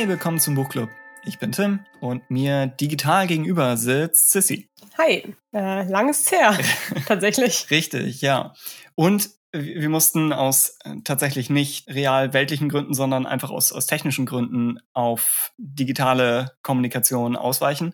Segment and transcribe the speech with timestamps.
[0.00, 0.88] Hey, willkommen zum Buchclub.
[1.24, 4.70] Ich bin Tim und mir digital gegenüber sitzt Sissy.
[4.96, 6.58] Hi, äh, lang ist her,
[7.06, 7.70] tatsächlich.
[7.70, 8.54] Richtig, ja.
[8.94, 14.24] Und wir mussten aus äh, tatsächlich nicht real weltlichen Gründen, sondern einfach aus, aus technischen
[14.24, 17.92] Gründen auf digitale Kommunikation ausweichen.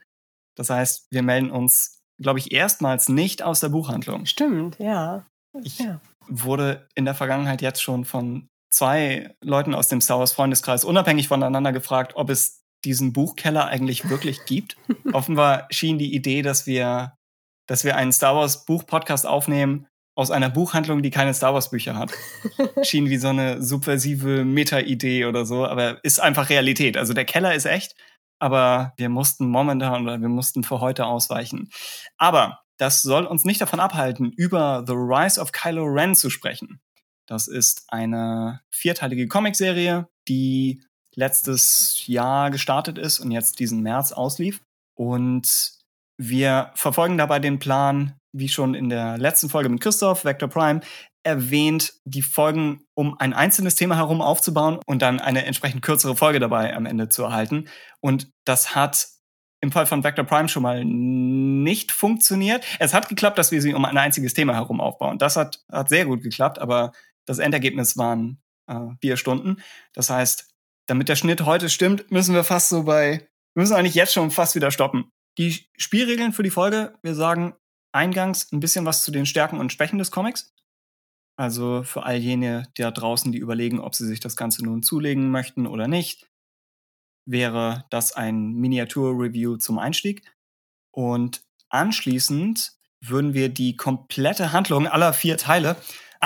[0.55, 4.27] Das heißt, wir melden uns, glaube ich, erstmals nicht aus der Buchhandlung.
[4.27, 5.27] Stimmt, ja.
[5.61, 6.01] Ich ja.
[6.29, 11.29] wurde in der Vergangenheit jetzt schon von zwei Leuten aus dem Star Wars Freundeskreis unabhängig
[11.29, 14.77] voneinander gefragt, ob es diesen Buchkeller eigentlich wirklich gibt.
[15.13, 17.15] Offenbar schien die Idee, dass wir,
[17.67, 21.97] dass wir einen Star Wars Buch-Podcast aufnehmen, aus einer Buchhandlung, die keine Star Wars Bücher
[21.97, 22.13] hat.
[22.83, 26.97] Schien wie so eine subversive Meta-Idee oder so, aber ist einfach Realität.
[26.97, 27.95] Also der Keller ist echt,
[28.39, 31.69] aber wir mussten momentan oder wir mussten für heute ausweichen.
[32.17, 36.81] Aber das soll uns nicht davon abhalten, über The Rise of Kylo Ren zu sprechen.
[37.27, 40.83] Das ist eine vierteilige Comicserie, die
[41.15, 44.61] letztes Jahr gestartet ist und jetzt diesen März auslief.
[44.95, 45.73] Und
[46.19, 50.81] wir verfolgen dabei den Plan, wie schon in der letzten Folge mit Christoph, Vector Prime,
[51.25, 56.39] erwähnt, die Folgen um ein einzelnes Thema herum aufzubauen und dann eine entsprechend kürzere Folge
[56.39, 57.69] dabei am Ende zu erhalten.
[58.01, 59.09] Und das hat
[59.61, 62.65] im Fall von Vector Prime schon mal nicht funktioniert.
[62.79, 65.19] Es hat geklappt, dass wir sie um ein einziges Thema herum aufbauen.
[65.19, 66.92] Das hat, hat sehr gut geklappt, aber
[67.27, 69.63] das Endergebnis waren äh, vier Stunden.
[69.92, 70.48] Das heißt,
[70.87, 74.31] damit der Schnitt heute stimmt, müssen wir fast so bei, wir müssen eigentlich jetzt schon
[74.31, 75.11] fast wieder stoppen.
[75.39, 77.55] Die Spielregeln für die Folge, wir sagen
[77.92, 80.55] eingangs ein bisschen was zu den Stärken und Schwächen des Comics.
[81.39, 85.31] Also für all jene da draußen, die überlegen, ob sie sich das Ganze nun zulegen
[85.31, 86.31] möchten oder nicht,
[87.27, 90.23] wäre das ein Miniatur-Review zum Einstieg.
[90.92, 92.73] Und anschließend
[93.03, 95.77] würden wir die komplette Handlung aller vier Teile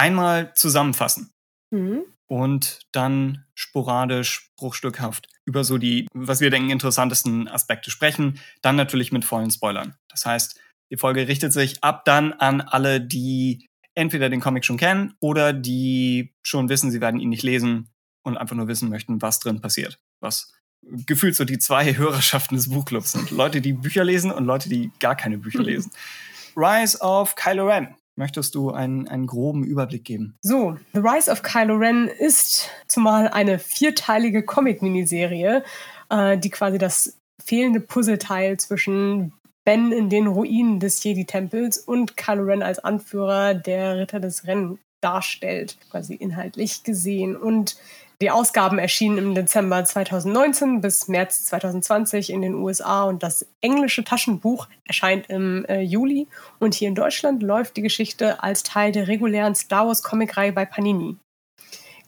[0.00, 1.30] einmal zusammenfassen.
[1.70, 2.02] Mhm.
[2.26, 8.38] Und dann sporadisch, bruchstückhaft über so die, was wir denken, interessantesten Aspekte sprechen.
[8.62, 9.96] Dann natürlich mit vollen Spoilern.
[10.08, 10.60] Das heißt,
[10.90, 15.52] die Folge richtet sich ab dann an alle, die entweder den Comic schon kennen oder
[15.52, 17.90] die schon wissen, sie werden ihn nicht lesen
[18.22, 19.98] und einfach nur wissen möchten, was drin passiert.
[20.20, 20.52] Was
[20.82, 23.30] gefühlt so die zwei Hörerschaften des Buchclubs sind.
[23.30, 25.90] Leute, die Bücher lesen und Leute, die gar keine Bücher lesen.
[26.56, 27.96] Rise of Kylo Ren.
[28.16, 30.36] Möchtest du einen, einen groben Überblick geben?
[30.42, 35.64] So, The Rise of Kylo Ren ist zumal eine vierteilige Comic-Miniserie,
[36.10, 39.32] äh, die quasi das fehlende Puzzleteil zwischen
[39.64, 44.78] Ben in den Ruinen des Jedi-Tempels und Kylo Ren als Anführer der Ritter des Rennen
[45.00, 47.36] darstellt, quasi inhaltlich gesehen.
[47.36, 47.76] Und
[48.20, 54.04] die Ausgaben erschienen im Dezember 2019 bis März 2020 in den USA und das englische
[54.04, 56.28] Taschenbuch erscheint im äh, Juli.
[56.58, 60.66] Und hier in Deutschland läuft die Geschichte als Teil der regulären Star Wars Comicreihe bei
[60.66, 61.16] Panini.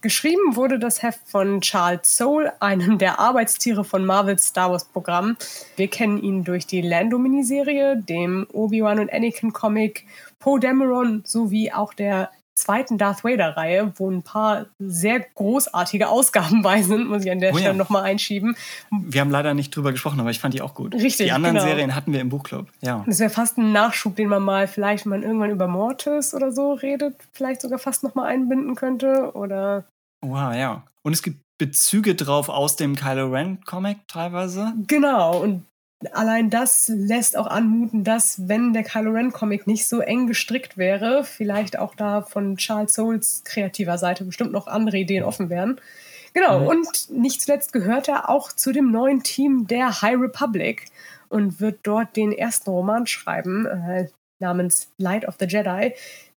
[0.02, 5.36] Geschrieben wurde das Heft von Charles Soule, einem der Arbeitstiere von Marvels Star Wars Programm.
[5.76, 10.04] Wir kennen ihn durch die Lando-Miniserie, dem Obi-Wan und Anakin-Comic,
[10.40, 16.82] Poe Dameron sowie auch der zweiten Darth Vader-Reihe, wo ein paar sehr großartige Ausgaben bei
[16.82, 17.76] sind, muss ich an der oh, Stelle ja.
[17.76, 18.56] nochmal einschieben.
[18.90, 20.94] Wir haben leider nicht drüber gesprochen, aber ich fand die auch gut.
[20.94, 21.26] Richtig.
[21.26, 21.66] Die anderen genau.
[21.66, 22.68] Serien hatten wir im Buchclub.
[22.80, 23.04] Ja.
[23.06, 26.52] Das wäre fast ein Nachschub, den man mal vielleicht, wenn man irgendwann über Mortis oder
[26.52, 29.32] so redet, vielleicht sogar fast nochmal einbinden könnte.
[29.34, 29.84] Oder.
[30.20, 30.84] Wow, ja.
[31.02, 34.72] Und es gibt Bezüge drauf aus dem Kylo Ren Comic teilweise.
[34.86, 35.40] Genau.
[35.40, 35.64] Und
[36.12, 40.76] allein das lässt auch anmuten, dass, wenn der Kylo Ren Comic nicht so eng gestrickt
[40.76, 45.80] wäre, vielleicht auch da von Charles Souls kreativer Seite bestimmt noch andere Ideen offen wären.
[46.34, 46.66] Genau, mhm.
[46.66, 50.86] und nicht zuletzt gehört er auch zu dem neuen Team der High Republic
[51.28, 54.08] und wird dort den ersten Roman schreiben, äh,
[54.40, 55.94] namens Light of the Jedi,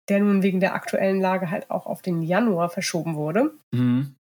[0.09, 3.53] der nun wegen der aktuellen Lage halt auch auf den Januar verschoben wurde.
[3.73, 4.15] Mhm.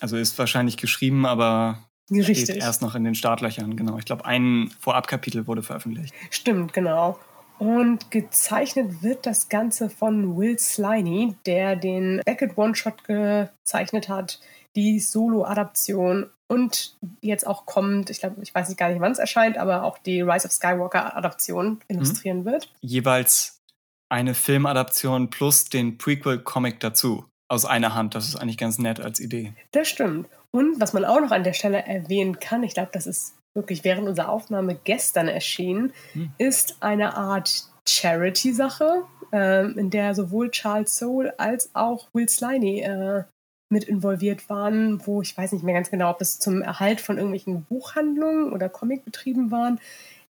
[0.00, 1.78] Also ist wahrscheinlich geschrieben, aber
[2.10, 2.40] Richtig.
[2.40, 3.98] Steht erst noch in den Startlöchern, genau.
[3.98, 6.14] Ich glaube, ein Vorabkapitel wurde veröffentlicht.
[6.30, 7.18] Stimmt, genau.
[7.58, 14.40] Und gezeichnet wird das Ganze von Will Sliney, der den Beckett One-Shot gezeichnet hat,
[14.76, 19.18] die Solo-Adaption und jetzt auch kommt, ich glaube, ich weiß nicht gar nicht, wann es
[19.18, 22.44] erscheint, aber auch die Rise of Skywalker-Adaption illustrieren mhm.
[22.46, 22.72] wird.
[22.80, 23.60] Jeweils
[24.08, 27.24] eine Filmadaption plus den Prequel-Comic dazu.
[27.48, 28.14] Aus einer Hand.
[28.14, 29.52] Das ist eigentlich ganz nett als Idee.
[29.72, 30.28] Das stimmt.
[30.52, 33.84] Und was man auch noch an der Stelle erwähnen kann, ich glaube, das ist wirklich
[33.84, 36.30] während unserer Aufnahme gestern erschienen, hm.
[36.38, 43.24] ist eine Art Charity-Sache, äh, in der sowohl Charles Soule als auch Will Sliney äh,
[43.72, 47.16] mit involviert waren, wo ich weiß nicht mehr ganz genau, ob es zum Erhalt von
[47.16, 49.80] irgendwelchen Buchhandlungen oder Comicbetrieben waren,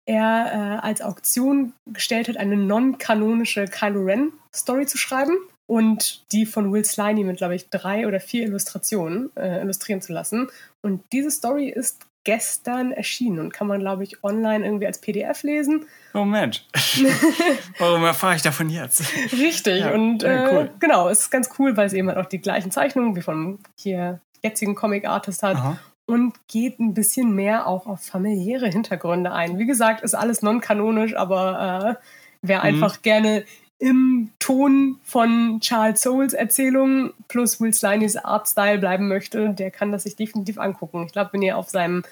[0.06, 5.38] er äh, als Auktion gestellt hat, eine non-kanonische Kylo Ren-Story zu schreiben
[5.69, 10.12] und die von Will Sliney mit, glaube ich, drei oder vier Illustrationen äh, illustrieren zu
[10.12, 10.48] lassen.
[10.81, 15.44] Und diese Story ist gestern erschienen und kann man, glaube ich, online irgendwie als PDF
[15.44, 15.86] lesen.
[16.16, 16.66] Oh Mensch.
[17.77, 19.04] Warum erfahre ich davon jetzt?
[19.31, 19.81] Richtig.
[19.81, 20.71] Ja, und äh, cool.
[20.80, 23.60] genau, es ist ganz cool, weil es eben halt auch die gleichen Zeichnungen wie vom
[23.75, 25.57] hier jetzigen Comic-Artist hat.
[25.57, 25.80] Aha.
[26.07, 29.60] Und geht ein bisschen mehr auch auf familiäre Hintergründe ein.
[29.60, 32.04] Wie gesagt, ist alles non-kanonisch, aber äh,
[32.42, 32.63] wer mhm.
[32.63, 33.45] einfach gerne
[33.80, 40.04] im Ton von Charles Soules Erzählung plus Will Sliney's Artstyle bleiben möchte, der kann das
[40.04, 41.06] sich definitiv angucken.
[41.06, 42.04] Ich glaube, wenn ihr auf seinem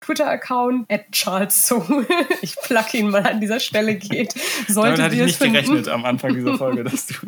[0.00, 2.06] Twitter-Account at Charles Soul,
[2.42, 4.32] ich plug ihn mal an dieser Stelle geht,
[4.66, 5.52] solltet Damit hatte ich nicht finden.
[5.52, 7.14] gerechnet am Anfang dieser Folge, dass du.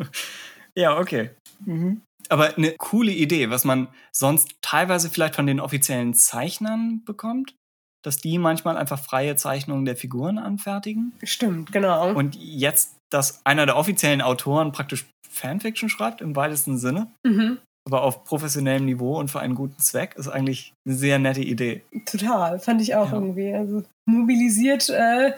[0.75, 1.29] Ja, okay.
[1.65, 2.01] Mhm.
[2.29, 7.53] Aber eine coole Idee, was man sonst teilweise vielleicht von den offiziellen Zeichnern bekommt,
[8.01, 11.13] dass die manchmal einfach freie Zeichnungen der Figuren anfertigen.
[11.21, 12.11] Stimmt, genau.
[12.11, 17.59] Und jetzt, dass einer der offiziellen Autoren praktisch Fanfiction schreibt, im weitesten Sinne, mhm.
[17.87, 21.83] aber auf professionellem Niveau und für einen guten Zweck, ist eigentlich eine sehr nette Idee.
[22.05, 23.13] Total, fand ich auch ja.
[23.13, 23.53] irgendwie.
[23.53, 25.33] Also mobilisiert äh,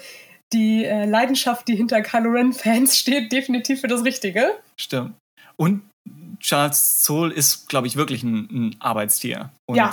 [0.53, 4.51] die äh, Leidenschaft, die hinter Kylo Ren-Fans steht, definitiv für das Richtige.
[4.79, 5.15] Stimmt.
[5.57, 5.81] Und
[6.39, 9.51] Charles Soule ist, glaube ich, wirklich ein, ein Arbeitstier.
[9.65, 9.91] Und ja.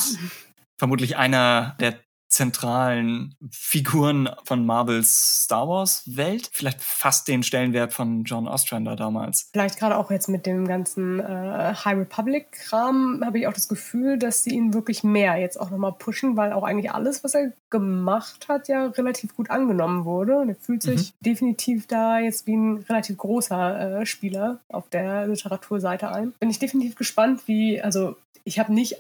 [0.79, 1.99] vermutlich einer der
[2.33, 6.49] zentralen Figuren von Marvels Star Wars Welt.
[6.53, 9.51] Vielleicht fast den Stellenwert von John Ostrander damals.
[9.53, 13.69] Vielleicht gerade auch jetzt mit dem ganzen äh, High Republic Kram habe ich auch das
[13.69, 17.35] Gefühl, dass sie ihn wirklich mehr jetzt auch nochmal pushen, weil auch eigentlich alles, was
[17.35, 20.39] er gemacht hat, ja relativ gut angenommen wurde.
[20.39, 21.25] Und er fühlt sich mhm.
[21.25, 26.33] definitiv da jetzt wie ein relativ großer äh, Spieler auf der Literaturseite ein.
[26.41, 28.97] Bin ich definitiv gespannt, wie, also ich habe nicht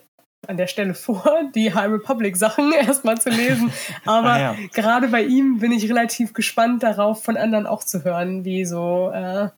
[0.46, 3.72] an der Stelle vor, die High Republic Sachen erstmal zu lesen.
[4.04, 4.56] Aber ah, ja.
[4.72, 9.10] gerade bei ihm bin ich relativ gespannt darauf, von anderen auch zu hören, wie so
[9.10, 9.48] äh,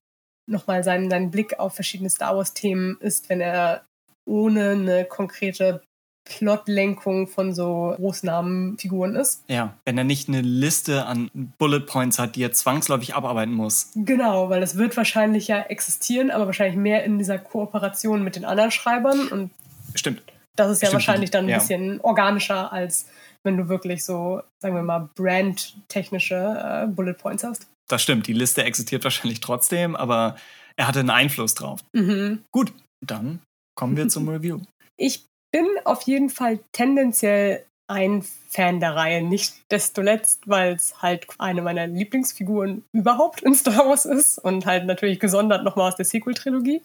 [0.46, 3.82] nochmal sein, sein Blick auf verschiedene Star Wars Themen ist, wenn er
[4.26, 5.82] ohne eine konkrete
[6.24, 9.44] Plotlenkung von so Großnamenfiguren ist.
[9.48, 13.90] Ja, wenn er nicht eine Liste an Bullet Points hat, die er zwangsläufig abarbeiten muss.
[13.94, 18.46] Genau, weil das wird wahrscheinlich ja existieren, aber wahrscheinlich mehr in dieser Kooperation mit den
[18.46, 19.28] anderen Schreibern.
[19.28, 19.50] Und
[19.94, 20.22] Stimmt.
[20.56, 21.58] Das ist ja Stimmt, wahrscheinlich dann ein ja.
[21.58, 23.06] bisschen organischer, als
[23.42, 27.66] wenn du wirklich so, sagen wir mal, brandtechnische äh, Bullet Points hast.
[27.88, 30.36] Das stimmt, die Liste existiert wahrscheinlich trotzdem, aber
[30.76, 31.80] er hatte einen Einfluss drauf.
[31.92, 32.44] Mhm.
[32.50, 32.72] Gut,
[33.04, 33.40] dann
[33.76, 34.60] kommen wir zum Review.
[34.96, 39.22] Ich bin auf jeden Fall tendenziell ein Fan der Reihe.
[39.22, 44.64] Nicht desto letzt, weil es halt eine meiner Lieblingsfiguren überhaupt in Star Wars ist und
[44.64, 46.80] halt natürlich gesondert nochmal aus der Sequel-Trilogie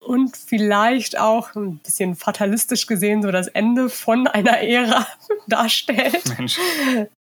[0.00, 5.06] und vielleicht auch ein bisschen fatalistisch gesehen so das Ende von einer Ära
[5.46, 6.22] darstellt.
[6.38, 6.58] Mensch.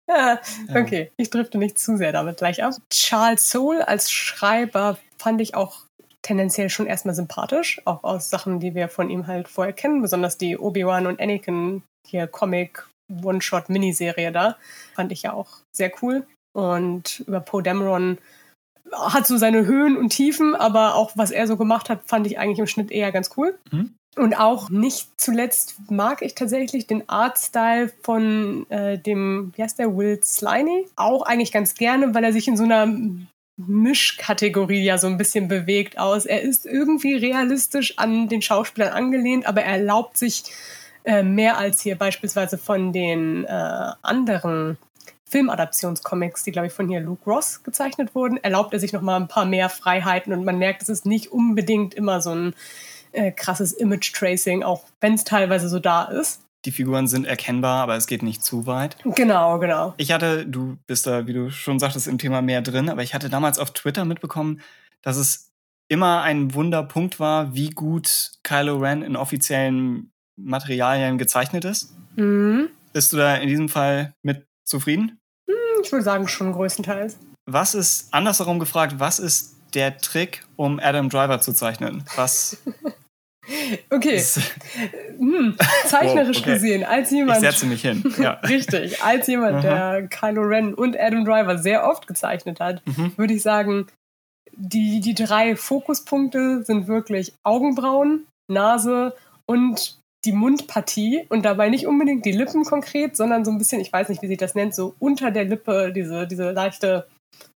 [0.09, 0.41] Ja,
[0.73, 2.75] okay, ich drifte nicht zu sehr damit gleich ab.
[2.91, 5.81] Charles Soule als Schreiber fand ich auch
[6.23, 10.39] tendenziell schon erstmal sympathisch, auch aus Sachen, die wir von ihm halt vorher kennen, besonders
[10.39, 12.87] die Obi-Wan und Anakin hier Comic
[13.23, 14.57] One-Shot-Miniserie da,
[14.95, 16.27] fand ich ja auch sehr cool.
[16.53, 18.19] Und über Poe Dameron
[18.93, 22.39] hat so seine Höhen und Tiefen, aber auch was er so gemacht hat, fand ich
[22.39, 23.59] eigentlich im Schnitt eher ganz cool.
[23.71, 23.95] Mhm.
[24.17, 29.95] Und auch nicht zuletzt mag ich tatsächlich den Artstyle von äh, dem, wie heißt der,
[29.95, 32.91] Will Sliney, auch eigentlich ganz gerne, weil er sich in so einer
[33.59, 36.25] Mischkategorie ja so ein bisschen bewegt aus.
[36.25, 40.45] Er ist irgendwie realistisch an den Schauspielern angelehnt, aber er erlaubt sich
[41.05, 44.79] äh, mehr als hier beispielsweise von den äh, anderen
[45.29, 49.17] Filmadaptionscomics, die, glaube ich, von hier Luke Ross gezeichnet wurden, erlaubt er sich noch mal
[49.17, 52.55] ein paar mehr Freiheiten und man merkt, es ist nicht unbedingt immer so ein
[53.13, 56.43] äh, krasses Image-Tracing, auch wenn es teilweise so da ist.
[56.65, 58.97] Die Figuren sind erkennbar, aber es geht nicht zu weit.
[59.05, 59.95] Genau, genau.
[59.99, 63.15] Ich hatte, du bist da, wie du schon sagtest, im Thema mehr drin, aber ich
[63.15, 64.61] hatte damals auf Twitter mitbekommen,
[65.03, 65.53] dass es
[65.89, 71.95] immer ein Wunderpunkt war, wie gut Kylo Ren in offiziellen Materialien gezeichnet ist.
[72.17, 72.69] Mhm.
[72.93, 75.19] Bist du da in diesem Fall mit zufrieden?
[75.49, 77.17] Hm, ich würde sagen, schon größtenteils.
[77.49, 82.05] Was ist, andersherum gefragt, was ist der Trick, um Adam Driver zu zeichnen?
[82.17, 82.59] Was.
[83.91, 84.19] okay.
[85.19, 85.57] hm,
[85.87, 86.53] zeichnerisch wow, okay.
[86.55, 87.43] gesehen, als jemand.
[87.43, 88.03] Ich setze mich hin.
[88.19, 88.33] Ja.
[88.43, 89.03] richtig.
[89.03, 93.13] Als jemand, der Kylo Ren und Adam Driver sehr oft gezeichnet hat, mhm.
[93.17, 93.87] würde ich sagen,
[94.53, 99.15] die, die drei Fokuspunkte sind wirklich Augenbrauen, Nase
[99.47, 103.93] und die Mundpartie und dabei nicht unbedingt die Lippen konkret, sondern so ein bisschen, ich
[103.93, 107.07] weiß nicht, wie sich das nennt, so unter der Lippe, diese, diese leichte,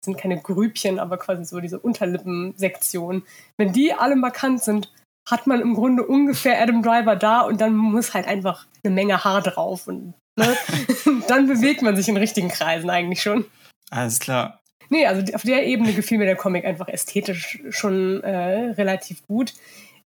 [0.05, 3.23] sind keine Grübchen, aber quasi so diese Unterlippensektion.
[3.57, 4.93] Wenn die alle markant sind,
[5.29, 9.23] hat man im Grunde ungefähr Adam Driver da und dann muss halt einfach eine Menge
[9.23, 10.57] Haar drauf und ne?
[11.29, 13.45] dann bewegt man sich in richtigen Kreisen eigentlich schon.
[13.91, 14.61] Alles klar.
[14.89, 19.55] Nee, also auf der Ebene gefiel mir der Comic einfach ästhetisch schon äh, relativ gut.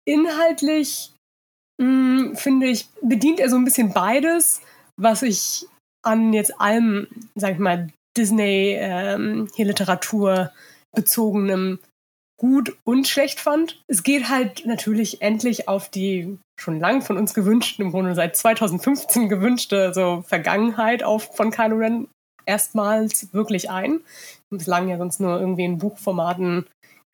[0.03, 1.14] Inhaltlich
[1.77, 4.61] mm, finde ich, bedient er so ein bisschen beides,
[4.97, 5.67] was ich
[6.03, 10.51] an jetzt allem, sag ich mal, Disney ähm, hier Literatur
[10.95, 11.79] bezogenem
[12.37, 13.81] gut und schlecht fand.
[13.87, 18.35] Es geht halt natürlich endlich auf die schon lang von uns gewünschten, im Grunde seit
[18.35, 22.07] 2015 gewünschte so Vergangenheit auf von Kylo Ren
[22.45, 24.01] erstmals wirklich ein.
[24.49, 26.65] Bislang ja sonst nur irgendwie in Buchformaten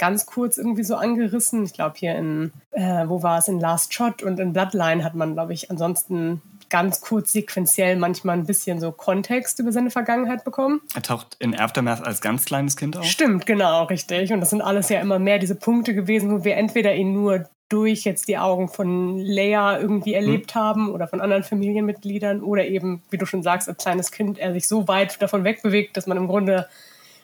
[0.02, 1.64] ganz kurz irgendwie so angerissen.
[1.64, 5.14] Ich glaube hier in, äh, wo war es, in Last Shot und in Bloodline hat
[5.14, 10.44] man, glaube ich, ansonsten ganz kurz sequenziell manchmal ein bisschen so Kontext über seine Vergangenheit
[10.44, 10.82] bekommen.
[10.96, 13.06] Er taucht in Aftermath als ganz kleines Kind auf.
[13.06, 14.34] Stimmt, genau, richtig.
[14.34, 17.46] Und das sind alles ja immer mehr diese Punkte gewesen, wo wir entweder ihn nur
[17.70, 20.60] durch jetzt die Augen von Leia irgendwie erlebt mhm.
[20.60, 24.52] haben oder von anderen Familienmitgliedern oder eben, wie du schon sagst, als kleines Kind er
[24.54, 26.68] sich so weit davon wegbewegt, dass man im Grunde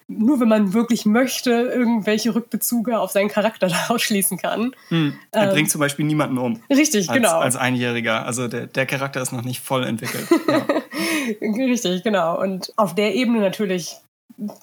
[0.08, 4.74] nur wenn man wirklich möchte, irgendwelche Rückbezüge auf seinen Charakter daraus schließen kann.
[4.90, 5.18] Hm.
[5.32, 6.62] Er ähm, bringt zum Beispiel niemanden um.
[6.70, 7.40] Richtig, als, genau.
[7.40, 8.26] Als Einjähriger.
[8.26, 10.28] Also der, der Charakter ist noch nicht voll entwickelt.
[10.48, 11.66] Ja.
[11.66, 12.40] richtig, genau.
[12.42, 13.98] Und auf der Ebene natürlich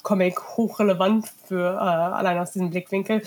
[0.02, 3.22] Comic hochrelevant für äh, allein aus diesem Blickwinkel.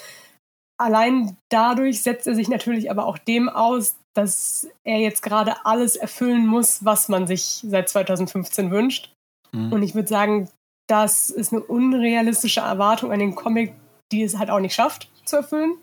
[0.79, 5.95] Allein dadurch setzt er sich natürlich aber auch dem aus, dass er jetzt gerade alles
[5.95, 9.13] erfüllen muss, was man sich seit 2015 wünscht.
[9.51, 9.71] Mhm.
[9.71, 10.49] Und ich würde sagen,
[10.87, 13.73] das ist eine unrealistische Erwartung an den Comic,
[14.11, 15.77] die es halt auch nicht schafft zu erfüllen.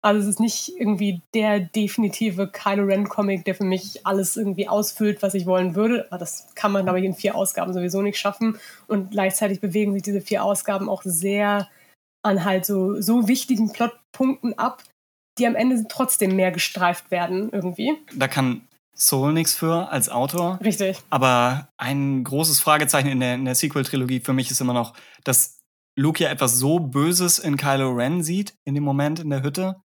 [0.00, 4.68] Also es ist nicht irgendwie der definitive Kylo Ren Comic, der für mich alles irgendwie
[4.68, 6.06] ausfüllt, was ich wollen würde.
[6.10, 8.58] Aber das kann man, glaube ich, in vier Ausgaben sowieso nicht schaffen.
[8.86, 11.68] Und gleichzeitig bewegen sich diese vier Ausgaben auch sehr
[12.22, 14.84] an halt so, so wichtigen Plotpunkten ab,
[15.38, 17.96] die am Ende trotzdem mehr gestreift werden irgendwie.
[18.14, 18.67] Da kann
[18.98, 20.58] Soul nichts für als Autor.
[20.62, 20.98] Richtig.
[21.08, 25.60] Aber ein großes Fragezeichen in der, in der Sequel-Trilogie für mich ist immer noch, dass
[25.94, 29.76] Luke ja etwas so Böses in Kylo Ren sieht, in dem Moment in der Hütte,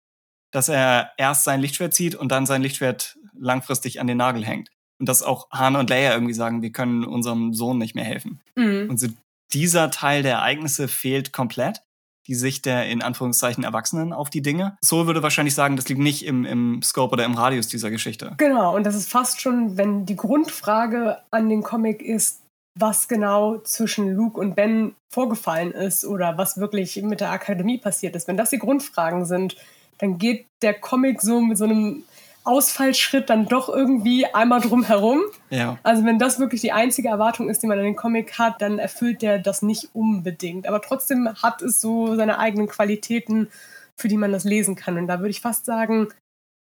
[0.50, 4.70] dass er erst sein Lichtschwert zieht und dann sein Lichtschwert langfristig an den Nagel hängt.
[4.98, 8.40] Und dass auch Han und Leia irgendwie sagen, wir können unserem Sohn nicht mehr helfen.
[8.56, 8.88] Mhm.
[8.88, 9.08] Und so
[9.52, 11.82] dieser Teil der Ereignisse fehlt komplett
[12.26, 14.76] die Sicht der in Anführungszeichen Erwachsenen auf die Dinge.
[14.84, 18.34] Soul würde wahrscheinlich sagen, das liegt nicht im, im Scope oder im Radius dieser Geschichte.
[18.38, 22.42] Genau, und das ist fast schon, wenn die Grundfrage an den Comic ist,
[22.78, 28.16] was genau zwischen Luke und Ben vorgefallen ist oder was wirklich mit der Akademie passiert
[28.16, 28.28] ist.
[28.28, 29.56] Wenn das die Grundfragen sind,
[29.98, 32.04] dann geht der Comic so mit so einem
[32.44, 35.20] Ausfallschritt dann doch irgendwie einmal drum herum.
[35.50, 35.78] Ja.
[35.82, 38.78] Also wenn das wirklich die einzige Erwartung ist, die man an den Comic hat, dann
[38.78, 40.66] erfüllt der das nicht unbedingt.
[40.66, 43.48] Aber trotzdem hat es so seine eigenen Qualitäten,
[43.96, 44.98] für die man das lesen kann.
[44.98, 46.08] Und da würde ich fast sagen,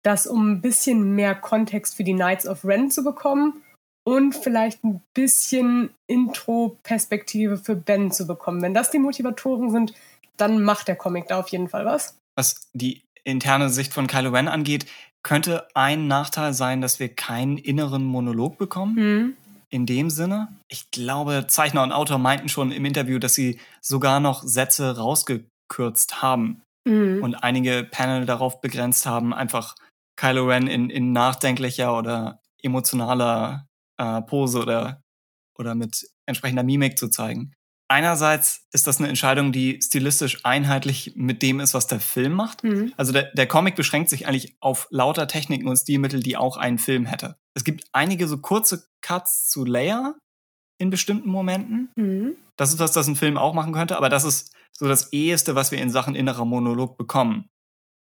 [0.02, 3.62] dass um ein bisschen mehr Kontext für die Knights of Ren zu bekommen
[4.06, 8.60] und vielleicht ein bisschen Intro-Perspektive für Ben zu bekommen.
[8.60, 9.94] Wenn das die Motivatoren sind,
[10.36, 12.18] dann macht der Comic da auf jeden Fall was.
[12.36, 14.86] Was die interne Sicht von Kylo Ren angeht,
[15.22, 18.94] könnte ein Nachteil sein, dass wir keinen inneren Monolog bekommen.
[18.94, 19.36] Mhm.
[19.70, 20.48] In dem Sinne.
[20.68, 26.22] Ich glaube, Zeichner und Autor meinten schon im Interview, dass sie sogar noch Sätze rausgekürzt
[26.22, 27.20] haben mhm.
[27.24, 29.74] und einige Panel darauf begrenzt haben, einfach
[30.16, 33.66] Kylo Ren in, in nachdenklicher oder emotionaler
[33.98, 35.00] äh, Pose oder,
[35.58, 37.52] oder mit entsprechender Mimik zu zeigen
[37.94, 42.64] einerseits ist das eine Entscheidung, die stilistisch einheitlich mit dem ist, was der Film macht.
[42.64, 42.92] Mhm.
[42.96, 46.78] Also der, der Comic beschränkt sich eigentlich auf lauter Techniken und Stilmittel, die auch ein
[46.78, 47.36] Film hätte.
[47.54, 50.16] Es gibt einige so kurze Cuts zu Leia
[50.78, 51.88] in bestimmten Momenten.
[51.94, 52.34] Mhm.
[52.56, 55.54] Das ist was, das ein Film auch machen könnte, aber das ist so das eheste,
[55.54, 57.48] was wir in Sachen innerer Monolog bekommen.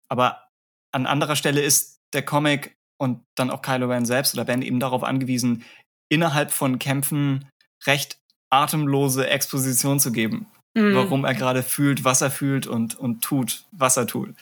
[0.08, 0.48] Aber
[0.94, 4.80] an anderer Stelle ist der Comic und dann auch Kylo Ren selbst oder Ben eben
[4.80, 5.66] darauf angewiesen,
[6.10, 7.50] innerhalb von Kämpfen
[7.86, 8.21] recht
[8.52, 10.96] atemlose Exposition zu geben, mhm.
[10.96, 14.36] warum er gerade fühlt, was er fühlt und, und tut, was er tut.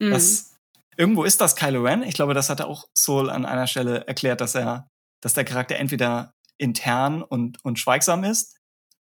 [0.00, 0.10] Mhm.
[0.10, 0.56] Das,
[0.96, 2.02] irgendwo ist das Kylo Ren.
[2.02, 4.88] Ich glaube, das hat auch Soul an einer Stelle erklärt, dass er,
[5.22, 8.58] dass der Charakter entweder intern und, und schweigsam ist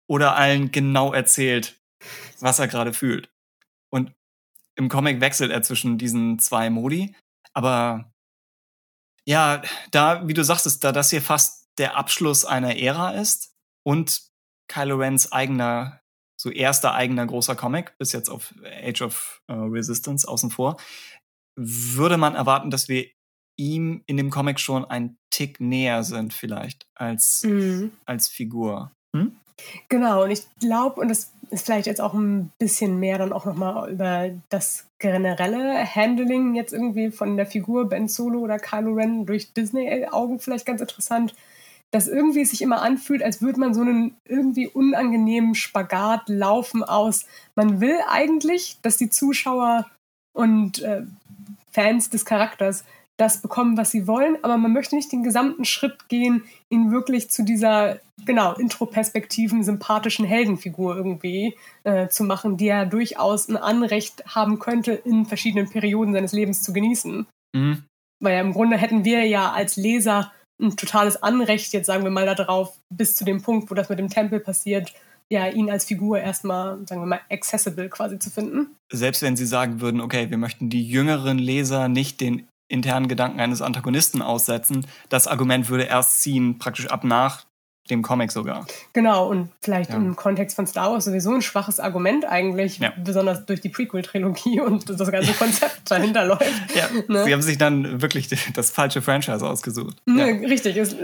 [0.08, 1.78] oder allen genau erzählt,
[2.40, 3.30] was er gerade fühlt.
[3.90, 4.12] Und
[4.76, 7.14] im Comic wechselt er zwischen diesen zwei Modi.
[7.52, 8.12] Aber
[9.26, 13.55] ja, da, wie du sagst, da das hier fast der Abschluss einer Ära ist,
[13.86, 14.22] und
[14.68, 16.00] Kylo Rens eigener,
[16.36, 18.52] so erster eigener großer Comic, bis jetzt auf
[18.82, 20.76] Age of uh, Resistance außen vor,
[21.56, 23.06] würde man erwarten, dass wir
[23.56, 27.92] ihm in dem Comic schon ein Tick näher sind vielleicht als, mhm.
[28.04, 28.90] als Figur.
[29.14, 29.36] Hm?
[29.88, 33.44] Genau, und ich glaube, und das ist vielleicht jetzt auch ein bisschen mehr dann auch
[33.44, 39.26] nochmal über das generelle Handling jetzt irgendwie von der Figur Ben Solo oder Kylo Ren
[39.26, 41.34] durch Disney-Augen vielleicht ganz interessant
[41.96, 46.84] dass irgendwie es sich immer anfühlt, als würde man so einen irgendwie unangenehmen Spagat laufen
[46.84, 47.24] aus.
[47.54, 49.86] Man will eigentlich, dass die Zuschauer
[50.34, 51.04] und äh,
[51.72, 52.84] Fans des Charakters
[53.16, 57.30] das bekommen, was sie wollen, aber man möchte nicht den gesamten Schritt gehen, ihn wirklich
[57.30, 64.22] zu dieser, genau, introperspektiven, sympathischen Heldenfigur irgendwie äh, zu machen, die er durchaus ein Anrecht
[64.26, 67.26] haben könnte, in verschiedenen Perioden seines Lebens zu genießen.
[67.54, 67.84] Mhm.
[68.20, 72.10] Weil ja im Grunde hätten wir ja als Leser ein totales Anrecht, jetzt sagen wir
[72.10, 74.92] mal darauf, bis zu dem Punkt, wo das mit dem Tempel passiert,
[75.28, 78.76] ja, ihn als Figur erstmal, sagen wir mal, accessible quasi zu finden.
[78.92, 83.40] Selbst wenn sie sagen würden, okay, wir möchten die jüngeren Leser nicht den internen Gedanken
[83.40, 87.44] eines Antagonisten aussetzen, das Argument würde erst ziehen, praktisch ab nach
[87.90, 88.66] dem Comic sogar.
[88.92, 89.96] Genau, und vielleicht ja.
[89.96, 92.92] im Kontext von Star Wars sowieso ein schwaches Argument eigentlich, ja.
[93.02, 96.74] besonders durch die Prequel-Trilogie und das ganze Konzept dahinter läuft.
[96.74, 96.88] Ja.
[97.08, 97.24] Ne?
[97.24, 99.96] Sie haben sich dann wirklich das falsche Franchise ausgesucht.
[100.06, 100.48] Ne, ja.
[100.48, 100.76] Richtig.
[100.76, 100.96] Es,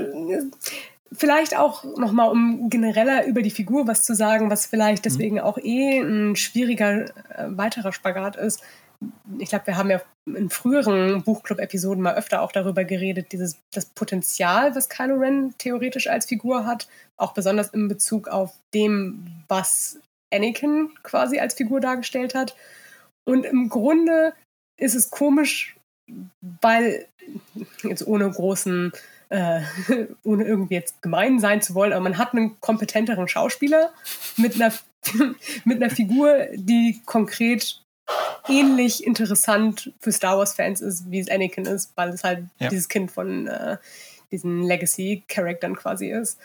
[1.13, 5.09] vielleicht auch nochmal, um genereller über die Figur was zu sagen, was vielleicht mhm.
[5.09, 5.43] deswegen mhm.
[5.43, 7.11] auch eh ein schwieriger äh,
[7.49, 8.63] weiterer Spagat ist
[9.39, 13.87] ich glaube, wir haben ja in früheren Buchclub-Episoden mal öfter auch darüber geredet, dieses, das
[13.87, 19.99] Potenzial, was Kylo Ren theoretisch als Figur hat, auch besonders in Bezug auf dem, was
[20.33, 22.57] Anakin quasi als Figur dargestellt hat.
[23.25, 24.33] Und im Grunde
[24.79, 25.77] ist es komisch,
[26.61, 27.07] weil,
[27.83, 28.93] jetzt ohne großen,
[29.29, 29.63] äh,
[30.25, 33.93] ohne irgendwie jetzt gemein sein zu wollen, aber man hat einen kompetenteren Schauspieler
[34.37, 34.73] mit einer,
[35.65, 37.82] mit einer Figur, die konkret
[38.49, 42.69] ähnlich interessant für Star Wars-Fans ist, wie es Anakin ist, weil es halt ja.
[42.69, 43.79] dieses Kind von äh,
[44.31, 46.39] diesen Legacy-Charaktern quasi ist.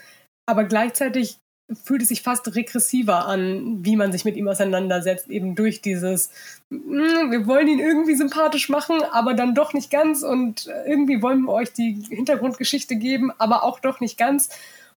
[0.45, 1.39] Aber gleichzeitig
[1.83, 6.29] fühlt es sich fast regressiver an, wie man sich mit ihm auseinandersetzt, eben durch dieses,
[6.69, 11.41] mm, wir wollen ihn irgendwie sympathisch machen, aber dann doch nicht ganz und irgendwie wollen
[11.41, 14.49] wir euch die Hintergrundgeschichte geben, aber auch doch nicht ganz.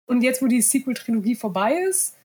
[0.07, 2.17] Und jetzt, wo die Sequel-Trilogie vorbei ist,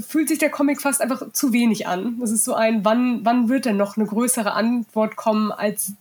[0.00, 2.18] fühlt sich der Comic fast einfach zu wenig an.
[2.20, 5.94] Das ist so ein, wann, wann wird denn noch eine größere Antwort kommen als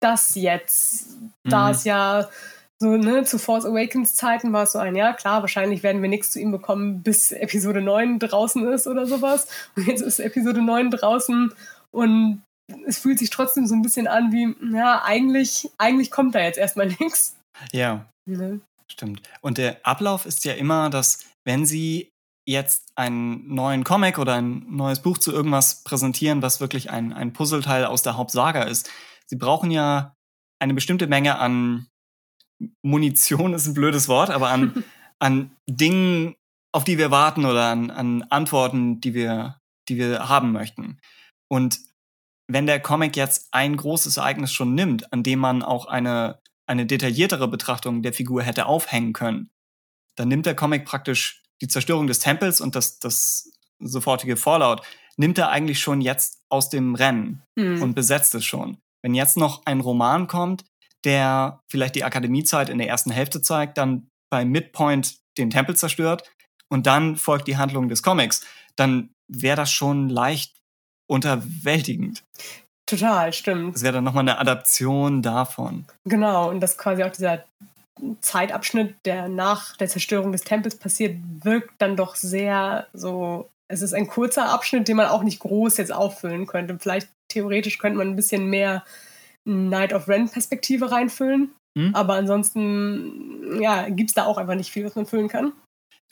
[0.00, 1.16] das jetzt?
[1.44, 1.70] Da mhm.
[1.72, 2.28] es ja
[2.82, 6.08] so, ne, zu Force Awakens Zeiten war es so ein, ja klar, wahrscheinlich werden wir
[6.08, 9.48] nichts zu ihm bekommen, bis Episode 9 draußen ist oder sowas.
[9.76, 11.52] Und jetzt ist Episode 9 draußen
[11.90, 12.42] und
[12.86, 16.58] es fühlt sich trotzdem so ein bisschen an wie, ja, eigentlich, eigentlich kommt da jetzt
[16.58, 17.36] erstmal nichts.
[17.72, 18.06] Ja.
[18.26, 18.60] Ne?
[18.90, 19.22] Stimmt.
[19.42, 22.08] Und der Ablauf ist ja immer, dass wenn sie
[22.50, 27.32] jetzt einen neuen Comic oder ein neues Buch zu irgendwas präsentieren, was wirklich ein, ein
[27.32, 28.90] Puzzleteil aus der Hauptsaga ist.
[29.26, 30.16] Sie brauchen ja
[30.58, 31.86] eine bestimmte Menge an
[32.82, 34.84] Munition, ist ein blödes Wort, aber an,
[35.18, 36.34] an Dingen,
[36.72, 41.00] auf die wir warten oder an, an Antworten, die wir, die wir haben möchten.
[41.48, 41.80] Und
[42.48, 46.84] wenn der Comic jetzt ein großes Ereignis schon nimmt, an dem man auch eine, eine
[46.84, 49.50] detailliertere Betrachtung der Figur hätte aufhängen können,
[50.16, 54.82] dann nimmt der Comic praktisch die Zerstörung des Tempels und das, das sofortige Fallout
[55.16, 57.82] nimmt er eigentlich schon jetzt aus dem Rennen mhm.
[57.82, 58.78] und besetzt es schon.
[59.02, 60.64] Wenn jetzt noch ein Roman kommt,
[61.04, 66.30] der vielleicht die Akademiezeit in der ersten Hälfte zeigt, dann bei Midpoint den Tempel zerstört
[66.68, 68.46] und dann folgt die Handlung des Comics,
[68.76, 70.56] dann wäre das schon leicht
[71.06, 72.22] unterwältigend.
[72.86, 73.74] Total, stimmt.
[73.74, 75.86] Das wäre dann nochmal eine Adaption davon.
[76.04, 77.44] Genau, und das quasi auch dieser
[78.20, 83.48] Zeitabschnitt, der nach der Zerstörung des Tempels passiert, wirkt dann doch sehr so.
[83.68, 86.76] Es ist ein kurzer Abschnitt, den man auch nicht groß jetzt auffüllen könnte.
[86.80, 88.84] Vielleicht theoretisch könnte man ein bisschen mehr
[89.44, 91.52] Night of Ren Perspektive reinfüllen.
[91.78, 91.94] Hm?
[91.94, 95.52] Aber ansonsten, ja, gibt es da auch einfach nicht viel, was man füllen kann.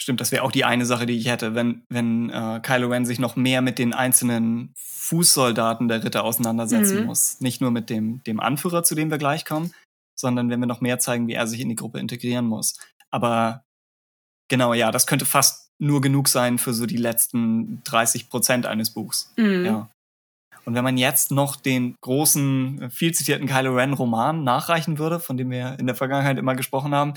[0.01, 3.05] Stimmt, das wäre auch die eine Sache, die ich hätte, wenn, wenn äh, Kylo Ren
[3.05, 7.07] sich noch mehr mit den einzelnen Fußsoldaten der Ritter auseinandersetzen mhm.
[7.07, 7.41] muss.
[7.41, 9.73] Nicht nur mit dem, dem Anführer, zu dem wir gleich kommen,
[10.19, 12.79] sondern wenn wir noch mehr zeigen, wie er sich in die Gruppe integrieren muss.
[13.11, 13.65] Aber
[14.49, 18.91] genau, ja, das könnte fast nur genug sein für so die letzten 30 Prozent eines
[18.91, 19.33] Buchs.
[19.37, 19.65] Mhm.
[19.65, 19.91] Ja.
[20.65, 25.37] Und wenn man jetzt noch den großen, viel zitierten Kylo Ren Roman nachreichen würde, von
[25.37, 27.15] dem wir in der Vergangenheit immer gesprochen haben,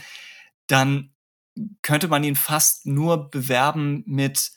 [0.68, 1.12] dann
[1.82, 4.52] könnte man ihn fast nur bewerben mit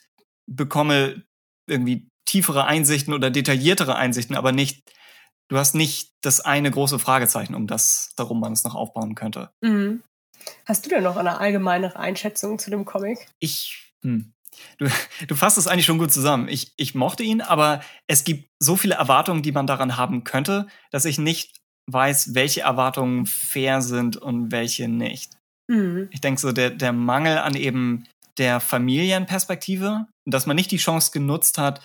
[0.46, 1.24] bekomme
[1.66, 4.83] irgendwie tiefere Einsichten oder detailliertere Einsichten, aber nicht
[5.48, 9.50] du hast nicht das eine große Fragezeichen, um das, darum man es noch aufbauen könnte.
[9.62, 10.02] Mhm.
[10.66, 13.26] Hast du denn noch eine allgemeine Einschätzung zu dem Comic?
[13.40, 14.33] Ich, hm.
[14.78, 14.87] Du,
[15.28, 16.48] du fasst es eigentlich schon gut zusammen.
[16.48, 20.66] Ich, ich mochte ihn, aber es gibt so viele Erwartungen, die man daran haben könnte,
[20.90, 25.33] dass ich nicht weiß, welche Erwartungen fair sind und welche nicht.
[25.68, 26.09] Mhm.
[26.11, 28.04] Ich denke so, der, der Mangel an eben
[28.38, 31.80] der Familienperspektive, dass man nicht die Chance genutzt hat,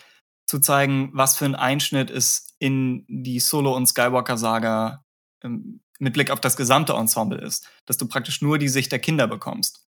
[0.49, 5.05] zu zeigen, was für ein Einschnitt es in die Solo- und Skywalker-Saga
[5.43, 7.69] ähm, mit Blick auf das gesamte Ensemble ist.
[7.85, 9.85] Dass du praktisch nur die Sicht der Kinder bekommst.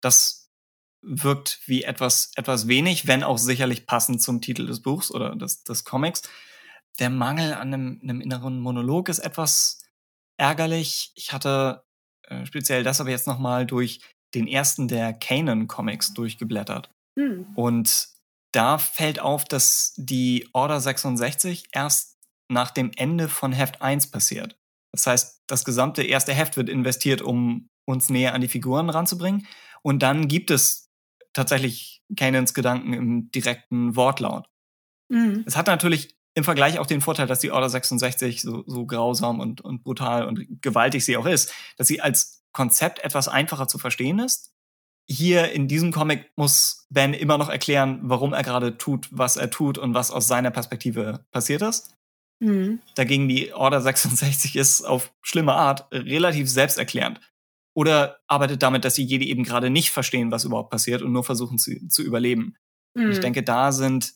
[0.00, 0.48] Das
[1.02, 5.64] wirkt wie etwas, etwas wenig, wenn auch sicherlich passend zum Titel des Buchs oder des,
[5.64, 6.22] des Comics.
[7.00, 9.82] Der Mangel an einem, einem inneren Monolog ist etwas,
[10.36, 11.10] ärgerlich.
[11.16, 11.82] Ich hatte
[12.28, 14.00] äh, speziell das aber jetzt nochmal durch
[14.34, 16.92] den ersten der Kanan-Comics durchgeblättert.
[17.18, 17.46] Hm.
[17.56, 18.09] Und
[18.52, 24.58] da fällt auf, dass die Order 66 erst nach dem Ende von Heft 1 passiert.
[24.92, 29.46] Das heißt, das gesamte erste Heft wird investiert, um uns näher an die Figuren ranzubringen.
[29.82, 30.90] Und dann gibt es
[31.32, 34.48] tatsächlich Kanans Gedanken im direkten Wortlaut.
[35.08, 35.44] Mhm.
[35.46, 39.40] Es hat natürlich im Vergleich auch den Vorteil, dass die Order 66 so, so grausam
[39.40, 43.78] und, und brutal und gewaltig sie auch ist, dass sie als Konzept etwas einfacher zu
[43.78, 44.49] verstehen ist.
[45.10, 49.50] Hier in diesem Comic muss Ben immer noch erklären, warum er gerade tut, was er
[49.50, 51.96] tut und was aus seiner Perspektive passiert ist.
[52.38, 52.80] Mhm.
[52.94, 57.20] Dagegen die Order 66 ist auf schlimme Art relativ selbsterklärend.
[57.74, 61.24] Oder arbeitet damit, dass die Jedi eben gerade nicht verstehen, was überhaupt passiert und nur
[61.24, 62.56] versuchen zu, zu überleben.
[62.94, 63.10] Mhm.
[63.10, 64.14] Ich denke, da sind,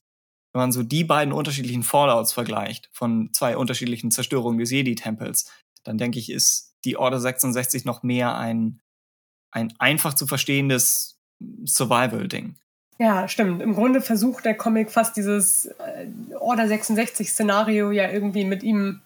[0.52, 5.50] wenn man so die beiden unterschiedlichen Fallouts vergleicht, von zwei unterschiedlichen Zerstörungen des Jedi-Tempels,
[5.82, 8.80] dann denke ich, ist die Order 66 noch mehr ein,
[9.54, 11.16] ein einfach zu verstehendes
[11.64, 12.56] Survival-Ding.
[12.98, 13.60] Ja, stimmt.
[13.60, 16.06] Im Grunde versucht der Comic fast dieses äh,
[16.38, 19.02] Order 66 Szenario ja irgendwie mit ihm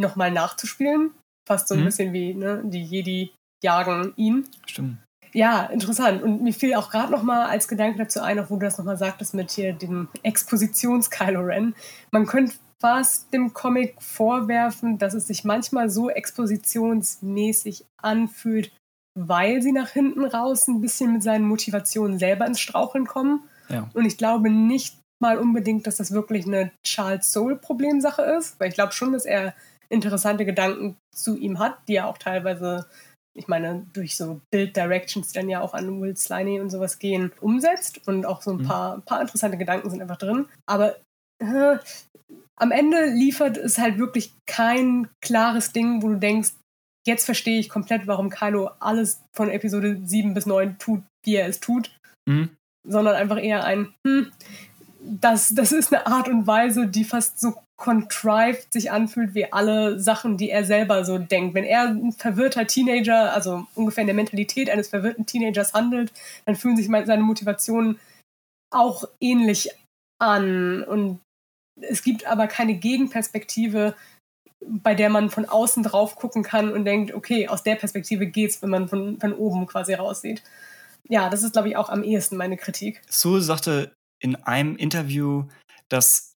[0.00, 1.12] nochmal nachzuspielen.
[1.46, 1.84] Fast so ein mhm.
[1.84, 3.32] bisschen wie ne, die Jedi
[3.62, 4.48] jagen ihn.
[4.66, 4.98] Stimmt.
[5.32, 6.22] Ja, interessant.
[6.22, 8.96] Und mir fiel auch gerade nochmal als Gedanke dazu ein, auch wo du das nochmal
[8.96, 11.74] sagtest mit hier dem Expositions-Kylo Ren.
[12.12, 18.70] Man könnte fast dem Comic vorwerfen, dass es sich manchmal so expositionsmäßig anfühlt,
[19.14, 23.48] weil sie nach hinten raus ein bisschen mit seinen Motivationen selber ins Straucheln kommen.
[23.68, 23.88] Ja.
[23.94, 28.74] Und ich glaube nicht mal unbedingt, dass das wirklich eine Charles Soul-Problemsache ist, weil ich
[28.74, 29.54] glaube schon, dass er
[29.88, 32.86] interessante Gedanken zu ihm hat, die er auch teilweise,
[33.36, 36.98] ich meine, durch so Build Directions, die dann ja auch an Will Sliney und sowas
[36.98, 38.06] gehen, umsetzt.
[38.06, 38.64] Und auch so ein mhm.
[38.64, 40.46] paar, paar interessante Gedanken sind einfach drin.
[40.66, 40.96] Aber
[41.38, 41.78] äh,
[42.56, 46.52] am Ende liefert es halt wirklich kein klares Ding, wo du denkst,
[47.06, 51.48] jetzt verstehe ich komplett, warum Kylo alles von Episode 7 bis 9 tut, wie er
[51.48, 51.90] es tut.
[52.26, 52.50] Mhm.
[52.86, 54.30] Sondern einfach eher ein, hm,
[55.00, 59.98] das, das ist eine Art und Weise, die fast so contrived sich anfühlt wie alle
[59.98, 61.54] Sachen, die er selber so denkt.
[61.54, 66.12] Wenn er ein verwirrter Teenager, also ungefähr in der Mentalität eines verwirrten Teenagers handelt,
[66.46, 67.98] dann fühlen sich seine Motivationen
[68.70, 69.70] auch ähnlich
[70.20, 70.84] an.
[70.84, 71.20] Und
[71.80, 73.94] es gibt aber keine Gegenperspektive,
[74.68, 78.62] bei der man von außen drauf gucken kann und denkt, okay, aus der Perspektive geht's,
[78.62, 80.42] wenn man von, von oben quasi raussieht.
[81.08, 83.02] Ja, das ist, glaube ich, auch am ehesten meine Kritik.
[83.08, 85.44] Sue sagte in einem Interview,
[85.88, 86.34] dass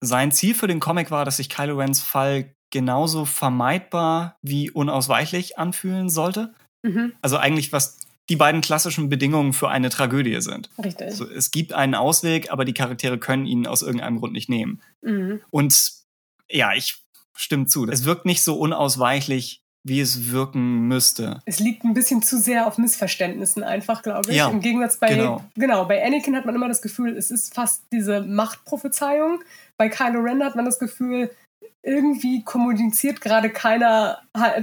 [0.00, 5.58] sein Ziel für den Comic war, dass sich Kylo Rens Fall genauso vermeidbar wie unausweichlich
[5.58, 6.54] anfühlen sollte.
[6.82, 7.12] Mhm.
[7.22, 7.98] Also eigentlich, was
[8.28, 10.70] die beiden klassischen Bedingungen für eine Tragödie sind.
[10.82, 11.06] Richtig.
[11.06, 14.82] Also es gibt einen Ausweg, aber die Charaktere können ihn aus irgendeinem Grund nicht nehmen.
[15.02, 15.40] Mhm.
[15.50, 15.92] Und
[16.50, 17.02] ja, ich
[17.36, 17.86] stimmt zu.
[17.86, 21.40] Es wirkt nicht so unausweichlich, wie es wirken müsste.
[21.44, 24.36] Es liegt ein bisschen zu sehr auf Missverständnissen einfach, glaube ich.
[24.36, 25.44] Ja, Im Gegensatz bei, genau.
[25.54, 29.40] genau, bei Anakin hat man immer das Gefühl, es ist fast diese Machtprophezeiung.
[29.76, 31.30] Bei Kylo Ren hat man das Gefühl,
[31.86, 34.20] irgendwie kommuniziert gerade keiner,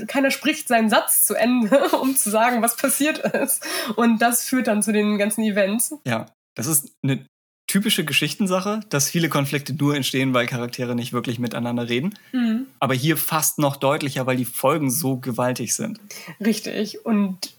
[0.08, 3.66] keiner spricht seinen Satz zu Ende, um zu sagen, was passiert ist.
[3.96, 5.96] Und das führt dann zu den ganzen Events.
[6.06, 7.26] Ja, das ist eine
[7.74, 12.14] typische Geschichtensache, dass viele Konflikte nur entstehen, weil Charaktere nicht wirklich miteinander reden.
[12.32, 12.68] Mhm.
[12.80, 16.00] Aber hier fast noch deutlicher, weil die Folgen so gewaltig sind.
[16.40, 17.04] Richtig.
[17.04, 17.56] Und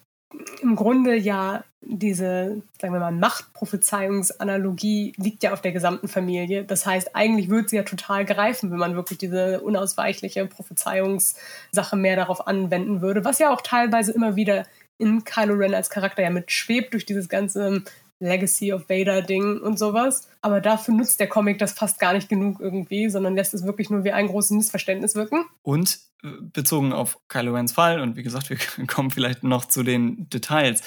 [0.62, 6.62] im Grunde ja diese, sagen wir mal, Machtprophezeiungsanalogie liegt ja auf der gesamten Familie.
[6.62, 12.14] Das heißt, eigentlich würde sie ja total greifen, wenn man wirklich diese unausweichliche Prophezeiungssache mehr
[12.14, 14.64] darauf anwenden würde, was ja auch teilweise immer wieder
[14.96, 17.82] in Kylo Ren als Charakter ja mitschwebt durch dieses ganze
[18.24, 20.28] Legacy of Vader-Ding und sowas.
[20.40, 23.90] Aber dafür nutzt der Comic das fast gar nicht genug irgendwie, sondern lässt es wirklich
[23.90, 25.44] nur wie ein großes Missverständnis wirken.
[25.62, 29.82] Und äh, bezogen auf Kylo Rens Fall, und wie gesagt, wir kommen vielleicht noch zu
[29.82, 30.82] den Details.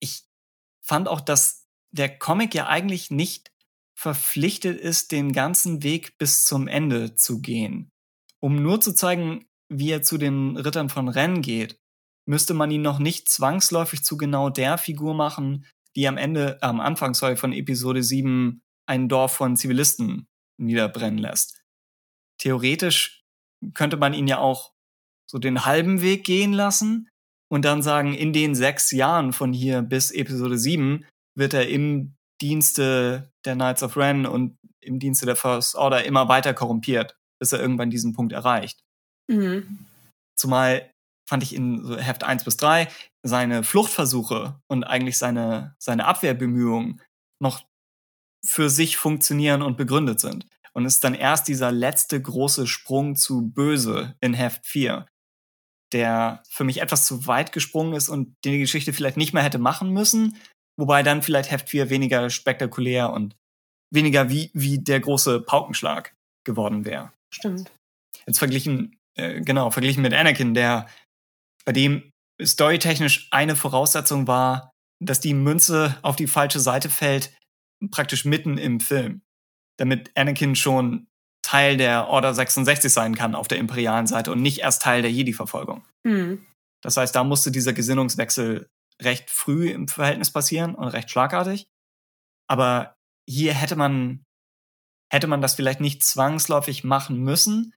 [0.00, 0.24] Ich
[0.82, 3.50] fand auch, dass der Comic ja eigentlich nicht
[3.94, 7.90] verpflichtet ist, den ganzen Weg bis zum Ende zu gehen.
[8.40, 11.80] Um nur zu zeigen, wie er zu den Rittern von Rennes geht,
[12.26, 15.64] müsste man ihn noch nicht zwangsläufig zu genau der Figur machen,
[15.98, 21.60] die am Ende, am Anfang, sorry, von Episode 7 ein Dorf von Zivilisten niederbrennen lässt.
[22.40, 23.24] Theoretisch
[23.74, 24.72] könnte man ihn ja auch
[25.28, 27.08] so den halben Weg gehen lassen
[27.50, 31.04] und dann sagen, in den sechs Jahren von hier bis Episode 7
[31.36, 36.28] wird er im Dienste der Knights of Ren und im Dienste der First Order immer
[36.28, 38.78] weiter korrumpiert, bis er irgendwann diesen Punkt erreicht.
[39.26, 39.86] Mhm.
[40.36, 40.92] Zumal
[41.28, 42.86] fand ich in Heft 1 bis 3
[43.28, 47.00] seine Fluchtversuche und eigentlich seine, seine Abwehrbemühungen
[47.40, 47.64] noch
[48.44, 50.46] für sich funktionieren und begründet sind.
[50.72, 55.06] Und es ist dann erst dieser letzte große Sprung zu Böse in Heft 4,
[55.92, 59.42] der für mich etwas zu weit gesprungen ist und den die Geschichte vielleicht nicht mehr
[59.42, 60.36] hätte machen müssen.
[60.76, 63.36] Wobei dann vielleicht Heft 4 weniger spektakulär und
[63.90, 66.14] weniger wie, wie der große Paukenschlag
[66.44, 67.12] geworden wäre.
[67.30, 67.72] Stimmt.
[68.26, 70.88] Jetzt verglichen, äh, genau, verglichen mit Anakin, der
[71.64, 77.32] bei dem storytechnisch eine Voraussetzung war, dass die Münze auf die falsche Seite fällt,
[77.90, 79.22] praktisch mitten im Film.
[79.78, 81.08] Damit Anakin schon
[81.42, 85.12] Teil der Order 66 sein kann auf der imperialen Seite und nicht erst Teil der
[85.12, 85.86] Jedi-Verfolgung.
[86.04, 86.44] Mhm.
[86.82, 88.68] Das heißt, da musste dieser Gesinnungswechsel
[89.00, 91.68] recht früh im Verhältnis passieren und recht schlagartig.
[92.48, 92.96] Aber
[93.28, 94.24] hier hätte man,
[95.12, 97.74] hätte man das vielleicht nicht zwangsläufig machen müssen.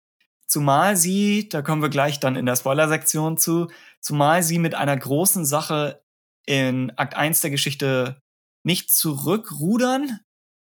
[0.47, 3.69] Zumal sie, da kommen wir gleich dann in der Spoiler-Sektion zu,
[4.01, 6.01] zumal sie mit einer großen Sache
[6.45, 8.19] in Akt 1 der Geschichte
[8.63, 10.19] nicht zurückrudern,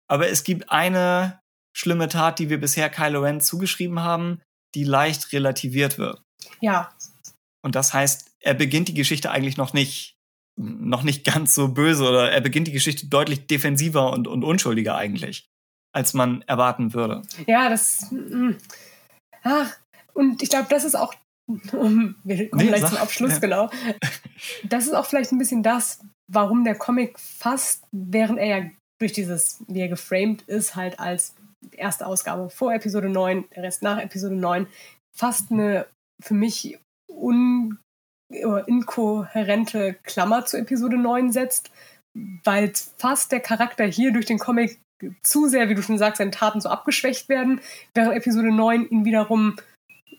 [0.10, 1.39] aber es gibt eine
[1.76, 4.41] schlimme Tat, die wir bisher Kylo Ren zugeschrieben haben,
[4.76, 6.21] die leicht relativiert wird.
[6.60, 6.91] Ja.
[7.63, 10.15] Und das heißt, er beginnt die Geschichte eigentlich noch nicht,
[10.56, 14.95] noch nicht ganz so böse oder er beginnt die Geschichte deutlich defensiver und, und unschuldiger
[14.95, 15.47] eigentlich,
[15.93, 17.21] als man erwarten würde.
[17.45, 18.12] Ja, das.
[18.12, 18.56] Mh.
[19.43, 19.71] Ach,
[20.13, 21.13] und ich glaube, das ist auch
[21.47, 23.39] wir kommen nee, gleich sag, zum Abschluss, ja.
[23.39, 23.69] genau.
[24.63, 29.13] Das ist auch vielleicht ein bisschen das, warum der Comic fast, während er ja durch
[29.13, 31.36] dieses, wie er geframed ist, halt als
[31.71, 34.67] erste Ausgabe vor Episode 9, der Rest nach Episode 9,
[35.15, 35.88] fast eine
[36.21, 36.77] für mich
[37.10, 37.79] un
[38.29, 41.71] inkohärente Klammer zu Episode 9 setzt,
[42.43, 44.79] weil fast der Charakter hier durch den Comic
[45.23, 47.62] zu sehr, wie du schon sagst, seine Taten so abgeschwächt werden,
[47.93, 49.55] während Episode 9 ihn wiederum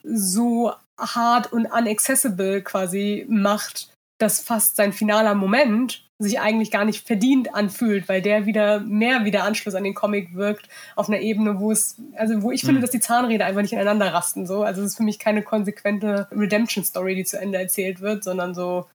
[0.03, 7.07] so hart und unaccessible quasi macht, dass fast sein finaler Moment sich eigentlich gar nicht
[7.07, 11.61] verdient anfühlt, weil der wieder mehr wieder Anschluss an den Comic wirkt auf einer Ebene,
[11.61, 12.67] wo es, also wo ich mhm.
[12.67, 14.45] finde, dass die Zahnräder einfach nicht ineinander rasten.
[14.45, 14.63] So.
[14.63, 18.87] Also es ist für mich keine konsequente Redemption-Story, die zu Ende erzählt wird, sondern so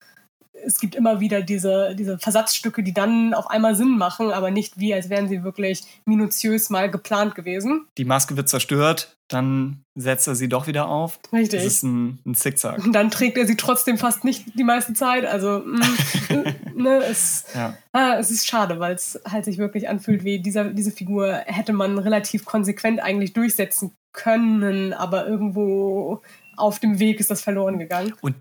[0.66, 4.79] es gibt immer wieder diese, diese Versatzstücke, die dann auf einmal Sinn machen, aber nicht
[4.79, 7.87] wie, als wären sie wirklich minutiös mal geplant gewesen.
[7.98, 11.18] Die Maske wird zerstört, dann setzt er sie doch wieder auf.
[11.33, 11.61] Richtig.
[11.61, 12.85] Das ist ein, ein Zickzack.
[12.85, 15.24] Und dann trägt er sie trotzdem fast nicht die meiste Zeit.
[15.24, 15.87] Also, mh,
[16.31, 17.77] mm, ne, es, ja.
[17.92, 21.72] ah, es ist schade, weil es halt sich wirklich anfühlt, wie dieser, diese Figur hätte
[21.72, 26.22] man relativ konsequent eigentlich durchsetzen können, aber irgendwo
[26.57, 28.14] auf dem Weg ist das verloren gegangen.
[28.20, 28.37] Und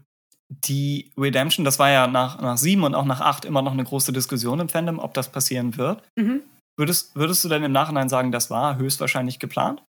[0.66, 3.84] die Redemption, das war ja nach, nach sieben und auch nach acht immer noch eine
[3.84, 6.04] große Diskussion im Fandom, ob das passieren wird.
[6.16, 6.42] Mhm.
[6.78, 9.84] Würdest, würdest du denn im Nachhinein sagen, das war höchstwahrscheinlich geplant?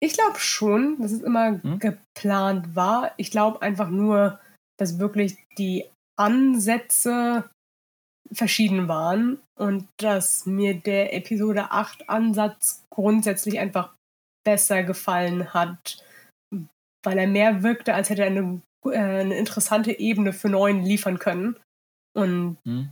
[0.00, 1.78] Ich glaube schon, dass es immer hm?
[1.78, 3.12] geplant war.
[3.16, 4.38] Ich glaube einfach nur,
[4.78, 5.84] dass wirklich die
[6.16, 7.50] Ansätze
[8.32, 13.92] verschieden waren und dass mir der Episode 8 Ansatz grundsätzlich einfach
[14.44, 16.02] besser gefallen hat,
[17.04, 21.56] weil er mehr wirkte, als hätte er eine eine interessante Ebene für neuen liefern können.
[22.14, 22.90] Und hm.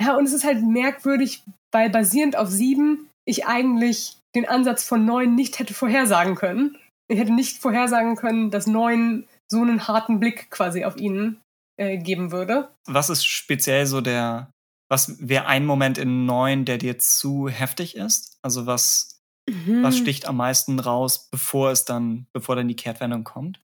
[0.00, 5.04] ja, und es ist halt merkwürdig, weil basierend auf sieben ich eigentlich den Ansatz von
[5.04, 6.78] neun nicht hätte vorhersagen können.
[7.08, 11.40] Ich hätte nicht vorhersagen können, dass neun so einen harten Blick quasi auf ihn
[11.78, 12.70] äh, geben würde.
[12.86, 14.50] Was ist speziell so der,
[14.90, 18.38] was wäre ein Moment in neun, der dir zu heftig ist?
[18.42, 19.82] Also was, mhm.
[19.82, 23.60] was sticht am meisten raus, bevor es dann, bevor dann die Kehrtwendung kommt?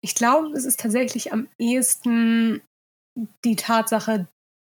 [0.00, 2.62] Ich glaube, es ist tatsächlich am ehesten
[3.44, 4.26] die Tatsache,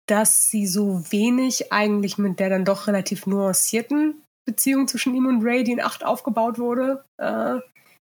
[0.08, 5.44] dass sie so wenig eigentlich mit der dann doch relativ nuancierten Beziehung zwischen ihm und
[5.44, 7.60] Ray, die in 8 aufgebaut wurde, äh,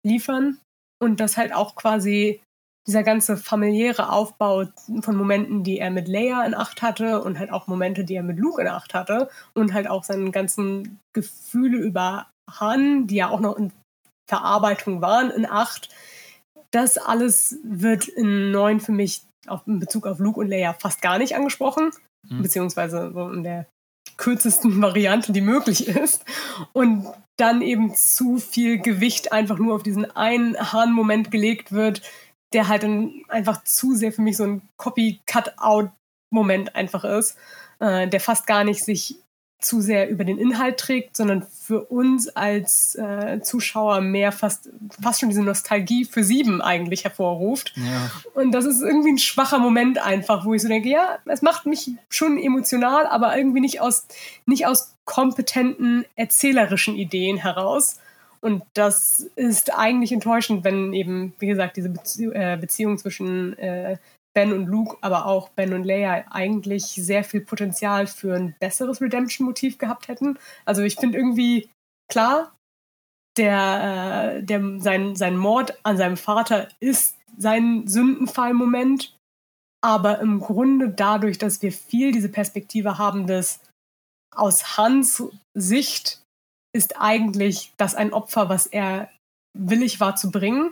[0.05, 0.59] liefern.
[1.01, 2.41] Und dass halt auch quasi
[2.85, 4.65] dieser ganze familiäre Aufbau
[5.01, 8.23] von Momenten, die er mit Leia in 8 hatte und halt auch Momente, die er
[8.23, 12.27] mit Luke in 8 hatte und halt auch seine ganzen Gefühle über
[12.59, 13.71] Han, die ja auch noch in
[14.29, 15.89] Verarbeitung waren in 8,
[16.73, 21.01] das alles wird in 9 für mich auf, in Bezug auf Luke und Leia fast
[21.01, 21.91] gar nicht angesprochen,
[22.27, 22.41] mhm.
[22.41, 23.67] beziehungsweise so in der
[24.17, 26.25] kürzesten Variante, die möglich ist.
[26.73, 27.07] Und
[27.37, 32.01] dann eben zu viel Gewicht einfach nur auf diesen einen Hahn-Moment gelegt wird,
[32.53, 37.37] der halt dann einfach zu sehr für mich so ein Copy-Cut-Out-Moment einfach ist,
[37.79, 39.22] äh, der fast gar nicht sich
[39.63, 44.69] zu sehr über den Inhalt trägt, sondern für uns als äh, Zuschauer mehr fast,
[45.01, 47.73] fast schon diese Nostalgie für sieben eigentlich hervorruft.
[47.75, 48.11] Ja.
[48.33, 51.65] Und das ist irgendwie ein schwacher Moment einfach, wo ich so denke, ja, es macht
[51.65, 54.07] mich schon emotional, aber irgendwie nicht aus,
[54.45, 57.99] nicht aus kompetenten erzählerischen Ideen heraus.
[58.43, 63.97] Und das ist eigentlich enttäuschend, wenn eben, wie gesagt, diese Bezie äh, Beziehung zwischen äh,
[64.33, 69.01] Ben und Luke, aber auch Ben und Leia eigentlich sehr viel Potenzial für ein besseres
[69.01, 70.39] Redemption-Motiv gehabt hätten.
[70.65, 71.69] Also ich finde irgendwie
[72.11, 72.55] klar,
[73.37, 79.15] der, äh, der sein, sein Mord an seinem Vater ist sein Sündenfallmoment.
[79.81, 83.59] Aber im Grunde dadurch, dass wir viel diese Perspektive haben, dass
[84.33, 86.21] aus Hans Sicht
[86.73, 89.09] ist eigentlich das ein Opfer, was er
[89.53, 90.71] willig war zu bringen.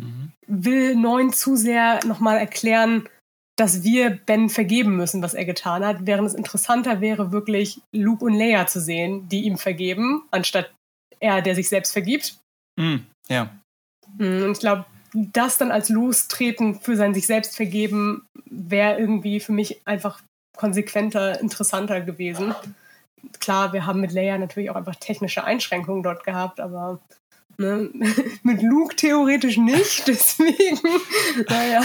[0.00, 0.32] Mhm.
[0.46, 3.08] Will Neun zu sehr nochmal erklären,
[3.56, 8.24] dass wir Ben vergeben müssen, was er getan hat, während es interessanter wäre, wirklich Luke
[8.24, 10.72] und Leia zu sehen, die ihm vergeben, anstatt
[11.20, 12.38] er, der sich selbst vergibt.
[12.78, 13.06] Mhm.
[13.28, 13.50] Ja.
[14.16, 19.40] Mhm, und ich glaube, das dann als Lostreten für sein sich selbst vergeben, wäre irgendwie
[19.40, 20.22] für mich einfach
[20.56, 22.54] konsequenter, interessanter gewesen.
[23.40, 27.00] Klar, wir haben mit Leia natürlich auch einfach technische Einschränkungen dort gehabt, aber
[27.60, 27.90] ne,
[28.42, 30.80] mit Luke theoretisch nicht, deswegen,
[31.48, 31.82] naja.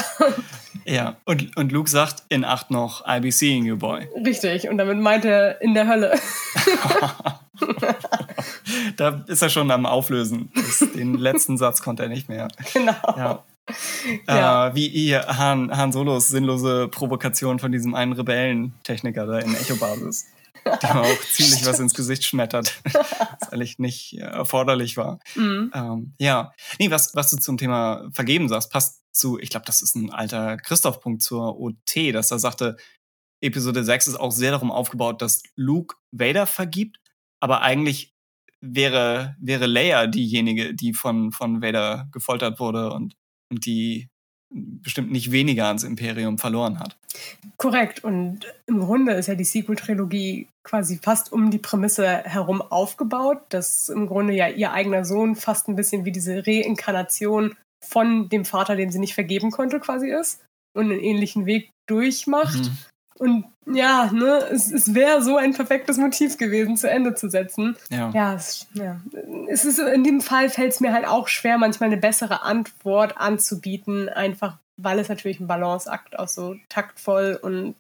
[0.86, 4.08] Ja, und, und Luke sagt in 8 noch, I'll be seeing you, boy.
[4.24, 6.20] Richtig, und damit meint er in der Hölle.
[8.98, 10.52] da ist er schon am Auflösen.
[10.54, 12.48] Das, den letzten Satz konnte er nicht mehr.
[12.74, 12.94] Genau.
[13.18, 13.44] Ja.
[14.28, 14.68] Ja.
[14.68, 20.28] Äh, wie ihr Han, Han Solos sinnlose Provokation von diesem einen Rebellentechniker da in Echo-Basis,
[20.82, 25.20] der auch ziemlich was ins Gesicht schmettert, was eigentlich nicht erforderlich war.
[25.36, 25.72] Mhm.
[25.74, 29.82] Ähm, ja, nee, was, was du zum Thema Vergeben sagst, passt zu, ich glaube, das
[29.82, 32.78] ist ein alter Christoph-Punkt zur OT, dass er sagte,
[33.42, 37.00] Episode 6 ist auch sehr darum aufgebaut, dass Luke Vader vergibt,
[37.40, 38.16] aber eigentlich
[38.60, 43.16] wäre, wäre Leia diejenige, die von, von Vader gefoltert wurde und,
[43.52, 44.10] und die
[44.56, 46.96] bestimmt nicht weniger ans Imperium verloren hat.
[47.58, 48.04] Korrekt.
[48.04, 53.90] Und im Grunde ist ja die Sequel-Trilogie quasi fast um die Prämisse herum aufgebaut, dass
[53.90, 58.76] im Grunde ja ihr eigener Sohn fast ein bisschen wie diese Reinkarnation von dem Vater,
[58.76, 60.44] dem sie nicht vergeben konnte, quasi ist
[60.76, 62.64] und einen ähnlichen Weg durchmacht.
[62.66, 62.78] Mhm.
[63.18, 67.76] Und ja, ne, es, es wäre so ein perfektes Motiv gewesen, zu Ende zu setzen.
[67.90, 68.12] Ja.
[68.14, 69.00] Ja, es, ja.
[69.50, 73.18] es ist in dem Fall fällt es mir halt auch schwer, manchmal eine bessere Antwort
[73.18, 77.76] anzubieten, einfach weil es natürlich ein Balanceakt auch so taktvoll und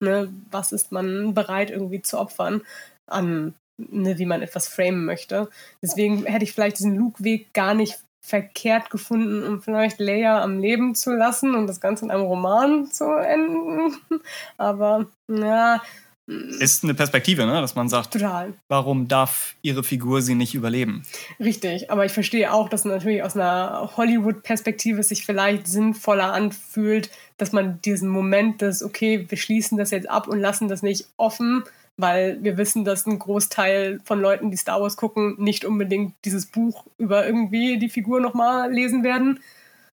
[0.00, 2.62] ne, was ist man bereit irgendwie zu opfern
[3.06, 5.48] an, ne, wie man etwas framen möchte.
[5.82, 10.96] Deswegen hätte ich vielleicht diesen Luke-Weg gar nicht verkehrt gefunden, um vielleicht Leia am Leben
[10.96, 13.96] zu lassen und das Ganze in einem Roman zu enden.
[14.58, 15.80] Aber ja.
[16.26, 17.60] Ist eine Perspektive, ne?
[17.60, 18.54] dass man sagt, total.
[18.66, 21.04] warum darf ihre Figur sie nicht überleben?
[21.38, 27.52] Richtig, aber ich verstehe auch, dass natürlich aus einer Hollywood-Perspektive sich vielleicht sinnvoller anfühlt, dass
[27.52, 31.62] man diesen Moment des, okay, wir schließen das jetzt ab und lassen das nicht offen,
[31.96, 36.46] weil wir wissen, dass ein Großteil von Leuten, die Star Wars gucken, nicht unbedingt dieses
[36.46, 39.40] Buch über irgendwie die Figur nochmal lesen werden.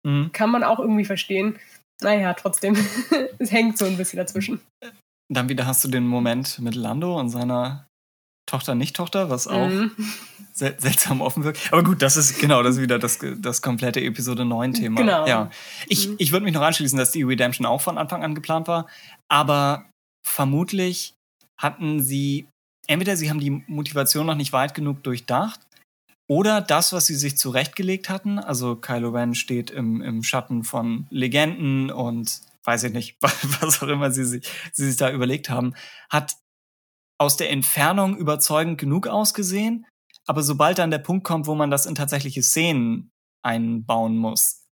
[0.05, 0.31] Mhm.
[0.33, 1.59] Kann man auch irgendwie verstehen.
[2.01, 2.77] Naja, trotzdem,
[3.39, 4.61] es hängt so ein bisschen dazwischen.
[5.31, 7.89] Dann wieder hast du den Moment mit Lando und seiner
[8.47, 9.91] Tochter, Nicht-Tochter, was auch mhm.
[10.53, 11.71] sel seltsam offen wirkt.
[11.71, 15.01] Aber gut, das ist genau, das ist wieder das, das komplette Episode 9-Thema.
[15.01, 15.27] Genau.
[15.27, 15.51] Ja.
[15.89, 16.15] Ich, mhm.
[16.19, 18.87] ich würde mich noch anschließen, dass die Redemption auch von Anfang an geplant war.
[19.29, 19.85] Aber
[20.25, 21.17] vermutlich
[21.59, 22.49] hatten sie,
[22.87, 25.61] entweder sie haben die Motivation noch nicht weit genug durchdacht,
[26.31, 31.07] oder das, was sie sich zurechtgelegt hatten, also Kylo Ren steht im, im Schatten von
[31.11, 34.42] Legenden und weiß ich nicht, was auch immer sie, sie,
[34.73, 35.75] sie sich da überlegt haben,
[36.11, 36.37] hat
[37.18, 39.87] aus der Entfernung überzeugend genug ausgesehen,
[40.27, 43.11] aber sobald dann der Punkt kommt, wo man das in tatsächliche Szenen
[43.42, 44.67] einbauen muss,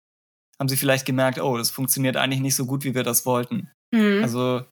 [0.59, 3.70] haben sie vielleicht gemerkt, oh, das funktioniert eigentlich nicht so gut, wie wir das wollten.
[3.93, 4.22] Mhm.
[4.22, 4.64] Also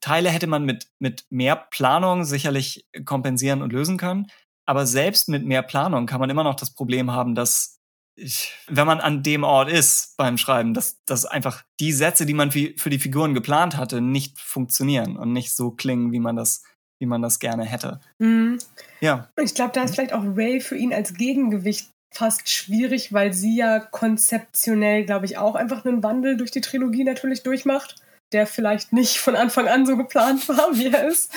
[0.00, 4.26] Teile hätte man mit, mit mehr Planung sicherlich kompensieren und lösen können.
[4.66, 7.76] Aber selbst mit mehr Planung kann man immer noch das Problem haben, dass
[8.18, 12.34] ich, wenn man an dem Ort ist beim Schreiben, dass, dass einfach die Sätze, die
[12.34, 16.64] man für die Figuren geplant hatte, nicht funktionieren und nicht so klingen, wie man das,
[16.98, 18.00] wie man das gerne hätte.
[18.18, 18.58] Mhm.
[19.00, 19.28] Ja.
[19.40, 23.58] Ich glaube, da ist vielleicht auch Ray für ihn als Gegengewicht fast schwierig, weil sie
[23.58, 27.96] ja konzeptionell, glaube ich, auch einfach einen Wandel durch die Trilogie natürlich durchmacht
[28.32, 31.32] der vielleicht nicht von Anfang an so geplant war, wie er ist.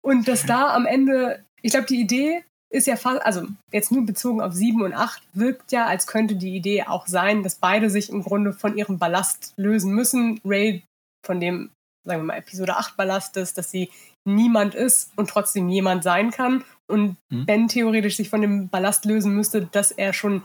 [0.00, 4.04] Und dass da am Ende, ich glaube, die Idee ist ja fast, also jetzt nur
[4.04, 7.90] bezogen auf 7 und 8, wirkt ja, als könnte die Idee auch sein, dass beide
[7.90, 10.40] sich im Grunde von ihrem Ballast lösen müssen.
[10.44, 10.82] Ray
[11.24, 11.70] von dem,
[12.04, 13.90] sagen wir mal, Episode 8 Ballast ist, dass sie
[14.24, 16.64] niemand ist und trotzdem jemand sein kann.
[16.88, 17.46] Und hm.
[17.46, 20.42] Ben theoretisch sich von dem Ballast lösen müsste, dass er schon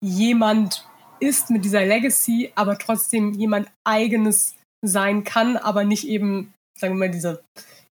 [0.00, 0.86] jemand
[1.20, 4.54] ist mit dieser Legacy, aber trotzdem jemand eigenes
[4.86, 7.42] sein kann, aber nicht eben, sagen wir mal, diese,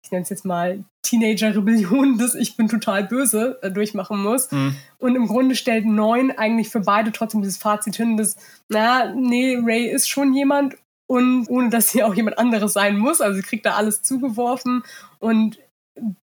[0.03, 4.51] ich nenne es jetzt mal Teenager-Rebellion, dass ich bin total böse äh, durchmachen muss.
[4.51, 4.75] Mhm.
[4.99, 8.35] Und im Grunde stellt neun eigentlich für beide trotzdem dieses Fazit hin, dass,
[8.69, 10.75] na, nee, Ray ist schon jemand
[11.07, 13.19] und ohne dass sie auch jemand anderes sein muss.
[13.19, 14.83] Also sie kriegt da alles zugeworfen
[15.19, 15.59] und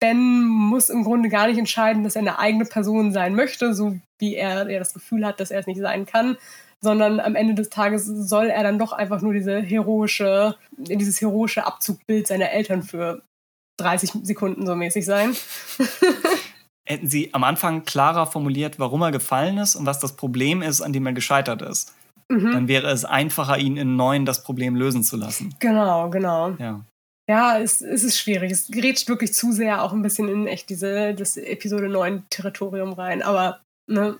[0.01, 3.97] Ben muss im Grunde gar nicht entscheiden, dass er eine eigene Person sein möchte, so
[4.19, 6.37] wie er, er das Gefühl hat, dass er es nicht sein kann,
[6.83, 11.65] sondern am Ende des Tages soll er dann doch einfach nur diese heroische, dieses heroische
[11.65, 13.23] Abzugbild seiner Eltern für
[13.79, 15.35] 30 Sekunden so mäßig sein.
[16.89, 20.81] Hätten Sie am Anfang klarer formuliert, warum er gefallen ist und was das Problem ist,
[20.81, 21.95] an dem er gescheitert ist,
[22.29, 22.51] mhm.
[22.53, 25.55] dann wäre es einfacher, ihn in neun das Problem lösen zu lassen.
[25.61, 26.51] Genau, genau.
[26.59, 26.85] Ja.
[27.29, 28.51] Ja, es, es ist schwierig.
[28.51, 32.93] Es gerät wirklich zu sehr auch ein bisschen in echt diese das Episode 9 Territorium
[32.95, 33.23] rein.
[33.23, 34.19] Aber ne,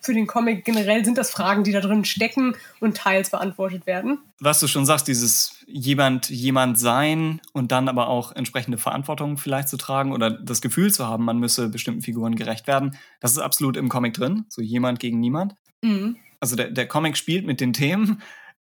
[0.00, 4.18] für den Comic generell sind das Fragen, die da drin stecken und teils beantwortet werden.
[4.38, 9.68] Was du schon sagst, dieses jemand, jemand sein und dann aber auch entsprechende Verantwortung vielleicht
[9.68, 13.38] zu tragen oder das Gefühl zu haben, man müsse bestimmten Figuren gerecht werden, das ist
[13.38, 14.44] absolut im Comic drin.
[14.48, 15.54] So jemand gegen niemand.
[15.82, 16.16] Mhm.
[16.40, 18.22] Also der, der Comic spielt mit den Themen,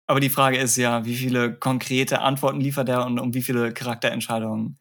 [0.08, 3.74] aber die Frage ist ja, wie viele konkrete Antworten liefert er und um wie viele
[3.74, 4.78] Charakterentscheidungen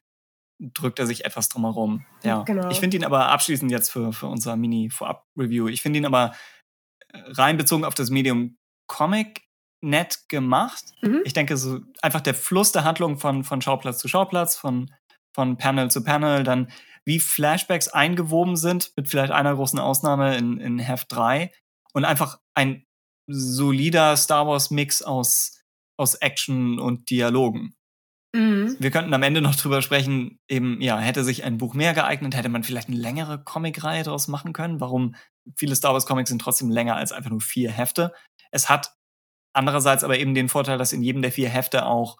[0.58, 2.06] drückt er sich etwas drumherum.
[2.22, 2.70] Ja, genau.
[2.70, 5.68] Ich finde ihn aber abschließend jetzt für, für unser Mini-Vorab-Review.
[5.68, 6.34] Ich finde ihn aber
[7.08, 9.42] äh, rein bezogen auf das Medium Comic
[9.82, 10.84] nett gemacht.
[11.02, 11.22] Mhm.
[11.24, 14.90] Ich denke, so einfach der Fluss der Handlung von, von Schauplatz zu Schauplatz, von,
[15.34, 16.70] von Panel zu Panel, dann
[17.04, 21.52] wie Flashbacks eingewoben sind, mit vielleicht einer großen Ausnahme in, in Heft 3
[21.92, 22.84] und einfach ein
[23.28, 25.62] solider Star Wars-Mix aus,
[25.96, 27.74] aus Action und Dialogen.
[28.36, 28.76] Mhm.
[28.78, 32.36] Wir könnten am Ende noch drüber sprechen, eben, ja, hätte sich ein Buch mehr geeignet,
[32.36, 34.80] hätte man vielleicht eine längere Comicreihe daraus machen können.
[34.80, 35.14] Warum
[35.56, 38.12] viele Star Wars Comics sind trotzdem länger als einfach nur vier Hefte.
[38.50, 38.94] Es hat
[39.54, 42.18] andererseits aber eben den Vorteil, dass in jedem der vier Hefte auch,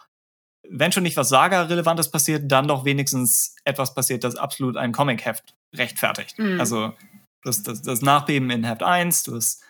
[0.68, 5.54] wenn schon nicht was Saga-Relevantes passiert, dann doch wenigstens etwas passiert, das absolut ein Comic-Heft
[5.74, 6.38] rechtfertigt.
[6.38, 6.58] Mhm.
[6.58, 6.94] Also
[7.42, 9.62] das, das, das Nachbeben in Heft 1, du hast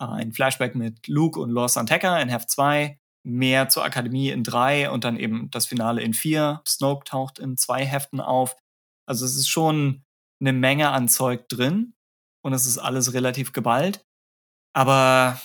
[0.00, 4.44] äh, ein Flashback mit Luke und Lor Santeca in Heft 2, mehr zur Akademie in
[4.44, 6.62] drei und dann eben das Finale in vier.
[6.66, 8.56] Snoke taucht in zwei Heften auf.
[9.06, 10.04] Also es ist schon
[10.40, 11.94] eine Menge an Zeug drin
[12.42, 14.04] und es ist alles relativ geballt.
[14.74, 15.40] Aber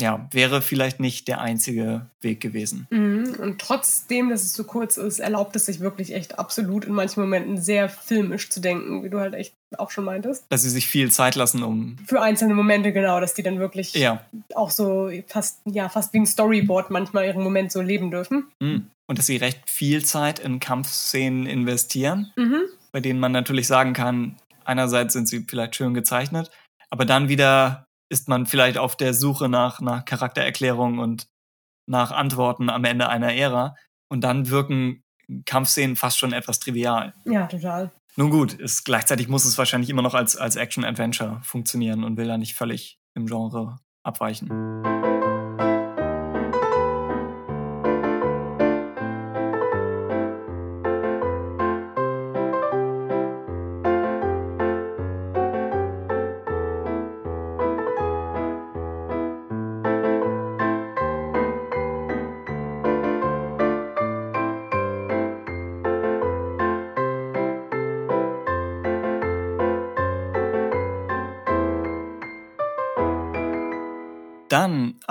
[0.00, 2.86] ja, wäre vielleicht nicht der einzige Weg gewesen.
[2.90, 3.34] Mhm.
[3.38, 7.20] Und trotzdem, dass es so kurz ist, erlaubt es sich wirklich echt absolut in manchen
[7.20, 10.44] Momenten sehr filmisch zu denken, wie du halt echt auch schon meintest.
[10.48, 11.96] Dass sie sich viel Zeit lassen, um.
[12.06, 14.24] Für einzelne Momente, genau, dass die dann wirklich ja.
[14.54, 18.46] auch so fast, ja, fast wie ein Storyboard manchmal ihren Moment so leben dürfen.
[18.60, 18.86] Mhm.
[19.06, 22.62] Und dass sie recht viel Zeit in Kampfszenen investieren, mhm.
[22.92, 26.50] bei denen man natürlich sagen kann, einerseits sind sie vielleicht schön gezeichnet,
[26.90, 31.28] aber dann wieder ist man vielleicht auf der Suche nach, nach Charaktererklärung und
[31.86, 33.76] nach Antworten am Ende einer Ära.
[34.08, 35.04] Und dann wirken
[35.46, 37.14] Kampfszenen fast schon etwas trivial.
[37.24, 37.92] Ja, total.
[38.16, 42.26] Nun gut, ist, gleichzeitig muss es wahrscheinlich immer noch als, als Action-Adventure funktionieren und will
[42.26, 44.48] da nicht völlig im Genre abweichen.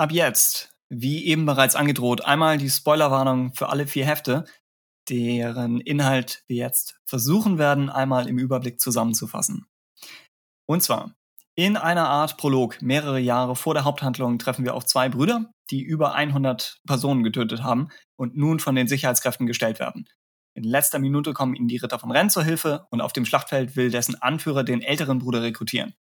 [0.00, 4.46] Ab jetzt, wie eben bereits angedroht, einmal die Spoilerwarnung für alle vier Hefte,
[5.10, 9.66] deren Inhalt wir jetzt versuchen werden, einmal im Überblick zusammenzufassen.
[10.66, 11.14] Und zwar,
[11.54, 15.82] in einer Art Prolog, mehrere Jahre vor der Haupthandlung, treffen wir auf zwei Brüder, die
[15.82, 20.08] über 100 Personen getötet haben und nun von den Sicherheitskräften gestellt werden.
[20.54, 23.76] In letzter Minute kommen ihnen die Ritter von Renn zur Hilfe und auf dem Schlachtfeld
[23.76, 25.94] will dessen Anführer den älteren Bruder rekrutieren.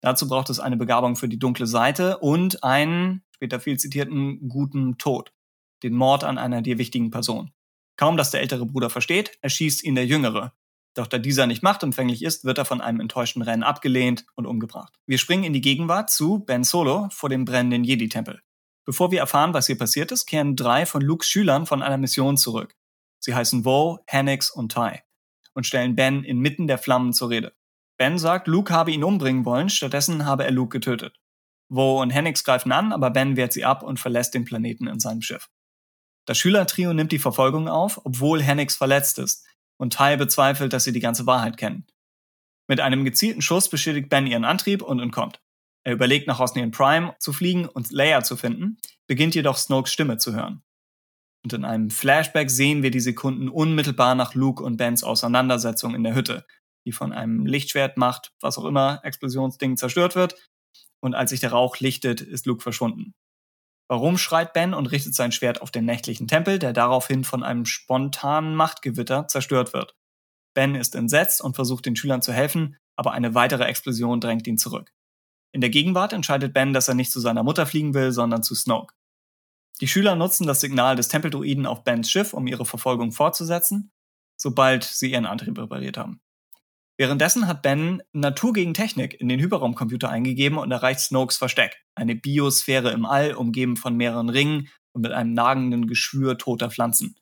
[0.00, 4.98] Dazu braucht es eine Begabung für die dunkle Seite und einen, später viel zitierten, guten
[4.98, 5.32] Tod.
[5.82, 7.52] Den Mord an einer dir wichtigen Person.
[7.96, 10.52] Kaum, dass der ältere Bruder versteht, erschießt ihn der jüngere.
[10.94, 14.94] Doch da dieser nicht machtempfänglich ist, wird er von einem enttäuschten Rennen abgelehnt und umgebracht.
[15.06, 18.40] Wir springen in die Gegenwart zu Ben Solo vor dem brennenden Jedi-Tempel.
[18.84, 22.36] Bevor wir erfahren, was hier passiert ist, kehren drei von Lukes Schülern von einer Mission
[22.36, 22.74] zurück.
[23.20, 25.00] Sie heißen Vo, Hannix und Ty
[25.54, 27.52] und stellen Ben inmitten der Flammen zur Rede.
[27.98, 31.16] Ben sagt, Luke habe ihn umbringen wollen, stattdessen habe er Luke getötet.
[31.68, 35.00] Wo und Hennix greifen an, aber Ben wehrt sie ab und verlässt den Planeten in
[35.00, 35.50] seinem Schiff.
[36.24, 39.46] Das Schülertrio nimmt die Verfolgung auf, obwohl Hennix verletzt ist,
[39.78, 41.86] und Ty bezweifelt, dass sie die ganze Wahrheit kennen.
[42.68, 45.40] Mit einem gezielten Schuss beschädigt Ben ihren Antrieb und entkommt.
[45.84, 50.18] Er überlegt, nach Osnian Prime zu fliegen und Leia zu finden, beginnt jedoch Snokes Stimme
[50.18, 50.62] zu hören.
[51.44, 56.04] Und in einem Flashback sehen wir die Sekunden unmittelbar nach Luke und Bens Auseinandersetzung in
[56.04, 56.44] der Hütte,
[56.88, 60.36] die von einem Lichtschwert macht, was auch immer, Explosionsding zerstört wird.
[61.00, 63.12] Und als sich der Rauch lichtet, ist Luke verschwunden.
[63.88, 67.66] Warum schreit Ben und richtet sein Schwert auf den nächtlichen Tempel, der daraufhin von einem
[67.66, 69.96] spontanen Machtgewitter zerstört wird.
[70.54, 74.56] Ben ist entsetzt und versucht den Schülern zu helfen, aber eine weitere Explosion drängt ihn
[74.56, 74.94] zurück.
[75.52, 78.54] In der Gegenwart entscheidet Ben, dass er nicht zu seiner Mutter fliegen will, sondern zu
[78.54, 78.94] Snoke.
[79.82, 83.92] Die Schüler nutzen das Signal des Tempeldruiden auf Bens Schiff, um ihre Verfolgung fortzusetzen,
[84.38, 86.22] sobald sie ihren Antrieb repariert haben.
[86.98, 92.16] Währenddessen hat Ben Natur gegen Technik in den Hyperraumcomputer eingegeben und erreicht Snokes Versteck, eine
[92.16, 97.14] Biosphäre im All, umgeben von mehreren Ringen und mit einem nagenden Geschwür toter Pflanzen.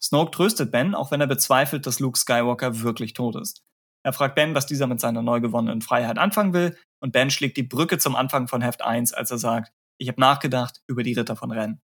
[0.00, 3.64] Snoke tröstet Ben, auch wenn er bezweifelt, dass Luke Skywalker wirklich tot ist.
[4.04, 7.56] Er fragt Ben, was dieser mit seiner neu gewonnenen Freiheit anfangen will, und Ben schlägt
[7.56, 11.14] die Brücke zum Anfang von Heft 1, als er sagt, ich habe nachgedacht über die
[11.14, 11.78] Ritter von Rennes.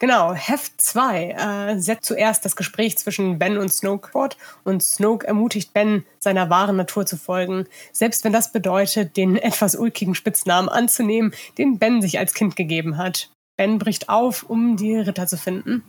[0.00, 5.26] Genau, Heft 2 äh, setzt zuerst das Gespräch zwischen Ben und Snoke fort und Snoke
[5.26, 10.68] ermutigt Ben, seiner wahren Natur zu folgen, selbst wenn das bedeutet, den etwas ulkigen Spitznamen
[10.68, 13.30] anzunehmen, den Ben sich als Kind gegeben hat.
[13.56, 15.82] Ben bricht auf, um die Ritter zu finden.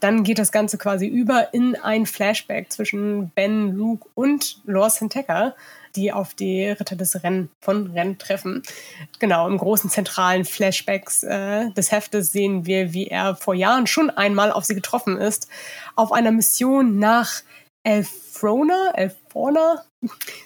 [0.00, 5.54] Dann geht das Ganze quasi über in ein Flashback zwischen Ben, Luke und Lor Santeca,
[5.96, 8.62] die auf die Ritter des Rennen von Renn treffen.
[9.18, 14.10] Genau, im großen zentralen Flashbacks äh, des Heftes sehen wir, wie er vor Jahren schon
[14.10, 15.48] einmal auf sie getroffen ist,
[15.96, 17.42] auf einer Mission nach
[17.82, 18.92] Elfrona,
[19.36, 19.82] Elfrona,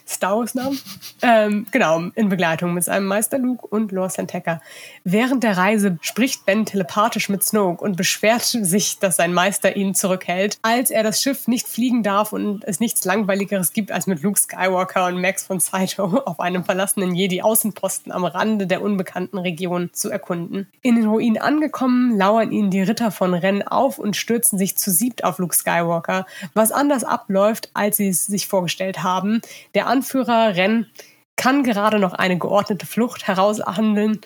[0.07, 0.79] Star Wars Namen.
[1.21, 4.61] Ähm, genau, in Begleitung mit seinem Meister Luke und Lor Santeca.
[5.03, 9.93] Während der Reise spricht Ben telepathisch mit Snoke und beschwert sich, dass sein Meister ihn
[9.93, 14.21] zurückhält, als er das Schiff nicht fliegen darf und es nichts Langweiligeres gibt, als mit
[14.23, 19.89] Luke Skywalker und Max von Sydow auf einem verlassenen Jedi-Außenposten am Rande der unbekannten Region
[19.93, 20.67] zu erkunden.
[20.81, 24.91] In den Ruinen angekommen, lauern ihnen die Ritter von Ren auf und stürzen sich zu
[24.91, 29.41] siebt auf Luke Skywalker, was anders abläuft, als sie es sich vorgestellt haben.
[29.75, 30.87] Der Anführer Ren
[31.35, 34.19] kann gerade noch eine geordnete Flucht heraushandeln.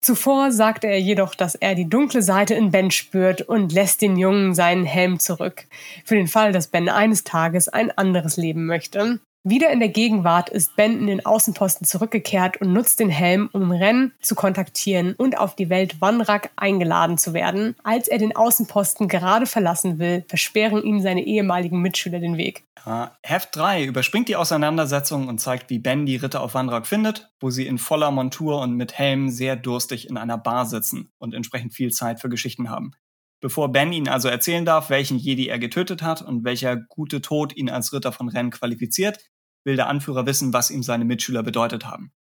[0.00, 4.16] Zuvor sagt er jedoch, dass er die dunkle Seite in Ben spürt und lässt den
[4.16, 5.64] Jungen seinen Helm zurück.
[6.04, 9.20] Für den Fall, dass Ben eines Tages ein anderes Leben möchte.
[9.48, 13.70] Wieder in der Gegenwart ist Ben in den Außenposten zurückgekehrt und nutzt den Helm, um
[13.70, 17.76] Ren zu kontaktieren und auf die Welt Wanrak eingeladen zu werden.
[17.84, 22.64] Als er den Außenposten gerade verlassen will, versperren ihm seine ehemaligen Mitschüler den Weg.
[23.22, 27.50] Heft 3 überspringt die Auseinandersetzung und zeigt, wie Ben die Ritter auf Wanrak findet, wo
[27.50, 31.72] sie in voller Montur und mit Helm sehr durstig in einer Bar sitzen und entsprechend
[31.72, 32.94] viel Zeit für Geschichten haben.
[33.40, 37.56] Bevor Ben ihnen also erzählen darf, welchen Jedi er getötet hat und welcher gute Tod
[37.56, 39.20] ihn als Ritter von Ren qualifiziert,
[39.66, 42.12] will der Anführer wissen, was ihm seine Mitschüler bedeutet haben.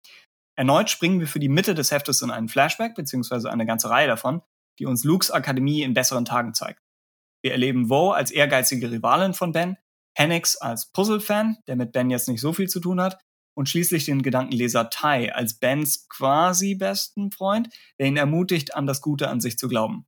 [0.56, 4.06] Erneut springen wir für die Mitte des Heftes in einen Flashback, beziehungsweise eine ganze Reihe
[4.06, 4.42] davon,
[4.78, 6.80] die uns Lukes Akademie in besseren Tagen zeigt.
[7.42, 9.76] Wir erleben Vo als ehrgeizige Rivalin von Ben,
[10.16, 13.20] Hennix als Puzzle-Fan, der mit Ben jetzt nicht so viel zu tun hat,
[13.56, 17.68] und schließlich den Gedankenleser Ty als Bens quasi besten Freund,
[17.98, 20.06] der ihn ermutigt, an das Gute an sich zu glauben.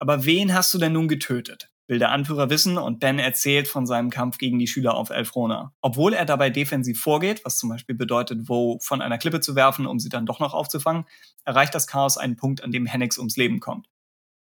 [0.00, 1.71] Aber wen hast du denn nun getötet?
[1.88, 5.74] Will der Anführer wissen und Ben erzählt von seinem Kampf gegen die Schüler auf Elfrona.
[5.80, 9.86] Obwohl er dabei defensiv vorgeht, was zum Beispiel bedeutet, Wo von einer Klippe zu werfen,
[9.86, 11.04] um sie dann doch noch aufzufangen,
[11.44, 13.88] erreicht das Chaos einen Punkt, an dem Hennex ums Leben kommt.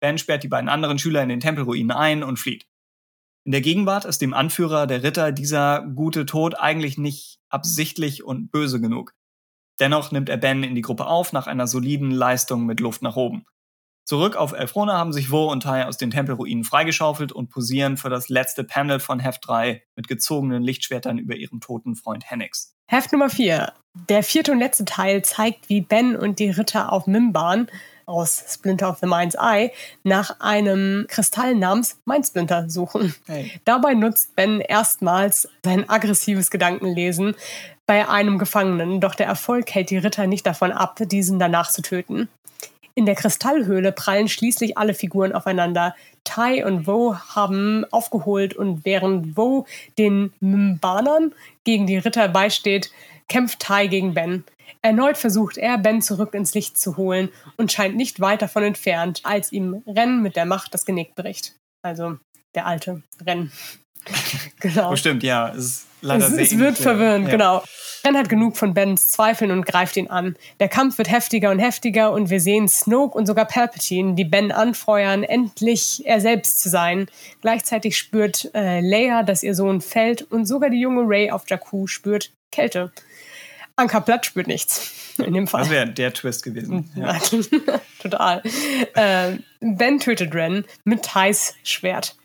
[0.01, 2.66] Ben sperrt die beiden anderen Schüler in den Tempelruinen ein und flieht.
[3.45, 8.51] In der Gegenwart ist dem Anführer der Ritter dieser gute Tod eigentlich nicht absichtlich und
[8.51, 9.14] böse genug.
[9.80, 13.16] Dennoch nimmt er Ben in die Gruppe auf nach einer soliden Leistung mit Luft nach
[13.16, 13.47] oben.
[14.11, 18.11] Zurück auf Elfrona haben sich Wo und Tai aus den Tempelruinen freigeschaufelt und posieren für
[18.11, 22.74] das letzte Panel von Heft 3 mit gezogenen Lichtschwertern über ihrem toten Freund Hennix.
[22.88, 23.72] Heft Nummer 4.
[24.08, 27.68] Der vierte und letzte Teil zeigt, wie Ben und die Ritter auf Mimban
[28.04, 29.70] aus Splinter of the Mind's Eye
[30.02, 33.14] nach einem Kristall namens Mindsplinter suchen.
[33.28, 33.61] Hey.
[33.64, 37.36] Dabei nutzt Ben erstmals sein aggressives Gedankenlesen
[37.86, 41.82] bei einem Gefangenen, doch der Erfolg hält die Ritter nicht davon ab, diesen danach zu
[41.82, 42.28] töten.
[43.01, 45.96] In der Kristallhöhle prallen schließlich alle Figuren aufeinander.
[46.22, 51.32] Tai und Vo haben aufgeholt und während Vo den Mbanern
[51.64, 52.90] gegen die Ritter beisteht,
[53.26, 54.44] kämpft Tai gegen Ben.
[54.82, 59.22] Erneut versucht er, Ben zurück ins Licht zu holen und scheint nicht weit davon entfernt,
[59.22, 61.57] als ihm Ren mit der Macht das Genick bricht.
[61.80, 62.18] Also
[62.55, 63.51] der alte Ren.
[64.61, 64.90] genau.
[64.90, 65.48] Bestimmt, ja.
[65.48, 67.30] Es ist leider es, es wird verwirrend, ja.
[67.30, 67.64] genau.
[68.05, 70.36] Ren hat genug von Bens Zweifeln und greift ihn an.
[70.59, 74.53] Der Kampf wird heftiger und heftiger und wir sehen Snoke und sogar Palpatine, die Ben
[74.53, 77.07] anfeuern, endlich er selbst zu sein.
[77.42, 81.86] Gleichzeitig spürt äh, Leia, dass ihr Sohn fällt und sogar die junge Rey auf Jakku
[81.86, 82.90] spürt Kälte.
[83.76, 84.92] Anka Platt spürt nichts.
[85.18, 85.62] In dem Fall.
[85.62, 86.90] Das wäre der Twist gewesen.
[86.94, 87.18] Ja.
[88.03, 88.42] Total.
[88.94, 92.16] Äh, ben tötet Ren mit Thais Schwert.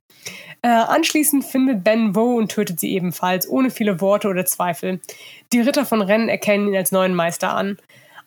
[0.62, 5.00] Äh, anschließend findet Ben Vo und tötet sie ebenfalls, ohne viele Worte oder Zweifel.
[5.54, 7.78] Die Ritter von Ren erkennen ihn als neuen Meister an.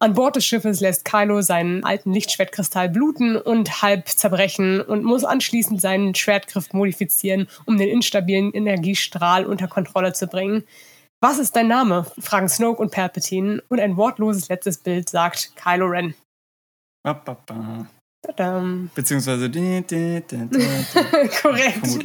[0.01, 5.25] An Bord des Schiffes lässt Kylo seinen alten Lichtschwertkristall bluten und halb zerbrechen und muss
[5.25, 10.63] anschließend seinen Schwertgriff modifizieren, um den instabilen Energiestrahl unter Kontrolle zu bringen.
[11.21, 12.07] Was ist dein Name?
[12.21, 16.15] fragen Snoke und Palpatine und ein wortloses letztes Bild sagt Kylo Ren.
[17.03, 17.87] Ba, ba, ba.
[18.23, 18.91] Tadam.
[18.95, 19.51] Beziehungsweise.
[21.43, 21.99] Korrekt.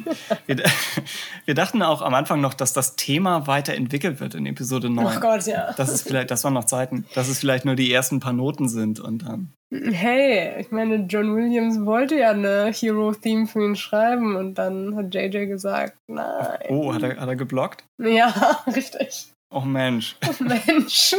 [0.46, 0.58] Wir,
[1.46, 5.06] wir dachten auch am Anfang noch, dass das Thema weiterentwickelt wird in Episode 9.
[5.06, 5.74] Oh Gott, ja.
[5.74, 8.70] Das ist vielleicht, das waren noch Zeiten, dass es vielleicht nur die ersten paar Noten
[8.70, 9.54] sind und dann.
[9.72, 15.16] Hey, ich meine, John Williams wollte ja eine Hero-Theme für ihn schreiben und dann hat
[15.16, 16.60] JJ gesagt, nein.
[16.70, 17.84] Oh, hat er, hat er geblockt?
[17.98, 19.34] Ja, richtig.
[19.50, 20.16] Oh Mensch.
[20.28, 21.16] Oh, Mensch.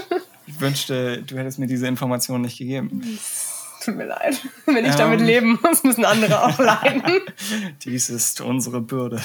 [0.47, 3.18] Ich wünschte, du hättest mir diese Information nicht gegeben.
[3.85, 4.41] Tut mir leid.
[4.66, 4.99] Wenn ich Ähm.
[4.99, 7.20] damit leben muss, müssen andere auch leiden.
[7.85, 9.20] Dies ist unsere Bürde.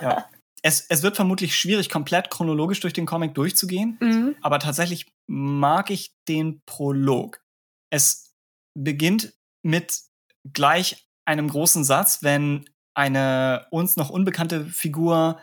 [0.00, 0.26] Ja.
[0.62, 4.36] Es, es wird vermutlich schwierig, komplett chronologisch durch den Comic durchzugehen, mhm.
[4.42, 7.40] aber tatsächlich mag ich den Prolog.
[7.90, 8.34] Es
[8.74, 10.00] beginnt mit
[10.52, 15.40] gleich einem großen Satz, wenn eine uns noch unbekannte Figur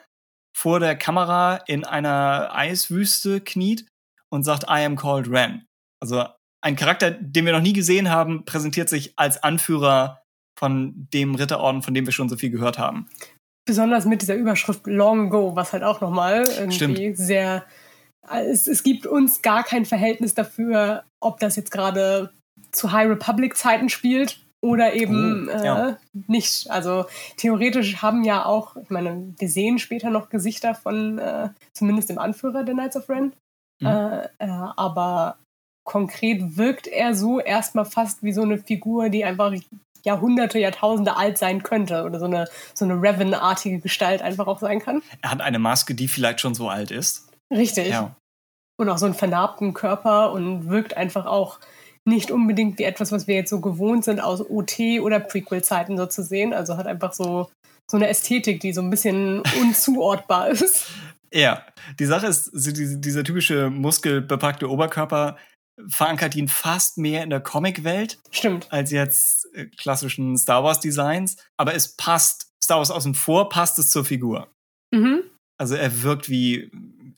[0.55, 3.85] vor der Kamera in einer Eiswüste kniet
[4.29, 5.67] und sagt, I am called Ren.
[6.01, 6.25] Also
[6.63, 10.21] ein Charakter, den wir noch nie gesehen haben, präsentiert sich als Anführer
[10.57, 13.07] von dem Ritterorden, von dem wir schon so viel gehört haben.
[13.65, 17.17] Besonders mit dieser Überschrift Long Go, was halt auch nochmal irgendwie Stimmt.
[17.17, 17.65] sehr.
[18.29, 22.31] Es, es gibt uns gar kein Verhältnis dafür, ob das jetzt gerade
[22.71, 25.89] zu High Republic Zeiten spielt oder eben Oh, ja.
[25.89, 25.95] äh,
[26.27, 26.69] nicht.
[26.71, 27.05] Also
[27.35, 32.19] theoretisch haben ja auch, ich meine, wir sehen später noch Gesichter von äh, zumindest dem
[32.19, 33.33] Anführer der Knights of Ren.
[33.81, 33.87] Mhm.
[33.87, 35.37] Äh, äh, aber
[35.83, 39.53] konkret wirkt er so erstmal fast wie so eine Figur, die einfach
[40.03, 44.79] Jahrhunderte, Jahrtausende alt sein könnte oder so eine, so eine Revan-artige Gestalt einfach auch sein
[44.79, 45.01] kann.
[45.21, 47.29] Er hat eine Maske, die vielleicht schon so alt ist.
[47.51, 47.89] Richtig.
[47.89, 48.15] Ja.
[48.77, 51.59] Und auch so einen vernarbten Körper und wirkt einfach auch
[52.05, 56.05] nicht unbedingt wie etwas, was wir jetzt so gewohnt sind aus OT oder Prequel-Zeiten so
[56.05, 56.53] zu sehen.
[56.53, 57.49] Also hat einfach so,
[57.89, 60.87] so eine Ästhetik, die so ein bisschen unzuordbar ist.
[61.33, 61.63] Ja,
[61.99, 65.37] die Sache ist, dieser typische muskelbepackte Oberkörper
[65.87, 68.67] verankert ihn fast mehr in der Comicwelt Stimmt.
[68.71, 71.37] als jetzt äh, klassischen Star Wars Designs.
[71.57, 74.47] Aber es passt, Star Wars außen vor passt es zur Figur.
[74.91, 75.23] Mhm.
[75.57, 76.71] Also er wirkt wie,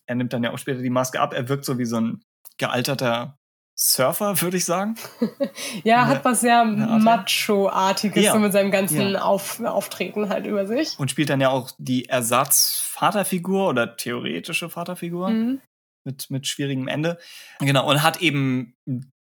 [0.06, 2.22] er nimmt dann ja auch später die Maske ab, er wirkt so wie so ein
[2.58, 3.38] gealterter
[3.78, 4.96] Surfer, würde ich sagen.
[5.84, 8.32] Ja, Eine- hat was sehr Macho-artiges Ja.
[8.34, 9.22] so mit seinem ganzen Ja.
[9.24, 10.98] Auf, Auftreten halt über sich.
[10.98, 15.30] Und spielt dann ja auch die Ersatz-Vaterfigur oder theoretische Vaterfigur.
[15.30, 15.62] Mhm.
[16.06, 17.18] Mit, mit schwierigem Ende.
[17.60, 18.76] Genau, und hat eben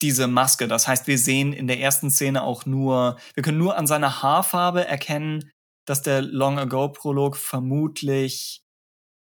[0.01, 0.69] diese Maske.
[0.69, 4.23] Das heißt, wir sehen in der ersten Szene auch nur, wir können nur an seiner
[4.23, 5.51] Haarfarbe erkennen,
[5.87, 8.63] dass der Long Ago-Prolog vermutlich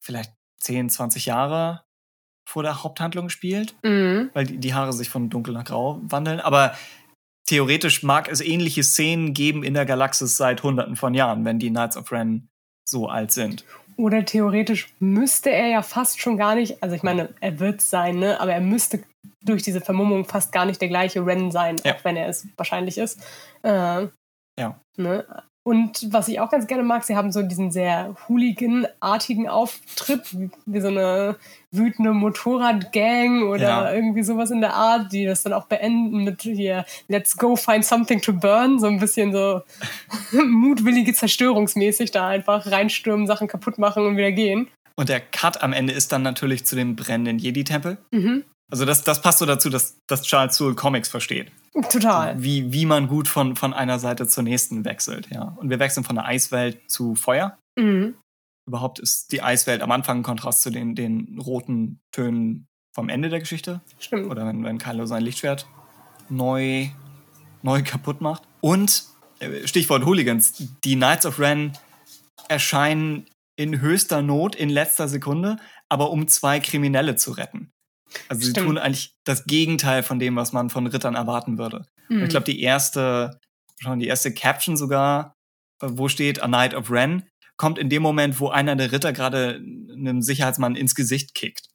[0.01, 1.85] vielleicht 10, 20 Jahre
[2.47, 4.31] vor der Haupthandlung spielt, Mhm.
[4.33, 6.39] weil die, die Haare sich von dunkel nach grau wandeln.
[6.39, 6.75] Aber
[7.45, 11.69] theoretisch mag es ähnliche Szenen geben in der Galaxis seit hunderten von Jahren, wenn die
[11.69, 12.49] Knights of Ren
[12.85, 13.63] so alt sind.
[13.99, 18.17] Oder theoretisch müsste er ja fast schon gar nicht, also ich meine, er wird sein,
[18.17, 18.39] ne?
[18.39, 19.03] aber er müsste
[19.43, 21.95] durch diese Vermummung fast gar nicht der gleiche Ren sein, Ja.
[21.95, 23.21] auch wenn er es wahrscheinlich ist.
[23.61, 24.07] Äh,
[24.57, 24.79] Ja.
[24.95, 25.25] Ne?
[25.69, 30.23] Und was ich auch ganz gerne mag, sie haben so diesen sehr Hooligan-artigen Auftritt,
[30.65, 31.35] wie, so eine
[31.71, 33.93] wütende Motorradgang oder Ja.
[33.93, 37.85] irgendwie sowas in der Art, die das dann auch beenden mit hier Let's go find
[37.85, 39.61] something to burn, so ein bisschen so
[40.43, 44.69] mutwillige Zerstörungsmäßig da einfach reinstürmen, Sachen kaputt machen und wieder gehen.
[44.95, 47.99] Und der Cut am Ende ist dann natürlich zu dem brennenden Jedi-Tempel.
[48.09, 48.43] Mhm.
[48.71, 51.51] Also das, das passt so dazu, dass, dass Charles Soule Comics versteht.
[51.91, 52.41] Total.
[52.41, 55.55] Wie, wie man gut von, von einer Seite zur nächsten wechselt, ja.
[55.57, 57.57] Und wir wechseln von der Eiswelt zu Feuer.
[57.77, 58.15] Mhm.
[58.67, 63.29] Überhaupt ist die Eiswelt am Anfang im Kontrast zu den, den roten Tönen vom Ende
[63.29, 63.81] der Geschichte.
[63.99, 64.29] Stimmt.
[64.29, 65.67] Oder wenn, wenn Kylo sein Lichtschwert
[66.29, 66.89] neu,
[67.63, 68.43] neu kaputt macht.
[68.61, 69.05] Und
[69.39, 71.73] äh, Stichwort Hooligans, die Knights of Ren
[72.47, 75.57] erscheinen in höchster Not in letzter Sekunde,
[75.89, 77.71] aber um zwei Kriminelle zu retten.
[78.27, 78.67] Also sie Stimmt.
[78.67, 81.85] tun eigentlich das Gegenteil von dem, was man von Rittern erwarten würde.
[82.09, 82.23] Mhm.
[82.23, 83.39] Ich glaube, die erste,
[83.79, 85.35] schon die erste Caption sogar,
[85.81, 87.23] äh, wo steht A Knight of Ren,
[87.57, 91.67] kommt in dem Moment, wo einer der Ritter gerade einem Sicherheitsmann ins Gesicht kickt.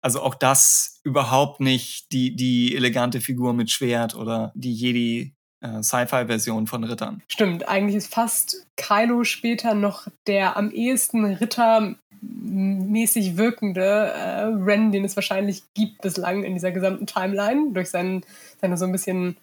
[0.00, 5.82] Also auch das überhaupt nicht die, die elegante Figur mit Schwert oder die Jedi äh,
[5.82, 7.22] Sci-Fi-Version von Rittern.
[7.28, 11.24] Stimmt, eigentlich ist fast Kylo später noch der am ehesten
[12.44, 18.24] rittermäßig wirkende äh, Ren, den es wahrscheinlich gibt bislang in dieser gesamten Timeline, durch seinen,
[18.60, 19.36] seine so ein bisschen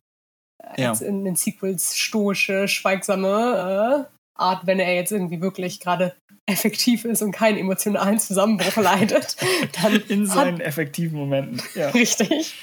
[0.75, 0.93] äh, Ja.
[0.93, 6.15] in den Sequels stoische, schweigsame äh, Art, wenn er jetzt irgendwie wirklich gerade
[6.49, 9.35] effektiv ist und keinen emotionalen Zusammenbruch leidet,
[9.81, 11.61] dann In hat, seinen effektiven Momenten.
[11.75, 11.89] Ja.
[11.93, 12.55] richtig,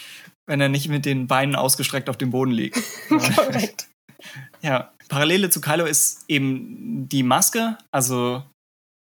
[0.47, 2.79] Wenn er nicht mit den Beinen ausgestreckt auf dem Boden liegt.
[3.09, 3.89] korrekt.
[4.62, 7.79] Ja, Parallele zu Kylo ist eben die Maske.
[7.93, 8.43] Also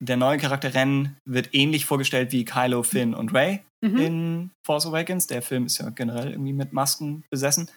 [0.06, 3.98] der neue Charakter Ren wird ähnlich vorgestellt wie Kylo, Finn und Rey mhm.
[3.98, 5.28] in Force Awakens.
[5.28, 7.70] Der Film ist ja generell irgendwie mit Masken besessen.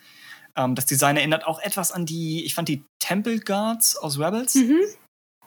[0.57, 4.55] Ähm, das Design erinnert auch etwas an die, ich fand die Temple Guards aus Rebels.
[4.55, 4.81] Mhm.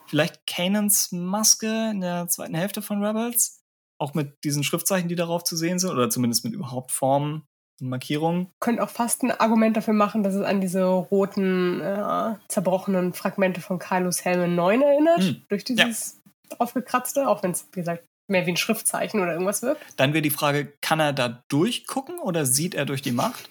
[0.07, 3.59] Vielleicht Kanans Maske in der zweiten Hälfte von Rebels.
[3.99, 7.43] Auch mit diesen Schriftzeichen, die darauf zu sehen sind, oder zumindest mit überhaupt Formen
[7.82, 8.47] und Markierungen.
[8.59, 13.61] Könnt auch fast ein Argument dafür machen, dass es an diese roten, äh, zerbrochenen Fragmente
[13.61, 15.23] von Kylos Helm 9 erinnert.
[15.23, 15.41] Mhm.
[15.49, 16.18] Durch dieses ja.
[16.57, 19.81] Aufgekratzte, auch wenn es, wie gesagt, mehr wie ein Schriftzeichen oder irgendwas wirkt.
[19.97, 23.49] Dann wäre die Frage, kann er da durchgucken oder sieht er durch die Macht?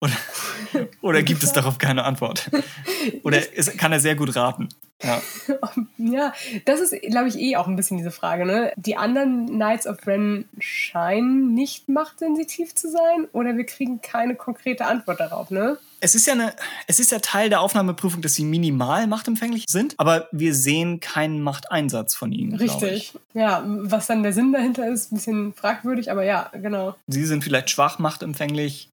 [0.00, 0.12] Oder,
[1.00, 2.50] oder gibt es darauf keine Antwort?
[3.22, 4.68] Oder ist, kann er sehr gut raten?
[5.02, 5.22] Ja,
[5.98, 6.32] ja
[6.64, 8.46] das ist, glaube ich, eh auch ein bisschen diese Frage.
[8.46, 8.72] Ne?
[8.76, 14.86] Die anderen Knights of Ren scheinen nicht machtsensitiv zu sein oder wir kriegen keine konkrete
[14.86, 15.50] Antwort darauf.
[15.50, 15.78] Ne?
[16.00, 16.54] Es ist ja eine,
[16.86, 21.40] es ist ja Teil der Aufnahmeprüfung, dass sie minimal machtempfänglich sind, aber wir sehen keinen
[21.40, 22.54] Machteinsatz von ihnen.
[22.54, 23.14] Richtig.
[23.34, 26.94] Ja, was dann der Sinn dahinter ist, ein bisschen fragwürdig, aber ja, genau.
[27.06, 28.90] Sie sind vielleicht schwach machtempfänglich,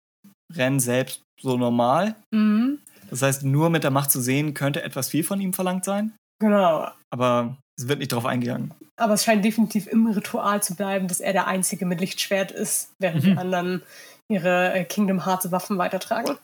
[0.55, 2.15] Rennen selbst so normal.
[2.31, 2.79] Mhm.
[3.09, 6.13] Das heißt, nur mit der Macht zu sehen, könnte etwas viel von ihm verlangt sein.
[6.39, 6.87] Genau.
[7.11, 8.73] Aber es wird nicht darauf eingegangen.
[8.95, 12.91] Aber es scheint definitiv im Ritual zu bleiben, dass er der Einzige mit Lichtschwert ist,
[12.99, 13.27] während mhm.
[13.27, 13.81] die anderen
[14.29, 16.37] ihre äh, Kingdom Hearts Waffen weitertragen.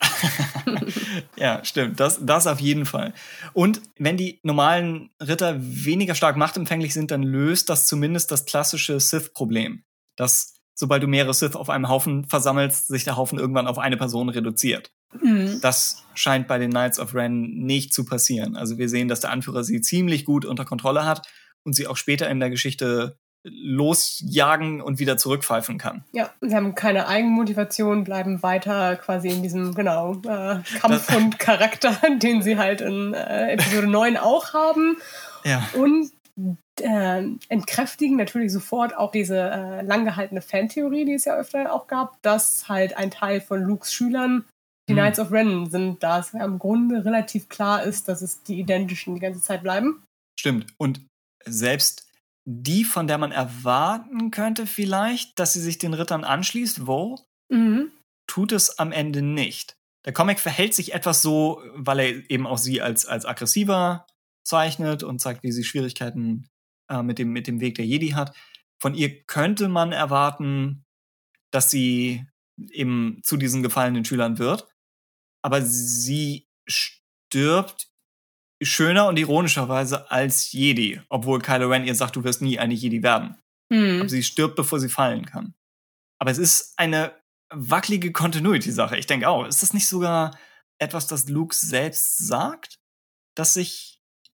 [1.36, 1.98] ja, stimmt.
[1.98, 3.14] Das, das auf jeden Fall.
[3.52, 9.00] Und wenn die normalen Ritter weniger stark machtempfänglich sind, dann löst das zumindest das klassische
[9.00, 9.82] Sith-Problem.
[10.16, 13.96] Dass sobald du mehrere Sith auf einem Haufen versammelst, sich der Haufen irgendwann auf eine
[13.96, 14.92] Person reduziert.
[15.20, 15.60] Mhm.
[15.60, 18.56] Das scheint bei den Knights of Ren nicht zu passieren.
[18.56, 21.28] Also wir sehen, dass der Anführer sie ziemlich gut unter Kontrolle hat
[21.64, 26.04] und sie auch später in der Geschichte losjagen und wieder zurückpfeifen kann.
[26.12, 31.96] Ja, sie haben keine Eigenmotivation, bleiben weiter quasi in diesem, genau, äh, Kampf- und Charakter,
[32.18, 34.98] den sie halt in äh, Episode 9 auch haben.
[35.44, 35.66] Ja.
[35.74, 36.10] Und
[36.80, 42.20] äh, entkräftigen natürlich sofort auch diese äh, langgehaltene Fantheorie, die es ja öfter auch gab,
[42.22, 44.44] dass halt ein Teil von Lukes Schülern
[44.88, 44.98] die hm.
[44.98, 49.14] Knights of Ren sind, da es im Grunde relativ klar ist, dass es die identischen
[49.14, 50.02] die ganze Zeit bleiben.
[50.38, 50.66] Stimmt.
[50.78, 51.06] Und
[51.44, 52.09] selbst
[52.44, 57.18] die, von der man erwarten könnte vielleicht, dass sie sich den Rittern anschließt, wo,
[57.48, 57.90] mhm.
[58.26, 59.76] tut es am Ende nicht.
[60.06, 64.06] Der Comic verhält sich etwas so, weil er eben auch sie als, als aggressiver
[64.42, 66.48] zeichnet und zeigt, wie sie Schwierigkeiten
[66.88, 68.34] äh, mit, dem, mit dem Weg der Jedi hat.
[68.78, 70.86] Von ihr könnte man erwarten,
[71.50, 72.26] dass sie
[72.70, 74.66] eben zu diesen gefallenen Schülern wird.
[75.42, 77.89] Aber sie stirbt
[78.62, 83.02] schöner und ironischerweise als Jedi, obwohl Kylo Ren ihr sagt, du wirst nie eine Jedi
[83.02, 83.38] werden.
[83.70, 84.00] Mhm.
[84.00, 85.54] Aber sie stirbt, bevor sie fallen kann.
[86.18, 87.14] Aber es ist eine
[87.50, 88.96] wackelige Continuity-Sache.
[88.96, 90.38] Ich denke auch, ist das nicht sogar
[90.78, 92.78] etwas, das Luke selbst sagt?
[93.34, 93.89] Dass sich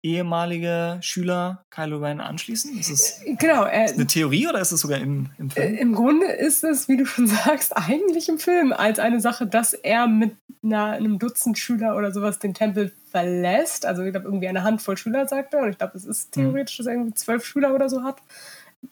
[0.04, 2.78] ehemalige Schüler Kylo Ren anschließen?
[2.78, 5.74] Ist es genau, äh, eine Theorie oder ist es sogar im, im Film?
[5.74, 9.48] Äh, Im Grunde ist es, wie du schon sagst, eigentlich im Film als eine Sache,
[9.48, 13.86] dass er mit einer, einem Dutzend Schüler oder sowas den Tempel verlässt.
[13.86, 15.64] Also ich glaube, irgendwie eine Handvoll Schüler, sagt er.
[15.64, 16.44] Und ich glaube, es ist hm.
[16.44, 18.18] theoretisch, dass er irgendwie zwölf Schüler oder so hat.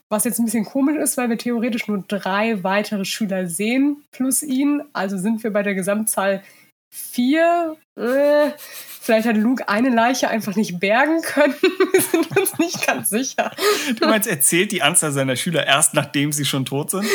[0.08, 4.42] Was jetzt ein bisschen komisch ist, weil wir theoretisch nur drei weitere Schüler sehen plus
[4.42, 4.82] ihn.
[4.94, 6.42] Also sind wir bei der Gesamtzahl
[6.92, 7.76] vier.
[7.96, 11.54] Äh, vielleicht hat Luke eine Leiche einfach nicht bergen können.
[11.92, 13.50] Wir sind uns nicht ganz sicher.
[13.98, 17.06] Du meinst, er zählt die Anzahl seiner Schüler erst, nachdem sie schon tot sind?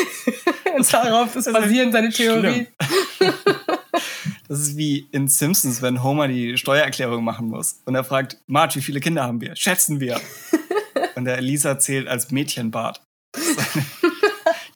[0.76, 2.66] Und darauf ist basierend seine Theorie.
[4.48, 7.82] Das ist wie in Simpsons, wenn Homer die Steuererklärung machen muss.
[7.84, 9.54] Und er fragt, Marge, wie viele Kinder haben wir?
[9.54, 10.18] Schätzen wir.
[11.16, 13.02] Und der Lisa zählt als Mädchenbart.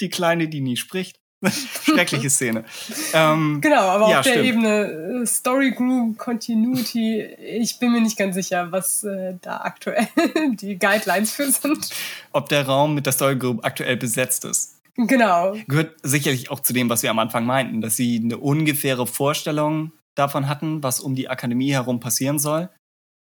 [0.03, 1.22] die Kleine, die nie spricht.
[1.83, 2.65] Schreckliche Szene.
[3.13, 4.47] Ähm, genau, aber ja, auf der stimmt.
[4.47, 10.07] Ebene äh, Story Group, Continuity, ich bin mir nicht ganz sicher, was äh, da aktuell
[10.53, 11.91] die Guidelines für sind.
[12.33, 14.79] Ob der Raum mit der Story Group aktuell besetzt ist.
[14.97, 15.57] Genau.
[15.67, 19.93] Gehört sicherlich auch zu dem, was wir am Anfang meinten, dass sie eine ungefähre Vorstellung
[20.15, 22.69] davon hatten, was um die Akademie herum passieren soll.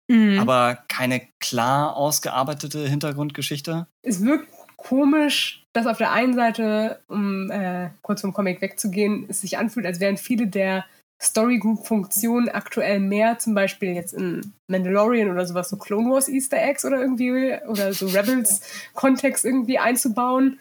[0.08, 0.38] Mhm.
[0.40, 3.86] Aber keine klar ausgearbeitete Hintergrundgeschichte.
[4.02, 9.40] Es wirkt komisch, dass auf der einen Seite, um äh, kurz vom Comic wegzugehen, es
[9.40, 10.84] sich anfühlt, als wären viele der
[11.22, 16.28] Story Group Funktionen aktuell mehr, zum Beispiel jetzt in Mandalorian oder sowas, so Clone Wars
[16.28, 18.60] Easter Eggs oder irgendwie, oder so Rebels
[18.94, 20.58] Kontext irgendwie einzubauen.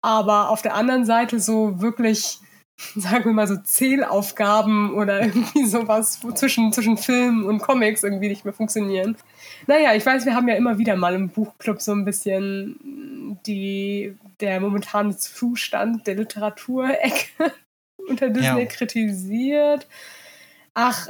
[0.00, 2.40] Aber auf der anderen Seite so wirklich,
[2.94, 8.44] sagen wir mal so Zählaufgaben oder irgendwie sowas zwischen, zwischen Film und Comics irgendwie nicht
[8.44, 9.16] mehr funktionieren.
[9.66, 14.16] Naja, ich weiß, wir haben ja immer wieder mal im Buchclub so ein bisschen die,
[14.40, 17.52] der momentane Zustand der Literaturecke
[18.08, 18.66] unter Disney ja.
[18.66, 19.86] kritisiert.
[20.74, 21.08] Ach,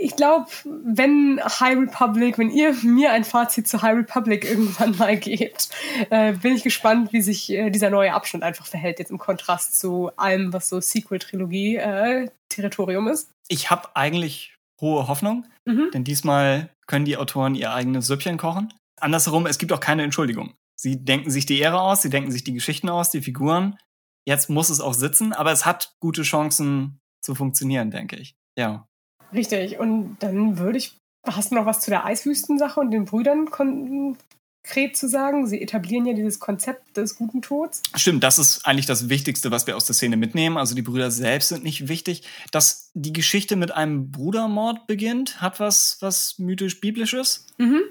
[0.00, 5.18] ich glaube, wenn High Republic, wenn ihr mir ein Fazit zu High Republic irgendwann mal
[5.18, 5.68] gebt,
[6.08, 9.78] äh, bin ich gespannt, wie sich äh, dieser neue Abschnitt einfach verhält, jetzt im Kontrast
[9.78, 13.30] zu allem, was so Sequel-Trilogie-Territorium äh, ist.
[13.48, 15.90] Ich habe eigentlich hohe Hoffnung, mhm.
[15.92, 18.72] denn diesmal können die Autoren ihr eigenes Süppchen kochen.
[18.98, 20.54] Andersherum, es gibt auch keine Entschuldigung.
[20.76, 23.76] Sie denken sich die Ehre aus, sie denken sich die Geschichten aus, die Figuren.
[24.26, 28.34] Jetzt muss es auch sitzen, aber es hat gute Chancen zu funktionieren, denke ich.
[28.56, 28.88] Ja.
[29.32, 29.78] Richtig.
[29.78, 30.96] Und dann würde ich.
[31.26, 35.46] Hast du noch was zu der Eiswüstensache und den Brüdern konkret zu sagen?
[35.46, 37.82] Sie etablieren ja dieses Konzept des guten Tods.
[37.94, 40.56] Stimmt, das ist eigentlich das Wichtigste, was wir aus der Szene mitnehmen.
[40.56, 42.26] Also die Brüder selbst sind nicht wichtig.
[42.52, 47.46] Dass die Geschichte mit einem Brudermord beginnt, hat was, was mythisch-biblisches.
[47.58, 47.82] Mhm.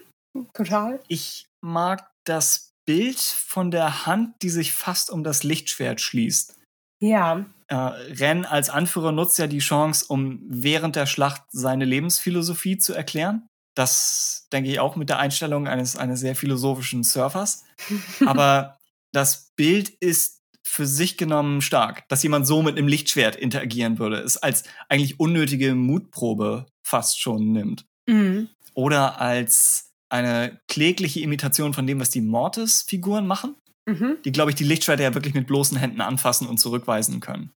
[0.54, 1.00] Total.
[1.08, 6.56] Ich mag das Bild von der Hand, die sich fast um das Lichtschwert schließt.
[7.00, 7.46] Ja.
[7.70, 12.94] Äh, Ren als Anführer nutzt ja die Chance, um während der Schlacht seine Lebensphilosophie zu
[12.94, 13.48] erklären.
[13.76, 17.64] Das denke ich auch mit der Einstellung eines, eines sehr philosophischen Surfers.
[18.26, 18.78] Aber
[19.12, 22.08] das Bild ist für sich genommen stark.
[22.10, 27.52] Dass jemand so mit einem Lichtschwert interagieren würde, ist als eigentlich unnötige Mutprobe fast schon
[27.52, 27.86] nimmt.
[28.08, 28.50] Mhm.
[28.74, 33.56] Oder als eine klägliche Imitation von dem, was die Mortis-Figuren machen
[33.90, 34.18] mhm.
[34.24, 37.52] die, glaube ich, die Lichtschwerter ja wirklich mit bloßen Händen anfassen und zurückweisen können.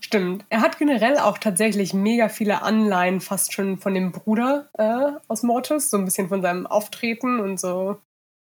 [0.00, 0.44] Stimmt.
[0.48, 5.42] Er hat generell auch tatsächlich mega viele Anleihen fast schon von dem Bruder äh, aus
[5.42, 8.00] Mortis, so ein bisschen von seinem Auftreten und so.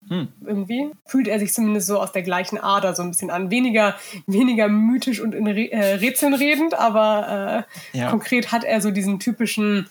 [0.06, 0.28] Hm.
[0.46, 3.50] Irgendwie fühlt er sich zumindest so aus der gleichen Ader so ein bisschen an.
[3.50, 3.96] Weniger,
[4.26, 8.10] weniger mythisch und in Re äh, Rätseln redend, aber äh, ja.
[8.10, 9.88] konkret hat er so diesen typischen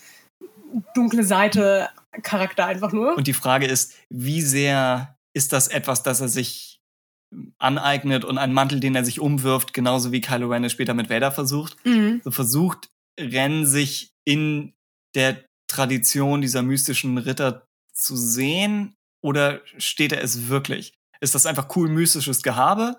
[0.96, 1.90] dunkle Seite
[2.24, 3.18] Charakter einfach nur.
[3.18, 6.67] Und die Frage ist, wie sehr ist das etwas, das er sich
[7.58, 11.10] aneignet und einen Mantel, den er sich umwirft, genauso wie Kylo Ren es später mit
[11.10, 11.76] Vader versucht.
[11.86, 12.22] Mhm.
[12.24, 14.74] So versucht Ren sich in
[15.16, 20.94] der Tradition dieser mystischen Ritter zu sehen oder steht er es wirklich?
[21.20, 22.98] Ist das einfach cool mystisches Gehabe?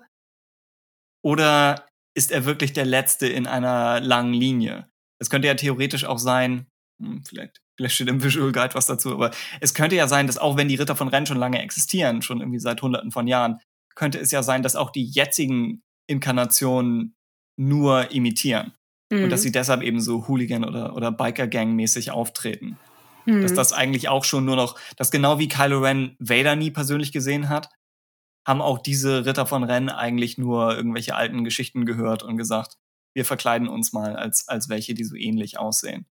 [1.23, 4.89] Oder ist er wirklich der Letzte in einer langen Linie?
[5.19, 6.67] Es könnte ja theoretisch auch sein,
[7.01, 10.37] hm, vielleicht, vielleicht steht im Visual Guide was dazu, aber es könnte ja sein, dass
[10.37, 13.59] auch wenn die Ritter von Ren schon lange existieren, schon irgendwie seit hunderten von Jahren,
[13.99, 17.17] könnte es ja sein, dass auch die jetzigen Inkarnationen
[17.57, 18.71] nur imitieren.
[19.11, 19.25] Mhm.
[19.25, 19.43] Und dass mhm.
[19.43, 22.79] sie deshalb eben so Hooligan- oder, oder Biker-Gang-mäßig auftreten.
[23.25, 23.41] Mhm.
[23.41, 27.11] Dass das eigentlich auch schon nur noch, dass genau wie Kylo Ren Vader nie persönlich
[27.11, 27.69] gesehen hat,
[28.47, 32.77] haben auch diese Ritter von Ren eigentlich nur irgendwelche alten Geschichten gehört und gesagt,
[33.13, 36.05] wir verkleiden uns mal als, als welche, die so ähnlich aussehen.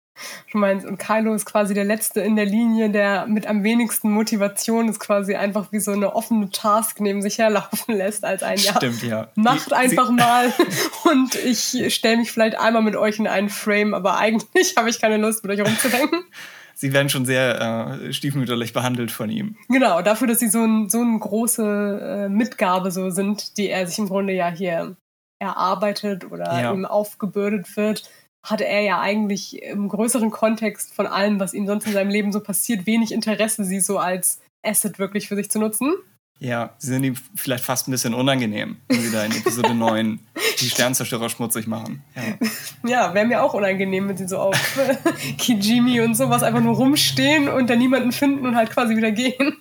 [0.53, 4.11] Du meinst, und Kylo ist quasi der Letzte in der Linie, der mit am wenigsten
[4.11, 8.59] Motivation ist quasi einfach wie so eine offene Task neben sich herlaufen lässt, als ein
[8.59, 8.77] Ja.
[8.77, 9.29] Stimmt, ja.
[9.35, 10.53] Macht einfach mal
[11.05, 15.01] und ich stelle mich vielleicht einmal mit euch in einen Frame, aber eigentlich habe ich
[15.01, 16.21] keine Lust, mit euch rumzudenken.
[16.75, 19.57] Sie werden schon sehr äh, stiefmütterlich behandelt von ihm.
[19.69, 23.85] Genau, dafür, dass sie so, ein, so eine große äh, Mitgabe so sind, die er
[23.89, 24.95] sich im Grunde ja hier
[25.41, 26.73] erarbeitet oder ja.
[26.73, 28.09] ihm aufgebürdet wird,
[28.43, 32.33] hatte er ja eigentlich im größeren Kontext von allem, was ihm sonst in seinem Leben
[32.33, 35.95] so passiert, wenig Interesse, sie so als Asset wirklich für sich zu nutzen.
[36.41, 40.21] Ja, sie sind ihm vielleicht fast ein bisschen unangenehm, wenn sie da in Episode 9
[40.61, 42.05] die Sternzerstörer schmutzig machen.
[42.15, 42.49] Ja,
[42.89, 44.79] ja wäre mir auch unangenehm, wenn sie so auf
[45.39, 49.57] Kijimi und sowas einfach nur rumstehen und dann niemanden finden und halt quasi wieder gehen.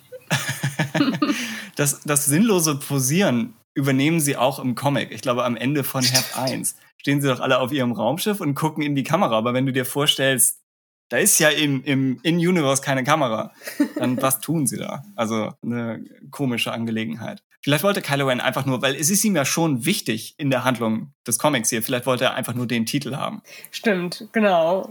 [1.76, 5.10] das, das sinnlose Posieren übernehmen sie auch im Comic.
[5.10, 8.54] Ich glaube, am Ende von Heft 1 stehen sie doch alle auf ihrem Raumschiff und
[8.54, 9.36] gucken in die Kamera.
[9.38, 10.60] Aber wenn du dir vorstellst,
[11.08, 13.52] da ist ja im, im In-Universe keine Kamera,
[13.96, 15.02] dann was tun sie da?
[15.16, 17.42] Also eine komische Angelegenheit.
[17.62, 20.64] Vielleicht wollte Kylo Ren einfach nur, weil es ist ihm ja schon wichtig in der
[20.64, 23.42] Handlung des Comics hier, vielleicht wollte er einfach nur den Titel haben.
[23.70, 24.88] Stimmt, genau.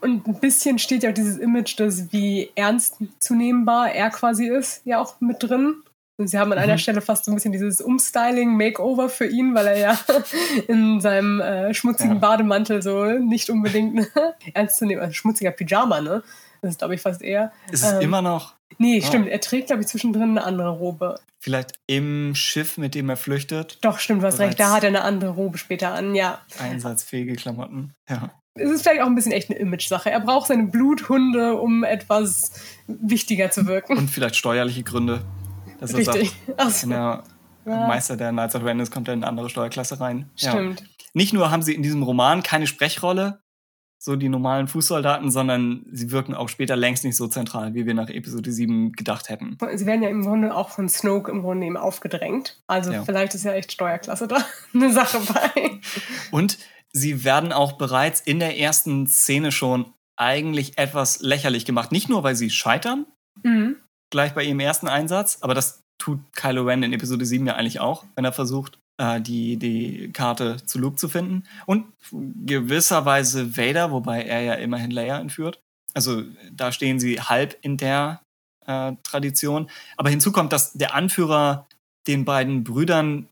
[0.00, 4.80] Und ein bisschen steht ja auch dieses Image, das wie ernst zunehmbar er quasi ist,
[4.86, 5.82] ja auch mit drin.
[6.20, 6.78] Und sie haben an einer mhm.
[6.78, 9.98] Stelle fast so ein bisschen dieses Umstyling, Makeover für ihn, weil er ja
[10.68, 12.18] in seinem äh, schmutzigen ja.
[12.18, 14.06] Bademantel so nicht unbedingt ne,
[14.52, 16.22] ernst zu nehmen, also schmutziger Pyjama, ne?
[16.60, 17.52] Das ist, glaube ich, fast eher.
[17.72, 18.52] Ist es ähm, immer noch?
[18.76, 19.06] Nee, oh.
[19.06, 19.28] stimmt.
[19.28, 21.18] Er trägt, glaube ich, zwischendrin eine andere Robe.
[21.38, 23.78] Vielleicht im Schiff, mit dem er flüchtet?
[23.80, 24.60] Doch, stimmt, du hast recht.
[24.60, 26.42] Da hat er eine andere Robe später an, ja.
[26.58, 28.28] Einsatzfähige Klamotten, ja.
[28.56, 30.10] Es ist vielleicht auch ein bisschen echt eine Image-Sache.
[30.10, 32.52] Er braucht seine Bluthunde, um etwas
[32.86, 33.96] wichtiger zu wirken.
[33.96, 35.24] Und vielleicht steuerliche Gründe.
[35.80, 36.36] Dass Richtig.
[36.56, 37.24] Er sagt, der
[37.66, 37.86] ja.
[37.86, 40.30] Meister der Knights of Rennes kommt in eine andere Steuerklasse rein.
[40.36, 40.80] Stimmt.
[40.80, 40.86] Ja.
[41.14, 43.42] Nicht nur haben sie in diesem Roman keine Sprechrolle,
[43.98, 47.94] so die normalen Fußsoldaten, sondern sie wirken auch später längst nicht so zentral, wie wir
[47.94, 49.58] nach Episode 7 gedacht hätten.
[49.74, 52.62] Sie werden ja im Grunde auch von Snoke im Grunde eben aufgedrängt.
[52.66, 53.04] Also ja.
[53.04, 54.38] vielleicht ist ja echt Steuerklasse da
[54.74, 55.80] eine Sache bei.
[56.30, 56.58] Und
[56.92, 61.92] sie werden auch bereits in der ersten Szene schon eigentlich etwas lächerlich gemacht.
[61.92, 63.06] Nicht nur, weil sie scheitern,
[63.42, 63.76] mhm.
[64.10, 67.80] Gleich bei ihrem ersten Einsatz, aber das tut Kylo Ren in Episode 7 ja eigentlich
[67.80, 71.44] auch, wenn er versucht, äh, die, die Karte zu Luke zu finden.
[71.66, 75.60] Und gewisserweise Vader, wobei er ja immerhin Leia entführt.
[75.94, 78.20] Also da stehen sie halb in der
[78.66, 79.70] äh, Tradition.
[79.96, 81.66] Aber hinzu kommt, dass der Anführer
[82.06, 83.28] den beiden Brüdern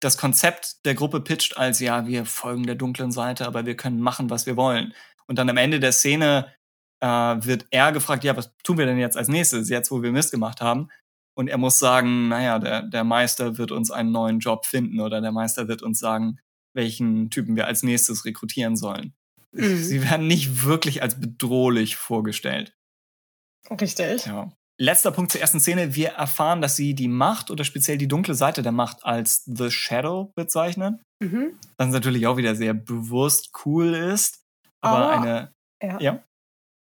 [0.00, 4.00] das Konzept der Gruppe pitcht als, ja, wir folgen der dunklen Seite, aber wir können
[4.00, 4.94] machen, was wir wollen.
[5.26, 6.52] Und dann am Ende der Szene
[7.00, 10.12] äh, wird er gefragt, ja, was tun wir denn jetzt als nächstes, jetzt wo wir
[10.12, 10.88] Mist gemacht haben?
[11.36, 15.20] Und er muss sagen, naja, der, der Meister wird uns einen neuen Job finden oder
[15.20, 16.38] der Meister wird uns sagen,
[16.74, 19.14] welchen Typen wir als nächstes rekrutieren sollen.
[19.52, 19.76] Mhm.
[19.76, 22.76] Sie werden nicht wirklich als bedrohlich vorgestellt.
[23.80, 24.26] Richtig.
[24.26, 24.52] Ja.
[24.80, 25.94] Letzter Punkt zur ersten Szene.
[25.94, 29.70] Wir erfahren, dass sie die Macht oder speziell die dunkle Seite der Macht als The
[29.70, 31.00] Shadow bezeichnen.
[31.22, 31.58] Mhm.
[31.78, 34.42] Was natürlich auch wieder sehr bewusst cool ist.
[34.80, 35.52] Aber, aber eine.
[35.80, 36.00] Ja.
[36.00, 36.24] ja?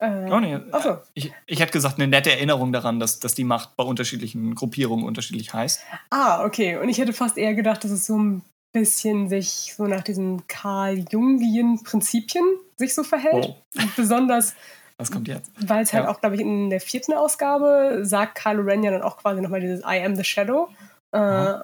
[0.03, 0.59] Äh, oh, nee.
[0.83, 0.97] so.
[1.13, 5.05] ich, ich hätte gesagt, eine nette Erinnerung daran, dass, dass die Macht bei unterschiedlichen Gruppierungen
[5.05, 5.81] unterschiedlich heißt.
[6.09, 6.75] Ah, okay.
[6.77, 8.41] Und ich hätte fast eher gedacht, dass es so ein
[8.73, 12.43] bisschen sich so nach diesen Karl Jungien Prinzipien
[12.75, 13.55] sich so verhält.
[13.77, 13.81] Oh.
[13.95, 14.55] Besonders
[14.97, 15.51] was kommt jetzt?
[15.57, 16.09] Weil es halt ja.
[16.09, 19.59] auch, glaube ich, in der vierten Ausgabe sagt Kylo Ren ja dann auch quasi nochmal
[19.59, 20.69] dieses I am the Shadow.
[21.11, 21.55] Äh,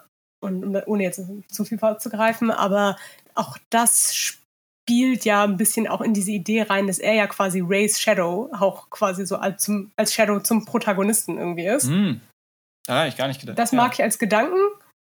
[0.41, 2.97] und ohne jetzt zu viel vorzugreifen, aber
[3.35, 4.13] auch das
[4.89, 8.49] spielt ja ein bisschen auch in diese Idee rein, dass er ja quasi Rays Shadow
[8.51, 11.85] auch quasi so als, zum, als Shadow zum Protagonisten irgendwie ist.
[11.85, 12.13] Mm.
[12.87, 13.59] Da ich gar nicht gedacht.
[13.59, 13.93] Das mag ja.
[13.93, 14.57] ich als Gedanken.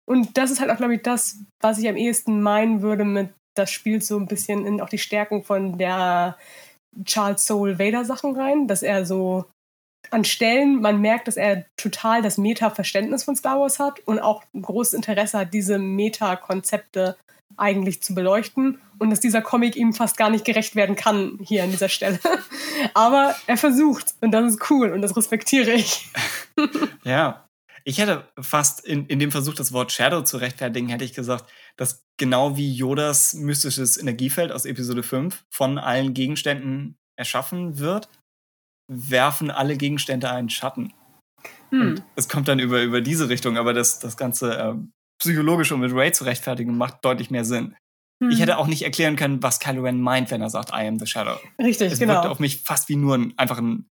[0.09, 3.31] Und das ist halt auch, glaube ich, das, was ich am ehesten meinen würde mit,
[3.57, 6.37] das spielt so ein bisschen in auch die Stärken von der
[7.05, 9.45] Charles Soul Vader Sachen rein, dass er so
[10.11, 14.43] an Stellen, man merkt, dass er total das Meta-Verständnis von Star Wars hat und auch
[14.53, 17.17] ein großes Interesse hat, diese Meta-Konzepte
[17.57, 21.65] eigentlich zu beleuchten und dass dieser Comic ihm fast gar nicht gerecht werden kann hier
[21.65, 22.19] an dieser Stelle.
[22.95, 26.09] Aber er versucht und das ist cool und das respektiere ich.
[27.05, 27.49] ja,
[27.85, 31.49] ich hätte fast in, in dem Versuch, das Wort Shadow zu rechtfertigen, hätte ich gesagt,
[31.77, 38.09] dass genau wie Yodas mystisches Energiefeld aus Episode 5 von allen Gegenständen erschaffen wird,
[38.89, 40.93] werfen alle Gegenstände einen Schatten.
[41.71, 42.03] Hm.
[42.15, 44.75] es kommt dann über, über diese Richtung, aber das, das Ganze äh,
[45.19, 47.77] psychologisch um mit Ray zu rechtfertigen, macht deutlich mehr Sinn.
[48.23, 48.31] Hm.
[48.31, 50.99] Ich hätte auch nicht erklären können, was Kylo Ren meint, wenn er sagt, I am
[50.99, 51.37] the Shadow.
[51.59, 52.15] Richtig, es genau.
[52.15, 53.89] Es wirkt auf mich fast wie nur ein, einfach ein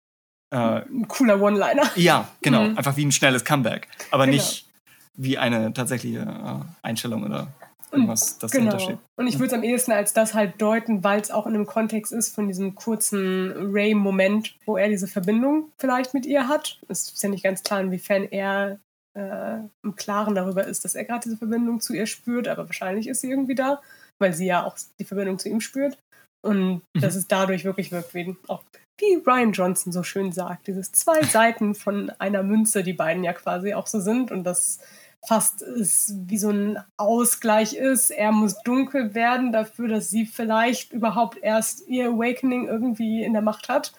[0.52, 1.84] äh, ein cooler One-Liner.
[1.96, 2.64] Ja, genau.
[2.64, 2.78] Mhm.
[2.78, 3.88] Einfach wie ein schnelles Comeback.
[4.12, 4.38] Aber genau.
[4.38, 4.68] nicht
[5.16, 7.48] wie eine tatsächliche äh, Einstellung oder
[7.92, 8.72] irgendwas, das genau.
[8.72, 9.00] dahinter steht.
[9.16, 11.66] Und ich würde es am ehesten als das halt deuten, weil es auch in einem
[11.66, 16.80] Kontext ist von diesem kurzen Ray-Moment, wo er diese Verbindung vielleicht mit ihr hat.
[16.90, 18.80] Es ist ja nicht ganz klar, inwiefern er
[19.14, 23.08] äh, im Klaren darüber ist, dass er gerade diese Verbindung zu ihr spürt, aber wahrscheinlich
[23.08, 23.82] ist sie irgendwie da,
[24.20, 25.98] weil sie ja auch die Verbindung zu ihm spürt.
[26.42, 27.02] Und mhm.
[27.02, 28.64] dass es dadurch wirklich wirkt, wie auch
[28.98, 33.34] wie Ryan Johnson so schön sagt, dieses zwei Seiten von einer Münze, die beiden ja
[33.34, 34.80] quasi auch so sind und das
[35.28, 38.12] fast ist wie so ein Ausgleich ist.
[38.12, 43.42] Er muss dunkel werden dafür, dass sie vielleicht überhaupt erst ihr Awakening irgendwie in der
[43.42, 43.94] Macht hat.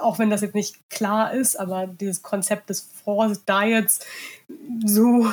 [0.00, 4.00] Auch wenn das jetzt nicht klar ist, aber dieses Konzept des Force Diets
[4.84, 5.26] so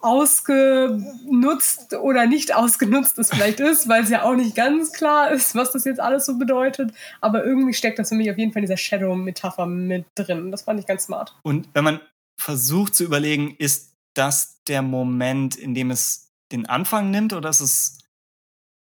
[0.00, 5.54] ausgenutzt oder nicht ausgenutzt es vielleicht ist, weil es ja auch nicht ganz klar ist,
[5.54, 6.92] was das jetzt alles so bedeutet.
[7.20, 10.50] Aber irgendwie steckt das für mich auf jeden Fall in dieser Shadow-Metapher mit drin.
[10.50, 11.36] Das fand ich ganz smart.
[11.42, 12.00] Und wenn man
[12.40, 17.60] versucht zu überlegen, ist das der Moment, in dem es den Anfang nimmt oder ist
[17.60, 17.98] es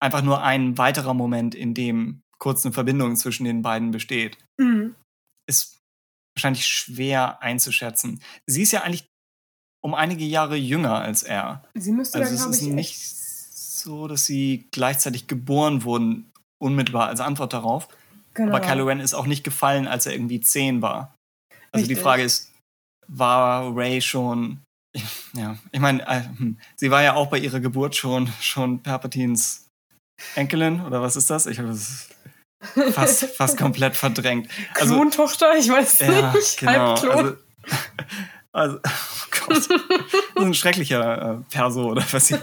[0.01, 4.37] einfach nur ein weiterer Moment, in dem kurz eine Verbindung zwischen den beiden besteht?
[4.57, 4.95] Mhm.
[5.47, 5.79] Ist
[6.35, 8.21] wahrscheinlich schwer einzuschätzen.
[8.45, 9.09] Sie ist ja eigentlich
[9.81, 11.63] um einige Jahre jünger als er.
[11.73, 17.07] Sie müsste also dann, es ist ich, nicht so, dass sie gleichzeitig geboren wurden, unmittelbar
[17.07, 17.87] als Antwort darauf.
[18.33, 18.55] Genau.
[18.55, 21.15] Aber Kylo Ren ist auch nicht gefallen, als er irgendwie zehn war.
[21.71, 21.97] Also Richtig.
[21.97, 22.51] die Frage ist,
[23.07, 24.61] war Ray schon,
[25.33, 29.67] ja, ich meine, äh, hm, sie war ja auch bei ihrer Geburt schon, schon Palpatines
[30.35, 31.45] Enkelin, oder was ist das?
[31.45, 32.09] Ich habe es
[32.91, 34.49] fast, fast komplett verdrängt.
[34.75, 36.57] Also, Klontochter, ich weiß ja, nicht.
[36.59, 37.35] Genau, Also,
[38.51, 42.35] also, oh Gott, das ist ein schrecklicher äh, Perso oder was, sie,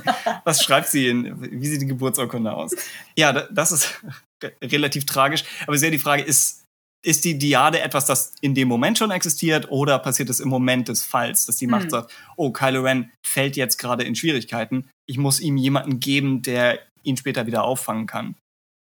[0.45, 2.75] was schreibt sie in, wie sieht die Geburtsurkunde aus?
[3.17, 4.01] Ja, das ist
[4.63, 5.45] relativ tragisch.
[5.67, 6.65] Aber ja die Frage, ist,
[7.05, 10.89] ist die Diade etwas, das in dem Moment schon existiert oder passiert es im Moment
[10.89, 11.91] des Falls, dass die Macht hm.
[11.91, 16.81] sagt, oh, Kylo Ren fällt jetzt gerade in Schwierigkeiten, ich muss ihm jemanden geben, der
[17.03, 18.37] ihn später wieder auffangen kann.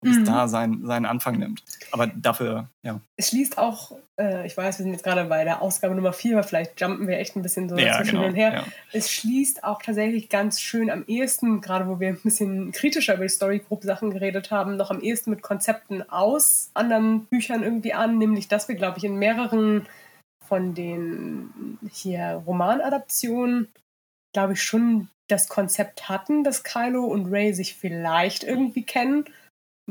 [0.02, 1.62] Ob es da seinen, seinen Anfang nimmt.
[1.91, 3.02] Aber dafür, ja.
[3.18, 6.38] Es schließt auch, äh, ich weiß, wir sind jetzt gerade bei der Ausgabe Nummer 4,
[6.38, 8.54] aber vielleicht jumpen wir echt ein bisschen so Ja, dazwischen genau, hin und her.
[8.54, 8.64] ja.
[8.93, 13.24] Es schließt auch tatsächlich ganz schön am ehesten, gerade wo wir ein bisschen kritischer über
[13.24, 17.93] die Story Group Sachen geredet haben, noch am ehesten mit Konzepten aus anderen Büchern irgendwie
[17.93, 19.86] an, nämlich dass wir, glaube ich, in mehreren
[20.45, 23.68] von den hier Romanadaptionen,
[24.34, 29.26] glaube ich, schon das Konzept hatten, dass Kylo und Ray sich vielleicht irgendwie kennen,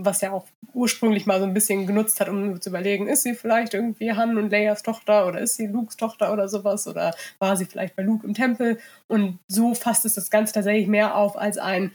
[0.04, 3.34] was ja auch ursprünglich mal so ein bisschen genutzt hat, um zu überlegen, ist sie
[3.34, 7.56] vielleicht irgendwie Han und Leias Tochter oder ist sie Lukes Tochter oder sowas oder war
[7.56, 8.78] sie vielleicht bei Luke im Tempel
[9.08, 11.92] und so fasst es das Ganze tatsächlich mehr auf als ein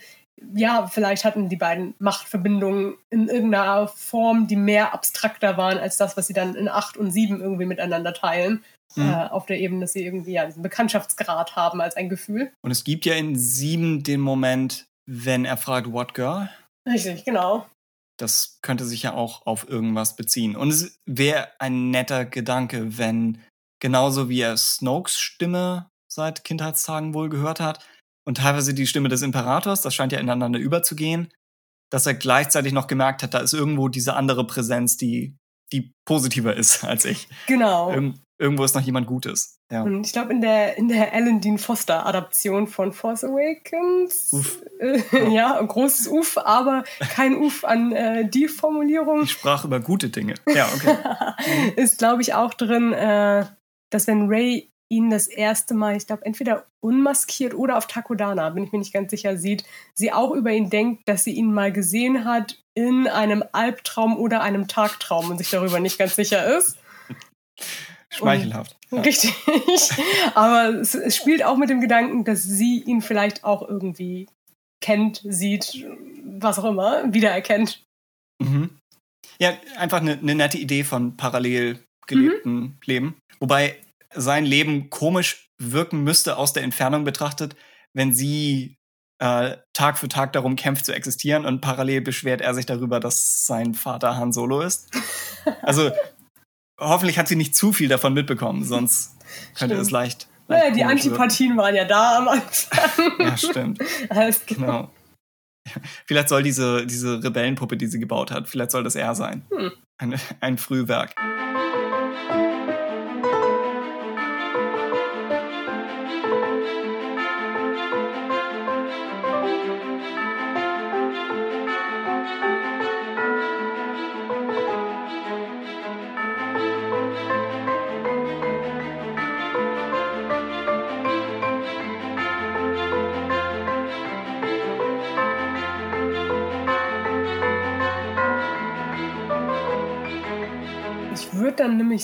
[0.54, 6.18] ja, vielleicht hatten die beiden Machtverbindungen in irgendeiner Form, die mehr abstrakter waren als das,
[6.18, 8.64] was sie dann in 8 und 7 irgendwie miteinander teilen.
[8.96, 9.10] Mhm.
[9.10, 12.52] Äh, auf der Ebene, dass sie irgendwie ja, diesen Bekanntschaftsgrad haben als ein Gefühl.
[12.62, 16.50] Und es gibt ja in sieben den Moment, wenn er fragt, what girl?
[16.88, 17.66] Richtig, genau.
[18.24, 20.56] Das könnte sich ja auch auf irgendwas beziehen.
[20.56, 23.42] Und es wäre ein netter Gedanke, wenn
[23.82, 27.86] genauso wie er Snokes Stimme seit Kindheitstagen wohl gehört hat
[28.26, 31.34] und teilweise die Stimme des Imperators, das scheint ja ineinander überzugehen,
[31.92, 35.36] dass er gleichzeitig noch gemerkt hat, da ist irgendwo diese andere Präsenz, die,
[35.74, 37.28] die positiver ist als ich.
[37.48, 37.92] Genau.
[37.92, 39.60] Irgend, irgendwo ist noch jemand Gutes.
[39.72, 39.84] Ja.
[39.84, 44.62] Und ich glaube, in der, in der Alan Dean Foster Adaption von Force Awakens, Uff.
[44.80, 45.02] äh,
[45.34, 49.24] ja, ein großes Uff, aber kein Uff an äh, die Formulierung.
[49.24, 50.36] Ich sprach über gute Dinge.
[50.54, 50.96] Ja, okay.
[51.76, 53.46] ist, glaube ich, auch drin, äh,
[53.90, 58.64] dass wenn Ray ihn das erste Mal, ich glaube, entweder unmaskiert oder auf Takodana, bin
[58.64, 59.64] ich mir nicht ganz sicher, sieht,
[59.96, 64.42] sie auch über ihn denkt, dass sie ihn mal gesehen hat in einem Albtraum oder
[64.42, 66.78] einem Tagtraum und sich darüber nicht ganz sicher ist.
[68.10, 68.76] Schmeichelhaft.
[68.92, 69.02] Ja.
[69.02, 69.34] Richtig.
[70.36, 74.28] Aber es, es spielt auch mit dem Gedanken, dass sie ihn vielleicht auch irgendwie
[74.82, 75.86] kennt, sieht,
[76.24, 77.84] was auch immer, wiedererkennt.
[78.42, 78.78] Mhm.
[79.40, 82.78] Ja, einfach eine ne nette Idee von parallel gelebtem Mhm.
[82.86, 83.16] Leben.
[83.40, 83.78] Wobei
[84.14, 87.56] sein Leben komisch wirken müsste aus der Entfernung betrachtet,
[87.94, 88.76] wenn sie
[89.24, 93.46] äh, Tag für Tag darum kämpft zu existieren und parallel beschwert er sich darüber, dass
[93.48, 94.92] sein Vater Han Solo ist.
[95.62, 95.92] Also
[96.80, 99.18] hoffentlich hat sie nicht zu viel davon mitbekommen, sonst
[99.56, 99.82] könnte Stimmt.
[99.82, 100.30] es leicht.
[100.48, 101.22] Naja, leicht die komisch wirken.
[101.22, 103.12] Antipathien waren ja da am Anfang.
[103.20, 103.80] Ja, stimmt.
[104.10, 104.90] Alles klar.
[105.66, 105.82] Genau.
[106.06, 109.46] Vielleicht soll diese, diese Rebellenpuppe, die sie gebaut hat, vielleicht soll das er sein.
[109.54, 109.72] Hm.
[109.98, 111.14] Ein, ein Frühwerk.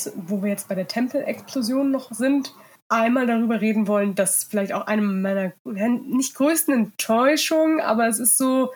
[0.05, 2.53] Nämlich, wo wir jetzt bei der Tempelexplosion noch sind,
[2.89, 8.37] einmal darüber reden wollen, dass vielleicht auch eine meiner nicht größten Enttäuschungen, aber es ist
[8.37, 8.73] so,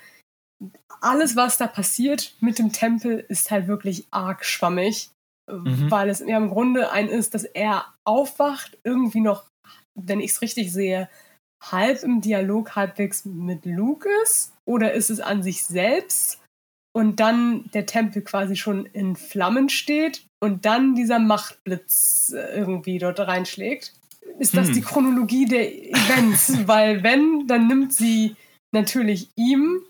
[1.02, 5.10] alles, was da passiert mit dem Tempel, ist halt wirklich arg schwammig,
[5.52, 5.92] Mhm.
[5.92, 9.44] weil es ja im Grunde ein ist, dass er aufwacht, irgendwie noch,
[9.94, 11.10] wenn ich es richtig sehe,
[11.62, 14.54] halb im Dialog halbwegs mit Luke ist?
[14.66, 16.42] Oder ist es an sich selbst?
[16.96, 22.98] Und dann der Tempel quasi schon in Flammen steht und dann dieser Machtblitz äh, irgendwie
[22.98, 23.94] dort reinschlägt.
[24.40, 24.74] Ist das Hm.
[24.74, 26.54] die Chronologie der Events?
[26.68, 28.36] Weil wenn, dann nimmt sie
[28.74, 29.82] natürlich ihm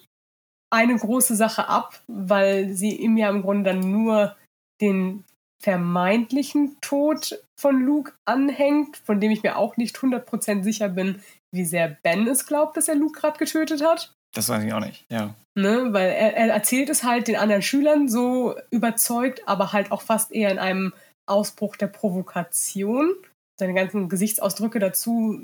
[0.72, 4.36] eine große Sache ab, weil sie ihm ja im Grunde dann nur
[4.82, 5.24] den
[5.62, 11.22] vermeintlichen Tod von Luke anhängt, von dem ich mir auch nicht 100% sicher bin,
[11.52, 14.14] wie sehr Ben es glaubt, dass er Luke gerade getötet hat.
[14.34, 15.06] Das weiß ich auch nicht.
[15.10, 15.36] Ja.
[15.56, 15.90] Ne?
[15.92, 20.32] Weil er, er erzählt es halt den anderen Schülern so überzeugt, aber halt auch fast
[20.32, 20.94] eher in einem
[21.26, 23.14] Ausbruch der Provokation.
[23.60, 25.40] Seine ganzen Gesichtsausdrücke dazu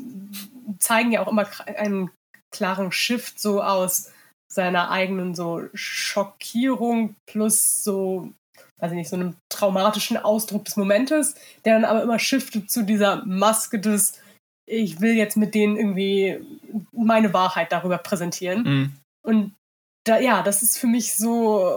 [0.79, 1.47] zeigen ja auch immer
[1.77, 2.09] einen
[2.51, 4.11] klaren Shift so aus
[4.47, 8.33] seiner eigenen so Schockierung plus so,
[8.79, 11.35] weiß ich nicht, so einem traumatischen Ausdruck des Momentes,
[11.65, 14.19] der dann aber immer shiftet zu dieser Maske des
[14.69, 16.39] ich will jetzt mit denen irgendwie
[16.91, 18.63] meine Wahrheit darüber präsentieren.
[18.63, 18.91] Mhm.
[19.21, 19.53] Und
[20.03, 21.71] da, ja, das ist für mich so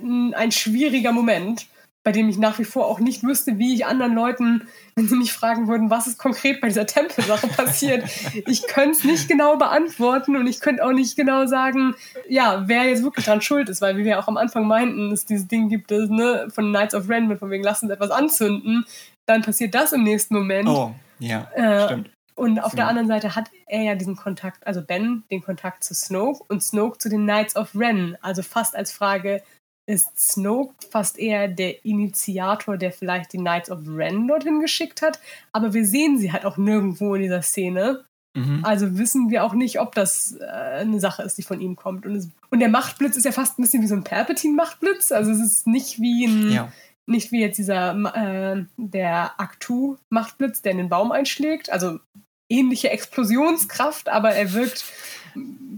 [0.00, 1.66] äh, ein, schwieriger Moment,
[2.04, 5.16] bei dem ich nach wie vor auch nicht wüsste, wie ich anderen Leuten, wenn sie
[5.16, 8.04] mich fragen würden, was ist konkret bei dieser Tempelsache passiert,
[8.46, 11.94] ich könnte es nicht genau beantworten und ich könnte auch nicht genau sagen,
[12.28, 15.24] ja, wer jetzt wirklich dran schuld ist, weil wie wir auch am Anfang meinten, es
[15.24, 18.84] dieses Ding gibt, das, ne, von Knights of Ren, von wegen, lass uns etwas anzünden,
[19.24, 20.68] dann passiert das im nächsten Moment.
[20.68, 22.10] Oh, ja, Äh, stimmt.
[22.36, 25.94] Und auf der anderen Seite hat er ja diesen Kontakt, also Ben, den Kontakt zu
[25.94, 28.16] Snoke und Snoke zu den Knights of Ren.
[28.20, 29.42] Also fast als Frage,
[29.86, 35.20] ist Snoke fast eher der Initiator, der vielleicht die Knights of Ren dorthin geschickt hat.
[35.52, 38.04] Aber wir sehen sie halt auch nirgendwo in dieser Szene.
[38.36, 38.64] Mhm.
[38.64, 42.04] Also wissen wir auch nicht, ob das äh, eine Sache ist, die von ihm kommt.
[42.04, 45.12] Und, es, und, der Machtblitz ist ja fast ein bisschen wie so ein Palpatine-Machtblitz.
[45.12, 46.72] Also es ist nicht wie ein, ja.
[47.06, 51.70] nicht wie jetzt dieser äh, der Aktu-Machtblitz, der in den Baum einschlägt.
[51.70, 52.00] Also
[52.48, 54.84] ähnliche Explosionskraft, aber er wirkt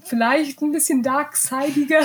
[0.05, 2.03] vielleicht ein bisschen darksidiger.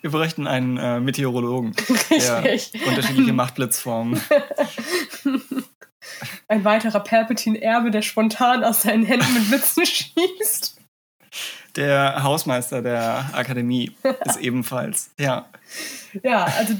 [0.00, 1.74] Wir bräuchten einen äh, Meteorologen,
[2.10, 4.20] der unterschiedliche Machtblitzformen.
[6.48, 10.80] Ein weiterer Palpatine-Erbe, der spontan aus seinen Händen mit Blitzen schießt.
[11.76, 13.92] Der Hausmeister der Akademie
[14.24, 15.48] ist ebenfalls, ja.
[16.22, 16.74] Ja, also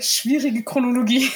[0.00, 1.30] schwierige Chronologie.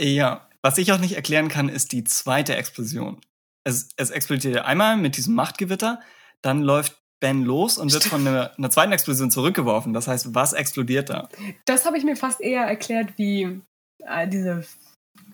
[0.00, 3.20] Ja, was ich auch nicht erklären kann, ist die zweite Explosion.
[3.64, 6.00] Es, es explodiert einmal mit diesem Machtgewitter,
[6.42, 9.92] dann läuft Ben los und wird von einer, einer, zweiten Explosion zurückgeworfen.
[9.92, 11.28] Das heißt, was explodiert da?
[11.66, 13.62] Das habe ich mir fast eher erklärt wie
[14.00, 14.64] äh, diese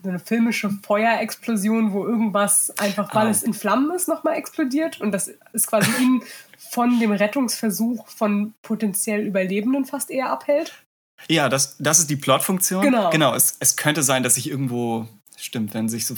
[0.03, 3.31] so eine filmische Feuerexplosion, wo irgendwas einfach, weil oh.
[3.31, 5.01] es in Flammen ist, nochmal explodiert.
[5.01, 6.23] Und das ist quasi ihn
[6.57, 10.85] von dem Rettungsversuch von potenziell Überlebenden fast eher abhält.
[11.29, 12.83] Ja, das, das ist die Plotfunktion.
[12.83, 13.11] Genau.
[13.11, 16.15] Genau, es, es könnte sein, dass sich irgendwo, stimmt, wenn sich so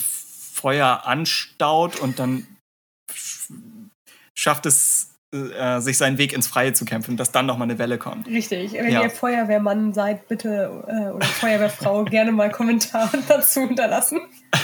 [0.61, 2.47] Feuer anstaut und dann
[4.35, 7.99] schafft es äh, sich seinen Weg ins Freie zu kämpfen, dass dann nochmal eine Welle
[7.99, 8.27] kommt.
[8.27, 8.73] Richtig.
[8.73, 9.03] Wenn ja.
[9.03, 14.21] ihr Feuerwehrmann seid, bitte äh, oder Feuerwehrfrau gerne mal Kommentare dazu hinterlassen.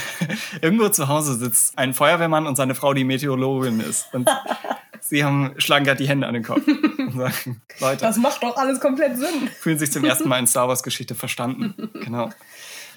[0.60, 4.12] Irgendwo zu Hause sitzt ein Feuerwehrmann und seine Frau, die Meteorologin ist.
[4.12, 4.28] Und
[5.00, 8.00] sie haben, schlagen gerade die Hände an den Kopf und sagen, Leute.
[8.00, 9.48] Das macht doch alles komplett Sinn.
[9.60, 11.90] Fühlen sich zum ersten Mal in Star Wars Geschichte verstanden.
[12.02, 12.30] Genau.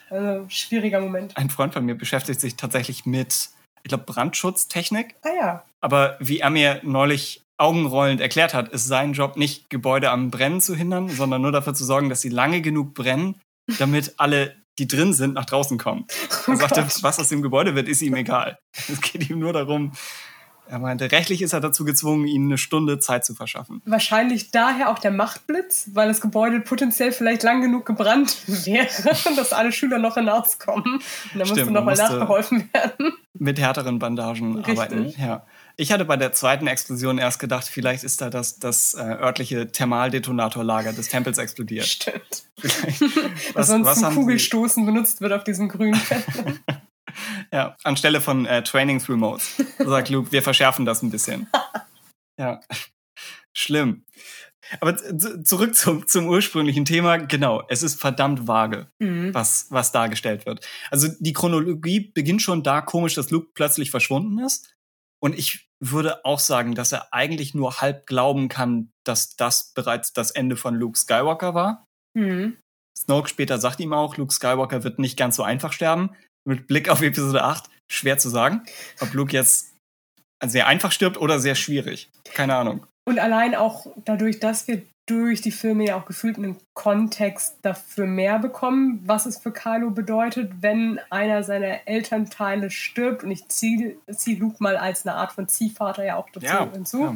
[0.10, 1.38] Also, schwieriger Moment.
[1.38, 3.50] Ein Freund von mir beschäftigt sich tatsächlich mit,
[3.84, 5.16] ich glaube, Brandschutztechnik.
[5.24, 5.64] Ah ja.
[5.82, 10.62] Aber wie er mir neulich augenrollend erklärt hat, ist sein Job nicht, Gebäude am Brennen
[10.62, 13.36] zu hindern, sondern nur dafür zu sorgen, dass sie lange genug brennen,
[13.78, 16.06] damit alle, die drin sind, nach draußen kommen.
[16.48, 17.04] Oh er sagte, Gott.
[17.04, 18.58] was aus dem Gebäude wird, ist ihm egal.
[18.88, 19.92] Es geht ihm nur darum,
[20.70, 23.82] er meinte, rechtlich ist er dazu gezwungen, ihnen eine Stunde Zeit zu verschaffen.
[23.86, 29.52] Wahrscheinlich daher auch der Machtblitz, weil das Gebäude potenziell vielleicht lang genug gebrannt wäre, dass
[29.52, 30.94] alle Schüler noch hinauskommen.
[30.94, 31.02] Und
[31.32, 33.14] Stimmt, musste nochmal nachgeholfen werden.
[33.34, 34.78] Mit härteren Bandagen Richtig.
[34.78, 35.14] arbeiten.
[35.18, 35.46] Ja.
[35.76, 39.72] Ich hatte bei der zweiten Explosion erst gedacht, vielleicht ist da das, das äh, örtliche
[39.72, 41.86] Thermaldetonatorlager des Tempels explodiert.
[41.86, 42.44] Stimmt.
[43.54, 46.60] was, sonst was zum Kugelstoßen benutzt wird auf diesen grünen Feldern.
[47.54, 49.64] ja, anstelle von äh, Training Through Modes.
[49.78, 51.48] Sagt Luke, wir verschärfen das ein bisschen.
[52.40, 52.60] ja,
[53.54, 54.06] schlimm.
[54.82, 54.96] Aber
[55.44, 57.18] zurück zum, zum ursprünglichen Thema.
[57.18, 59.34] Genau, es ist verdammt vage, mhm.
[59.34, 60.68] was, was dargestellt wird.
[60.92, 64.76] Also die Chronologie beginnt schon da komisch, dass Luke plötzlich verschwunden ist.
[65.22, 70.14] Und ich würde auch sagen, dass er eigentlich nur halb glauben kann, dass das bereits
[70.14, 71.86] das Ende von Luke Skywalker war.
[72.14, 72.58] Mhm.
[72.98, 76.12] Snoke später sagt ihm auch, Luke Skywalker wird nicht ganz so einfach sterben.
[76.50, 78.64] Mit Blick auf Episode 8, schwer zu sagen,
[79.02, 79.76] ob Luke jetzt
[80.44, 82.10] sehr einfach stirbt oder sehr schwierig.
[82.34, 82.88] Keine Ahnung.
[83.06, 88.08] Und allein auch dadurch, dass wir durch die Filme ja auch gefühlt einen Kontext dafür
[88.08, 93.24] mehr bekommen, was es für Kylo bedeutet, wenn einer seiner Elternteile stirbt.
[93.24, 96.72] Und ich ziehe zieh Luke mal als eine Art von Ziehvater ja auch dazu ja,
[96.72, 97.02] hinzu.
[97.02, 97.16] Ja.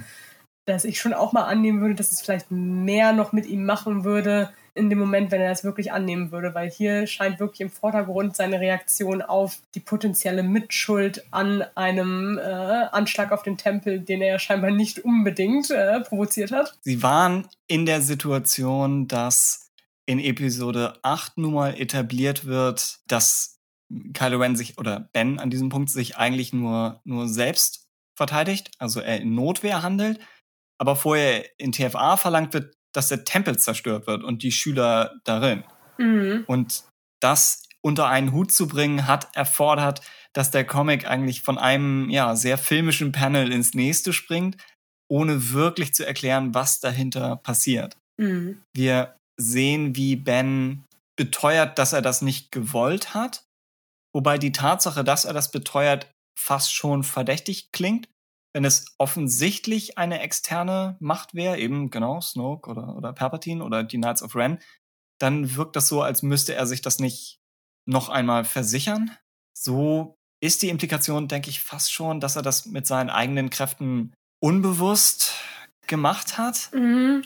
[0.66, 4.04] Dass ich schon auch mal annehmen würde, dass es vielleicht mehr noch mit ihm machen
[4.04, 7.70] würde, in dem Moment, wenn er das wirklich annehmen würde, weil hier scheint wirklich im
[7.70, 14.22] Vordergrund seine Reaktion auf die potenzielle Mitschuld an einem äh, Anschlag auf den Tempel, den
[14.22, 16.76] er ja scheinbar nicht unbedingt äh, provoziert hat.
[16.82, 19.72] Sie waren in der Situation, dass
[20.06, 23.60] in Episode 8 nun mal etabliert wird, dass
[24.14, 29.00] Kylo Ren sich oder Ben an diesem Punkt sich eigentlich nur, nur selbst verteidigt, also
[29.00, 30.20] er in Notwehr handelt,
[30.80, 35.64] aber vorher in TFA verlangt wird, dass der Tempel zerstört wird und die Schüler darin.
[35.98, 36.44] Mhm.
[36.48, 36.84] Und
[37.22, 40.02] das unter einen Hut zu bringen, hat erfordert,
[40.34, 44.58] dass der Comic eigentlich von einem ja, sehr filmischen Panel ins nächste springt,
[45.10, 47.98] ohne wirklich zu erklären, was dahinter passiert.
[48.18, 48.62] Mhm.
[48.74, 50.86] Wir sehen, wie Ben
[51.16, 53.44] beteuert, dass er das nicht gewollt hat,
[54.14, 56.10] wobei die Tatsache, dass er das beteuert,
[56.40, 58.08] fast schon verdächtig klingt,
[58.54, 63.98] wenn es offensichtlich eine externe Macht wäre, eben genau Snoke oder, oder Palpatine oder die
[63.98, 64.60] Knights of Ren,
[65.20, 67.40] dann wirkt das so, als müsste er sich das nicht
[67.86, 69.12] noch einmal versichern.
[69.58, 74.14] So ist die Implikation, denke ich, fast schon, dass er das mit seinen eigenen Kräften
[74.42, 75.34] unbewusst
[75.88, 76.70] gemacht hat.
[76.74, 77.24] Mhm.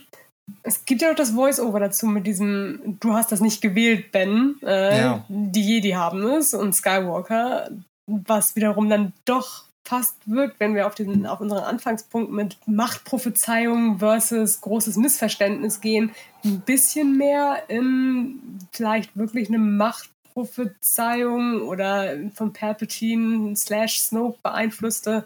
[0.63, 4.55] Es gibt ja auch das Voice-Over dazu mit diesem, du hast das nicht gewählt, Ben.
[4.63, 5.25] Äh, ja.
[5.27, 7.69] Die Jedi haben es und Skywalker,
[8.05, 13.99] was wiederum dann doch fast wirkt, wenn wir auf, diesen, auf unseren Anfangspunkt mit Machtprophezeiung
[13.99, 16.11] versus großes Missverständnis gehen,
[16.43, 25.25] ein bisschen mehr in vielleicht wirklich eine Machtprophezeiung oder von Palpatine slash Snoke beeinflusste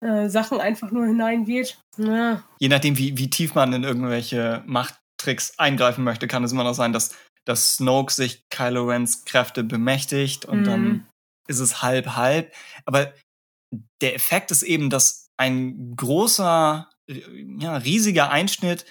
[0.00, 1.78] äh, Sachen einfach nur hineingeht.
[1.96, 2.42] Ja.
[2.58, 6.74] Je nachdem, wie, wie tief man in irgendwelche Machttricks eingreifen möchte, kann es immer noch
[6.74, 7.14] sein, dass,
[7.46, 10.64] dass Snoke sich Kylo Rens Kräfte bemächtigt und mhm.
[10.64, 11.06] dann
[11.48, 12.52] ist es halb halb.
[12.84, 13.12] Aber
[14.00, 18.86] der Effekt ist eben, dass ein großer, ja, riesiger Einschnitt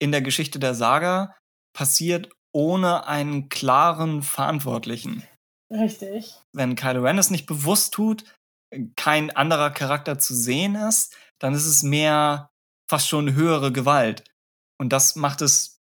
[0.00, 1.36] in der Geschichte der Saga
[1.76, 5.24] passiert ohne einen klaren Verantwortlichen.
[5.72, 6.34] Richtig.
[6.52, 8.24] Wenn Kylo Ren es nicht bewusst tut,
[8.96, 12.50] kein anderer Charakter zu sehen ist, dann ist es mehr
[12.88, 14.24] fast schon höhere Gewalt.
[14.80, 15.80] Und das macht es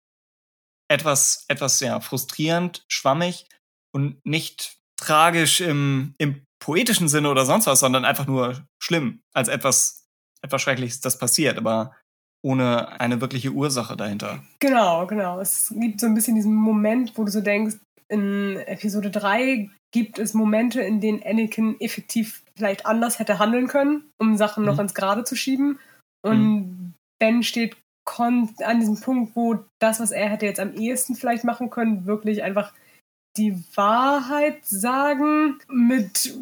[0.91, 3.47] etwas, etwas ja, frustrierend, schwammig
[3.95, 9.49] und nicht tragisch im, im poetischen Sinne oder sonst was, sondern einfach nur schlimm, als
[9.49, 10.07] etwas,
[10.43, 11.95] etwas Schreckliches, das passiert, aber
[12.43, 14.43] ohne eine wirkliche Ursache dahinter.
[14.61, 15.41] Genau, genau.
[15.41, 17.77] Es gibt so ein bisschen diesen Moment, wo du so denkst,
[18.09, 24.11] in Episode 3 gibt es Momente, in denen Anakin effektiv vielleicht anders hätte handeln können,
[24.19, 24.71] um Sachen mhm.
[24.71, 25.79] noch ins Gerade zu schieben.
[26.23, 26.95] Und mhm.
[27.19, 27.77] Ben steht
[28.07, 32.43] an diesem Punkt, wo das, was er hätte jetzt am ehesten vielleicht machen können, wirklich
[32.43, 32.73] einfach
[33.37, 36.35] die Wahrheit sagen, mit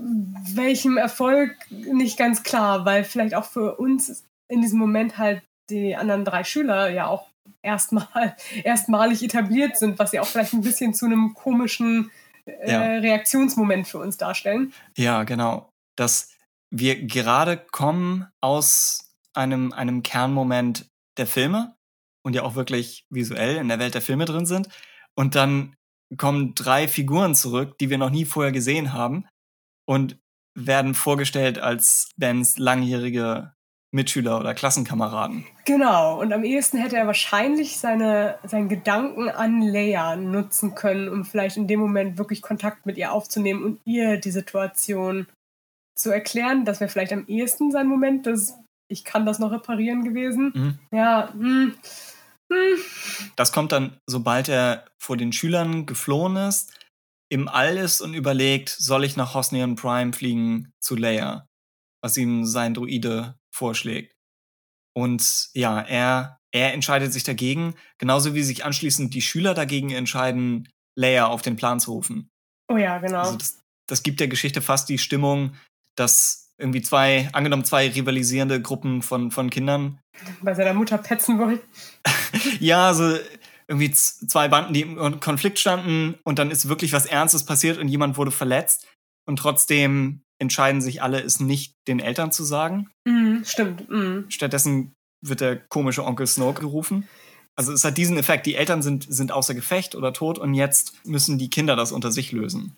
[0.55, 5.97] welchem Erfolg nicht ganz klar, weil vielleicht auch für uns in diesem Moment halt die
[5.97, 7.29] anderen drei Schüler ja auch
[7.63, 12.11] erstmal erstmalig etabliert sind, was ja auch vielleicht ein bisschen zu einem komischen
[12.45, 12.81] äh, ja.
[12.99, 14.73] Reaktionsmoment für uns darstellen.
[14.97, 15.71] Ja, genau.
[15.97, 16.37] Dass
[16.71, 21.75] wir gerade kommen aus einem, einem Kernmoment der Filme
[22.23, 24.69] und ja auch wirklich visuell in der Welt der Filme drin sind.
[25.15, 25.75] Und dann
[26.17, 29.27] kommen drei Figuren zurück, die wir noch nie vorher gesehen haben
[29.87, 30.19] und
[30.55, 33.53] werden vorgestellt als Bens langjährige
[33.95, 35.45] Mitschüler oder Klassenkameraden.
[35.67, 41.25] Genau, und am ehesten hätte er wahrscheinlich seine, seinen Gedanken an Leia nutzen können, um
[41.25, 45.27] vielleicht in dem Moment wirklich Kontakt mit ihr aufzunehmen und ihr die Situation
[45.95, 46.65] zu erklären.
[46.65, 48.59] Das wäre vielleicht am ehesten sein Moment, dass
[48.89, 50.53] ich kann das noch reparieren gewesen.
[50.55, 50.79] Mhm.
[50.91, 51.73] Ja, mh.
[52.53, 53.31] Hm.
[53.37, 56.73] Das kommt dann, sobald er vor den Schülern geflohen ist,
[57.31, 61.47] im All ist und überlegt, soll ich nach Hosnian Prime fliegen zu Leia,
[62.03, 64.13] was ihm sein Druide vorschlägt.
[64.95, 70.69] Und ja, er, er entscheidet sich dagegen, genauso wie sich anschließend die Schüler dagegen entscheiden,
[70.95, 72.29] Leia auf den Plan zu rufen.
[72.71, 73.21] Oh ja, genau.
[73.21, 75.55] Also das, das gibt der Geschichte fast die Stimmung,
[75.97, 79.99] dass irgendwie zwei, angenommen zwei rivalisierende Gruppen von, von Kindern.
[80.43, 81.61] Bei seiner Mutter petzen wollen.
[82.61, 83.17] ja, also
[83.69, 87.89] irgendwie zwei Banden, die im Konflikt standen und dann ist wirklich was Ernstes passiert und
[87.89, 88.87] jemand wurde verletzt
[89.27, 92.91] und trotzdem entscheiden sich alle, es nicht den Eltern zu sagen.
[93.07, 93.89] Mm, stimmt.
[93.89, 94.29] Mm.
[94.29, 94.93] Stattdessen
[95.25, 97.09] wird der komische Onkel Snoke gerufen.
[97.55, 101.07] Also es hat diesen Effekt, die Eltern sind, sind außer Gefecht oder tot und jetzt
[101.07, 102.77] müssen die Kinder das unter sich lösen.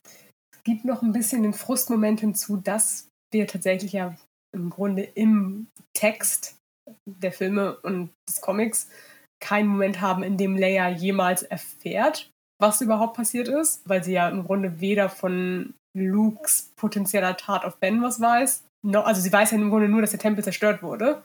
[0.53, 4.17] Es gibt noch ein bisschen den Frustmoment hinzu, dass wir tatsächlich ja
[4.53, 6.57] im Grunde im Text
[7.07, 8.89] der Filme und des Comics
[9.45, 12.31] keinen Moment haben, in dem Leia jemals erfährt,
[12.61, 17.77] was überhaupt passiert ist, weil sie ja im Grunde weder von Lukes potenzieller Tat auf
[17.77, 20.83] Ben was weiß, noch, also sie weiß ja im Grunde nur, dass der Tempel zerstört
[20.83, 21.23] wurde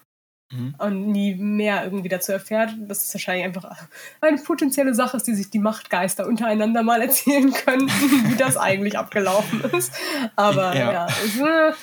[0.51, 0.75] mhm.
[0.77, 3.87] und nie mehr irgendwie dazu erfährt, dass es wahrscheinlich einfach
[4.21, 8.97] eine potenzielle Sache ist, die sich die Machtgeister untereinander mal erzählen können, wie das eigentlich
[8.97, 9.93] abgelaufen ist.
[10.35, 11.73] Aber ja, ja es, äh,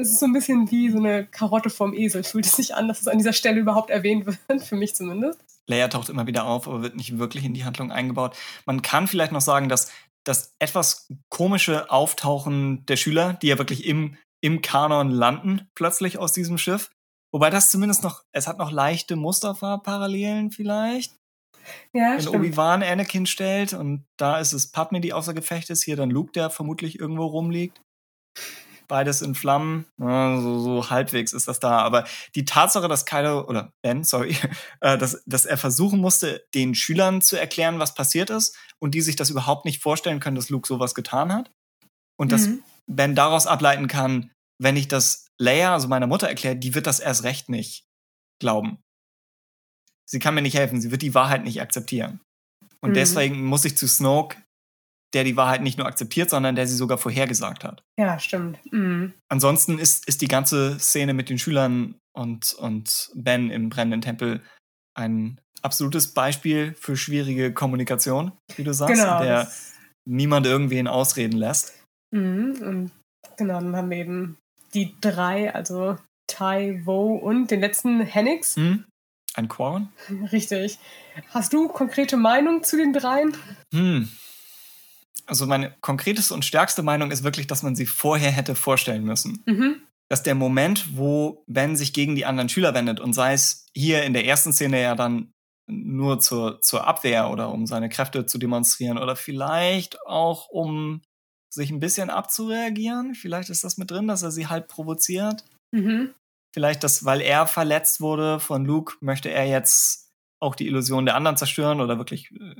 [0.00, 2.24] es ist so ein bisschen wie so eine Karotte vom Esel.
[2.24, 5.40] Fühlt es sich an, dass es an dieser Stelle überhaupt erwähnt wird, für mich zumindest.
[5.66, 8.36] Leia taucht immer wieder auf, aber wird nicht wirklich in die Handlung eingebaut.
[8.66, 9.90] Man kann vielleicht noch sagen, dass
[10.24, 16.32] das etwas komische Auftauchen der Schüler, die ja wirklich im, im Kanon landen, plötzlich aus
[16.32, 16.90] diesem Schiff.
[17.32, 21.14] Wobei das zumindest noch, es hat noch leichte Mustafa-Parallelen vielleicht.
[21.92, 25.96] Ja, Wenn Obi-Wan Anakin stellt und da ist es Padme, die außer Gefecht ist, hier
[25.96, 27.80] dann Luke, der vermutlich irgendwo rumliegt
[28.88, 29.86] beides in Flammen.
[30.00, 31.78] Ja, so, so halbwegs ist das da.
[31.78, 32.04] Aber
[32.34, 34.36] die Tatsache, dass Kylo, oder Ben, sorry,
[34.80, 39.00] äh, dass, dass er versuchen musste, den Schülern zu erklären, was passiert ist und die
[39.00, 41.50] sich das überhaupt nicht vorstellen können, dass Luke sowas getan hat.
[42.16, 42.62] Und dass mhm.
[42.86, 44.30] Ben daraus ableiten kann,
[44.60, 47.86] wenn ich das Leia, also meiner Mutter, erkläre, die wird das erst recht nicht
[48.40, 48.78] glauben.
[50.06, 52.20] Sie kann mir nicht helfen, sie wird die Wahrheit nicht akzeptieren.
[52.80, 52.94] Und mhm.
[52.94, 54.36] deswegen muss ich zu Snoke
[55.14, 57.82] der die Wahrheit nicht nur akzeptiert, sondern der sie sogar vorhergesagt hat.
[57.98, 58.58] Ja, stimmt.
[58.72, 59.14] Mhm.
[59.28, 64.42] Ansonsten ist, ist die ganze Szene mit den Schülern und, und Ben im brennenden Tempel
[64.94, 69.50] ein absolutes Beispiel für schwierige Kommunikation, wie du sagst, genau, der
[70.04, 71.72] niemand irgendwen ausreden lässt.
[72.12, 72.56] Mhm.
[72.60, 72.90] Und
[73.36, 74.38] genau, dann haben wir eben
[74.74, 75.96] die drei, also
[76.26, 78.56] Tai, Vo und den letzten Hennix.
[78.56, 78.84] Hm?
[79.34, 79.92] Ein Quarren?
[80.32, 80.78] Richtig.
[81.30, 83.36] Hast du konkrete Meinung zu den dreien?
[83.72, 84.08] Hm.
[85.26, 89.42] Also meine konkreteste und stärkste Meinung ist wirklich, dass man sie vorher hätte vorstellen müssen.
[89.46, 89.76] Mhm.
[90.08, 94.04] Dass der Moment, wo Ben sich gegen die anderen Schüler wendet und sei es hier
[94.04, 95.32] in der ersten Szene ja dann
[95.66, 101.00] nur zur, zur Abwehr oder um seine Kräfte zu demonstrieren oder vielleicht auch um
[101.48, 103.14] sich ein bisschen abzureagieren.
[103.14, 105.44] Vielleicht ist das mit drin, dass er sie halt provoziert.
[105.70, 106.10] Mhm.
[106.52, 111.16] Vielleicht, dass, weil er verletzt wurde von Luke, möchte er jetzt auch die Illusion der
[111.16, 112.54] anderen zerstören oder wirklich äh,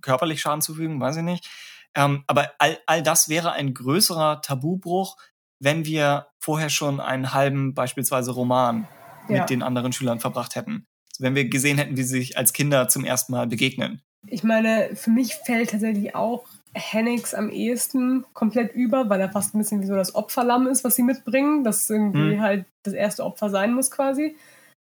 [0.00, 1.48] körperlich Schaden zufügen, weiß ich nicht.
[1.96, 5.16] Ähm, aber all, all das wäre ein größerer Tabubruch,
[5.60, 8.86] wenn wir vorher schon einen halben beispielsweise Roman
[9.28, 9.40] Ja.
[9.40, 10.86] mit den anderen Schülern verbracht hätten.
[11.18, 14.02] Wenn wir gesehen hätten, wie sie sich als Kinder zum ersten Mal begegnen.
[14.26, 16.44] Ich meine, für mich fällt tatsächlich auch
[16.74, 20.82] Hennix am ehesten komplett über, weil er fast ein bisschen wie so das Opferlamm ist,
[20.82, 22.40] was sie mitbringen, das irgendwie Hm.
[22.40, 24.36] halt das erste Opfer sein muss quasi.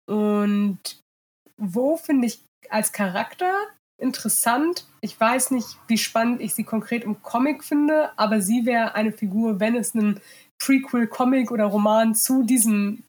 [0.08, 0.78] Und
[1.56, 3.52] wo finde ich als Charakter
[4.00, 4.86] interessant.
[5.00, 9.12] Ich weiß nicht, wie spannend ich sie konkret im Comic finde, aber sie wäre eine
[9.12, 10.20] Figur, wenn es einen
[10.58, 13.02] Prequel-Comic oder Roman zu diesem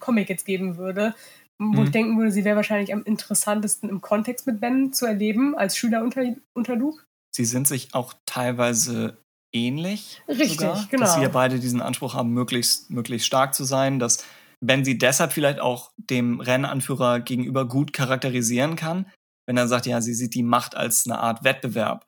[0.00, 1.14] Comic jetzt geben würde,
[1.58, 1.84] wo Mhm.
[1.84, 5.76] ich denken würde, sie wäre wahrscheinlich am interessantesten im Kontext mit Ben zu erleben, als
[5.76, 6.22] Schüler unter,
[6.54, 7.04] unter Luke.
[7.30, 9.16] Sie sind sich auch teilweise
[9.52, 10.22] ähnlich.
[10.28, 11.04] Richtig, sogar, genau.
[11.04, 14.24] Dass sie ja beide diesen Anspruch haben, möglichst, möglichst stark zu sein, dass
[14.60, 19.06] Ben sie deshalb vielleicht auch dem Rennanführer gegenüber gut charakterisieren kann,
[19.52, 22.06] wenn er sagt, ja, sie sieht die Macht als eine Art Wettbewerb.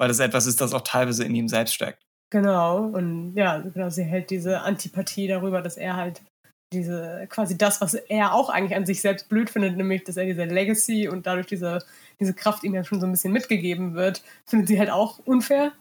[0.00, 2.02] Weil das etwas ist, das auch teilweise in ihm selbst steckt.
[2.32, 6.22] Genau, und ja, genau, sie hält diese Antipathie darüber, dass er halt
[6.72, 10.24] diese, quasi das, was er auch eigentlich an sich selbst blöd findet, nämlich, dass er
[10.24, 11.84] diese Legacy und dadurch diese,
[12.18, 15.72] diese Kraft ihm ja schon so ein bisschen mitgegeben wird, findet sie halt auch unfair.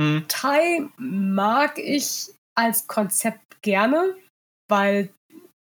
[0.00, 0.24] Hm.
[0.28, 4.16] Tai mag ich als Konzept gerne,
[4.70, 5.10] weil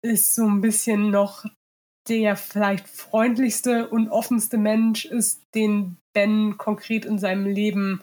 [0.02, 1.46] es so ein bisschen noch
[2.08, 8.02] der vielleicht freundlichste und offenste Mensch ist, den Ben konkret in seinem Leben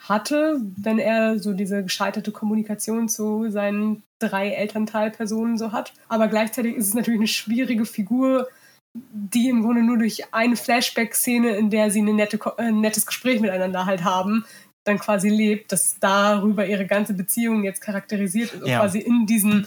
[0.00, 5.92] hatte, wenn er so diese gescheiterte Kommunikation zu seinen drei Elternteilpersonen so hat.
[6.08, 8.48] Aber gleichzeitig ist es natürlich eine schwierige Figur,
[8.94, 13.40] die im Grunde nur durch eine Flashback-Szene, in der sie nette, äh, ein nettes Gespräch
[13.40, 14.44] miteinander halt haben,
[14.84, 18.80] dann quasi lebt, dass darüber ihre ganze Beziehung jetzt charakterisiert ist und Ja.
[18.80, 19.66] quasi in diesen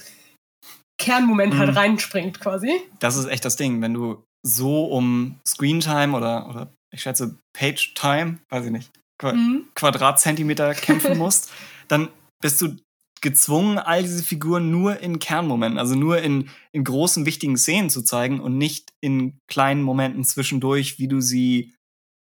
[0.98, 1.58] Kernmoment Mhm.
[1.60, 2.72] halt reinspringt quasi.
[3.00, 3.82] Das ist echt das Ding.
[3.82, 9.68] Wenn du so um Screentime oder, oder ich schätze Page-Time, weiß ich nicht, Qua Mhm.
[9.76, 11.52] Quadratzentimeter kämpfen musst,
[11.88, 12.10] dann
[12.42, 12.76] bist du
[13.22, 18.04] gezwungen, all diese Figuren nur in Kernmomenten, also nur in, in großen, wichtigen Szenen zu
[18.04, 21.74] zeigen und nicht in kleinen Momenten zwischendurch, wie du sie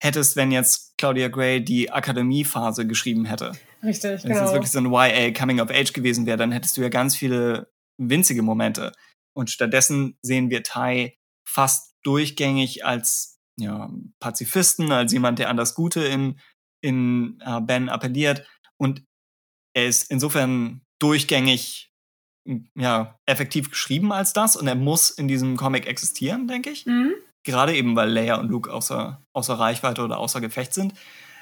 [0.02, 3.52] hättest, wenn jetzt Claudia Gray die Akademiephase geschrieben hätte.
[3.82, 4.52] Richtig, Wenn es jetzt genau.
[4.52, 7.68] wirklich so ein YA Coming of Age gewesen wäre, dann hättest du ja ganz viele
[7.98, 8.92] winzige Momente.
[9.36, 11.16] Und stattdessen sehen wir Tai
[11.46, 13.90] fast durchgängig als ja,
[14.20, 16.38] Pazifisten, als jemand, der an das Gute in,
[16.82, 18.46] in äh, Ben appelliert.
[18.78, 19.04] Und
[19.74, 21.90] er ist insofern durchgängig
[22.74, 24.56] ja, effektiv geschrieben als das.
[24.56, 26.86] Und er muss in diesem Comic existieren, denke ich.
[26.86, 27.12] Mhm.
[27.44, 30.94] Gerade eben, weil Leia und Luke außer, außer Reichweite oder außer Gefecht sind.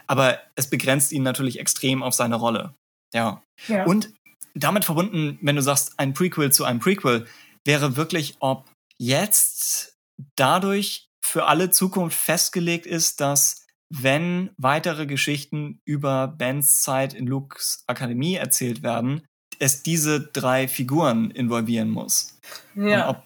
[0.07, 2.75] Aber es begrenzt ihn natürlich extrem auf seine Rolle.
[3.15, 3.43] Ja.
[3.69, 3.85] Ja.
[3.85, 4.13] Und
[4.55, 7.27] damit verbunden, wenn du sagst, ein Prequel zu einem Prequel,
[7.65, 9.97] wäre wirklich, ob jetzt
[10.37, 17.85] dadurch für alle Zukunft festgelegt ist, dass wenn weitere Geschichten über Bens Zeit in Lukes
[17.87, 19.23] Akademie erzählt werden,
[19.59, 22.39] es diese drei Figuren involvieren muss.
[22.75, 23.09] ja.
[23.09, 23.23] Und ob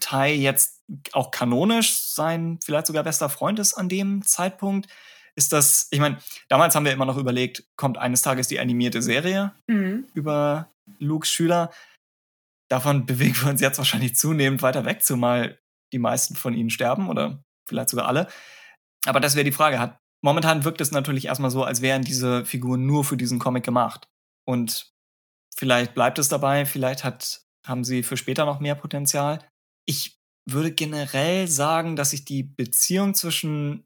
[0.00, 0.82] Tai jetzt
[1.12, 4.88] auch kanonisch sein vielleicht sogar bester Freund ist an dem Zeitpunkt,
[5.36, 6.18] ist das, ich meine,
[6.48, 10.06] damals haben wir immer noch überlegt, kommt eines Tages die animierte Serie Mhm.
[10.14, 11.70] über Lukes Schüler.
[12.68, 15.58] Davon bewegen wir uns jetzt wahrscheinlich zunehmend weiter weg, zumal
[15.92, 18.28] die meisten von ihnen sterben oder vielleicht sogar alle.
[19.06, 19.78] Aber das wäre die Frage.
[19.78, 23.64] Hat, momentan wirkt es natürlich erstmal so, als wären diese Figuren nur für diesen Comic
[23.64, 24.08] gemacht.
[24.44, 24.92] Und
[25.54, 29.38] vielleicht bleibt es dabei, vielleicht hat, haben sie für später noch mehr Potenzial.
[29.86, 30.18] Ich
[30.48, 33.84] würde generell sagen, dass sich die Beziehung zwischen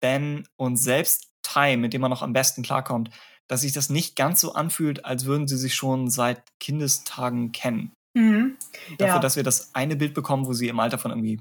[0.00, 3.10] Ben und selbst Tai, mit dem man noch am besten klarkommt,
[3.48, 7.92] dass sich das nicht ganz so anfühlt, als würden sie sich schon seit Kindestagen kennen.
[8.16, 8.56] Mhm.
[8.98, 9.18] Dafür, Ja.
[9.18, 11.40] dass wir das eine Bild bekommen, wo sie im Alter von irgendwie,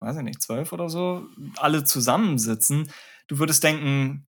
[0.00, 1.26] weiß ich nicht, zwölf oder so,
[1.56, 2.90] alle zusammensitzen.
[3.28, 4.24] Du würdest denken,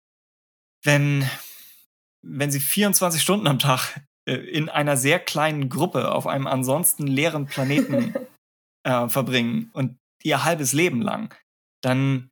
[0.84, 1.30] wenn,
[2.26, 7.06] wenn sie 24 Stunden am Tag äh, in einer sehr kleinen Gruppe auf einem ansonsten
[7.06, 8.16] leeren Planeten
[8.84, 11.36] äh, verbringen und ihr halbes Leben lang,
[11.84, 12.30] dann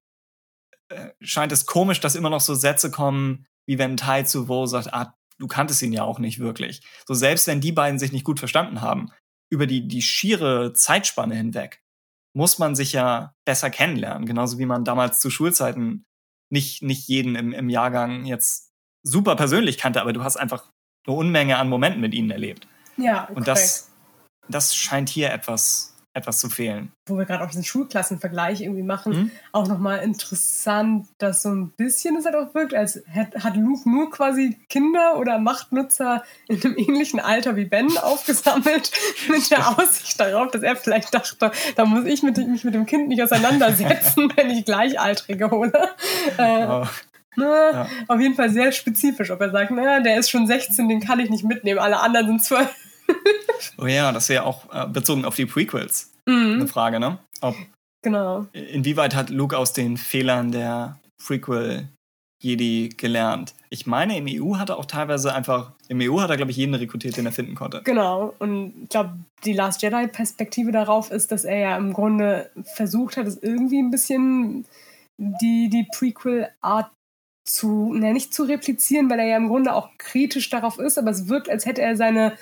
[1.22, 4.93] scheint es komisch, dass immer noch so Sätze kommen, wie wenn Tai zu Wo sagt,
[4.93, 6.81] ah, du kanntest ihn ja auch nicht wirklich.
[7.07, 9.11] So selbst wenn die beiden sich nicht gut verstanden haben,
[9.49, 11.81] über die, die schiere Zeitspanne hinweg,
[12.34, 14.26] muss man sich ja besser kennenlernen.
[14.26, 16.05] Genauso wie man damals zu Schulzeiten
[16.49, 18.72] nicht, nicht jeden im, im Jahrgang jetzt
[19.03, 20.72] super persönlich kannte, aber du hast einfach
[21.05, 22.68] eine Unmenge an Momenten mit ihnen erlebt.
[22.97, 23.91] Ja, Und das,
[24.49, 26.91] das scheint hier etwas etwas zu fehlen.
[27.06, 29.31] Wo wir gerade auch diesen Schulklassenvergleich irgendwie machen, mhm.
[29.52, 34.10] auch nochmal interessant, dass so ein bisschen es halt auch wirkt, als hat Luke nur
[34.10, 38.91] quasi Kinder oder Machtnutzer in einem ähnlichen Alter wie Ben aufgesammelt,
[39.30, 42.85] mit der Aussicht darauf, dass er vielleicht dachte, da muss ich mit, mich mit dem
[42.85, 45.72] Kind nicht auseinandersetzen, wenn ich Gleichaltrige hole.
[46.38, 46.88] Äh, oh.
[47.35, 47.88] Na, ja.
[48.07, 51.19] Auf jeden Fall sehr spezifisch, ob er sagt, na, der ist schon 16, den kann
[51.19, 52.68] ich nicht mitnehmen, alle anderen sind 12
[53.77, 56.53] oh ja, das wäre auch äh, bezogen auf die Prequels mhm.
[56.55, 57.19] eine Frage, ne?
[57.41, 57.55] Ob,
[58.03, 58.47] genau.
[58.53, 61.89] Inwieweit hat Luke aus den Fehlern der Prequel
[62.41, 63.55] Jedi gelernt?
[63.69, 66.57] Ich meine, im EU hat er auch teilweise einfach, im EU hat er, glaube ich,
[66.57, 67.81] jeden rekrutiert, den er finden konnte.
[67.84, 68.34] Genau.
[68.39, 73.27] Und ich glaube, die Last Jedi-Perspektive darauf ist, dass er ja im Grunde versucht hat,
[73.27, 74.65] es irgendwie ein bisschen
[75.17, 76.91] die, die Prequel-Art
[77.47, 81.11] zu, ne, nicht zu replizieren, weil er ja im Grunde auch kritisch darauf ist, aber
[81.11, 82.34] es wirkt, als hätte er seine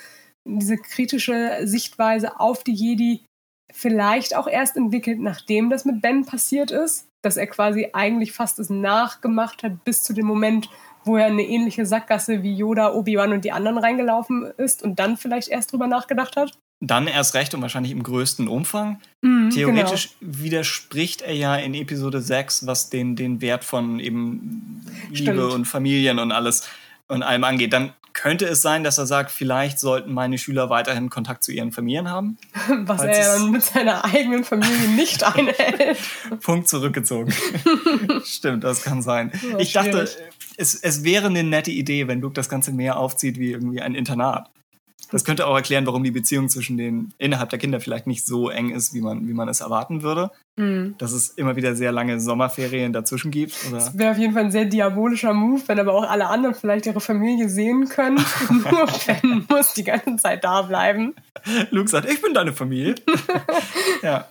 [0.46, 3.24] diese kritische Sichtweise auf die Jedi
[3.72, 8.58] vielleicht auch erst entwickelt, nachdem das mit Ben passiert ist, dass er quasi eigentlich fast
[8.58, 10.70] es nachgemacht hat bis zu dem Moment,
[11.04, 14.98] wo er in eine ähnliche Sackgasse wie Yoda, Obi-Wan und die anderen reingelaufen ist und
[14.98, 16.58] dann vielleicht erst drüber nachgedacht hat.
[16.84, 19.00] Dann erst recht und wahrscheinlich im größten Umfang.
[19.22, 20.38] Mhm, Theoretisch genau.
[20.42, 25.52] widerspricht er ja in Episode 6, was den, den Wert von eben Liebe Stimmt.
[25.52, 26.68] und Familien und alles
[27.08, 27.72] und allem angeht.
[27.72, 31.70] Dann könnte es sein, dass er sagt, vielleicht sollten meine Schüler weiterhin Kontakt zu ihren
[31.70, 32.38] Familien haben.
[32.68, 35.98] Was er ja dann mit seiner eigenen Familie nicht einhält.
[36.42, 37.32] Punkt zurückgezogen.
[38.24, 39.30] Stimmt, das kann sein.
[39.34, 39.92] Oh, ich schwierig.
[39.92, 40.08] dachte,
[40.56, 43.94] es, es wäre eine nette Idee, wenn Luke das Ganze mehr aufzieht wie irgendwie ein
[43.94, 44.48] Internat.
[45.10, 48.48] Das könnte auch erklären, warum die Beziehung zwischen den innerhalb der Kinder vielleicht nicht so
[48.48, 50.30] eng ist, wie man, wie man es erwarten würde.
[50.56, 50.96] Mhm.
[50.98, 53.54] Dass es immer wieder sehr lange Sommerferien dazwischen gibt.
[53.68, 53.76] Oder?
[53.76, 56.86] Das wäre auf jeden Fall ein sehr diabolischer Move, wenn aber auch alle anderen vielleicht
[56.86, 58.16] ihre Familie sehen können.
[58.48, 61.14] Nur Ben muss die ganze Zeit da bleiben.
[61.70, 62.94] Luke sagt, ich bin deine Familie.
[64.02, 64.26] ja.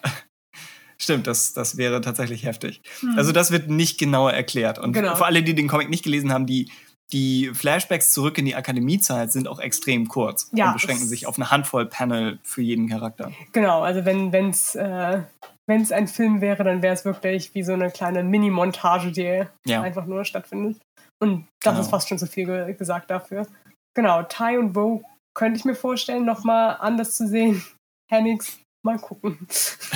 [0.97, 2.81] Stimmt, das, das wäre tatsächlich heftig.
[3.01, 3.17] Mhm.
[3.17, 4.79] Also das wird nicht genauer erklärt.
[4.79, 5.15] Und genau.
[5.15, 6.71] für alle, die den Comic nicht gelesen haben, die
[7.11, 11.37] die Flashbacks zurück in die Akademiezeit sind auch extrem kurz ja, und beschränken sich auf
[11.37, 13.31] eine Handvoll Panel für jeden Charakter.
[13.51, 15.21] Genau, also wenn es äh,
[15.67, 19.81] wenn's ein Film wäre, dann wäre es wirklich wie so eine kleine Mini-Montage, die ja.
[19.81, 20.81] einfach nur stattfindet.
[21.19, 21.81] Und das genau.
[21.81, 23.47] ist fast schon zu viel ge gesagt dafür.
[23.95, 25.03] Genau, Ty und Bo
[25.33, 27.63] könnte ich mir vorstellen, nochmal anders zu sehen.
[28.11, 29.47] Hennix, mal gucken.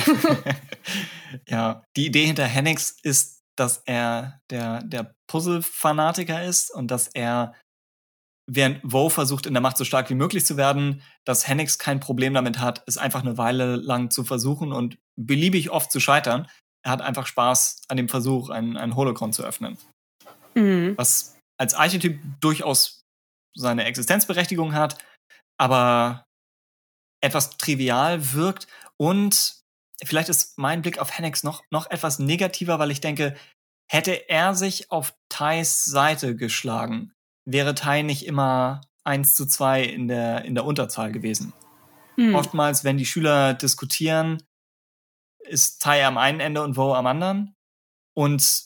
[1.48, 7.54] ja, die Idee hinter Hennix ist dass er der, der Puzzle-Fanatiker ist und dass er,
[8.50, 12.00] während Woe versucht, in der Macht so stark wie möglich zu werden, dass Hennix kein
[12.00, 16.48] Problem damit hat, es einfach eine Weile lang zu versuchen und beliebig oft zu scheitern.
[16.84, 19.78] Er hat einfach Spaß an dem Versuch, einen, einen Holocron zu öffnen.
[20.56, 20.94] Mhm.
[20.96, 23.02] Was als Archetyp durchaus
[23.56, 24.98] seine Existenzberechtigung hat,
[25.58, 26.24] aber
[27.22, 28.66] etwas trivial wirkt
[28.96, 29.60] und
[30.02, 33.36] vielleicht ist mein Blick auf Hennex noch, noch etwas negativer, weil ich denke,
[33.90, 37.12] hätte er sich auf Thais Seite geschlagen,
[37.44, 41.52] wäre Tai nicht immer 1 zu 2 in der, in der Unterzahl gewesen.
[42.16, 42.36] Hm.
[42.36, 44.44] Oftmals, wenn die Schüler diskutieren,
[45.40, 47.56] ist Tai am einen Ende und Wo am anderen.
[48.14, 48.62] Und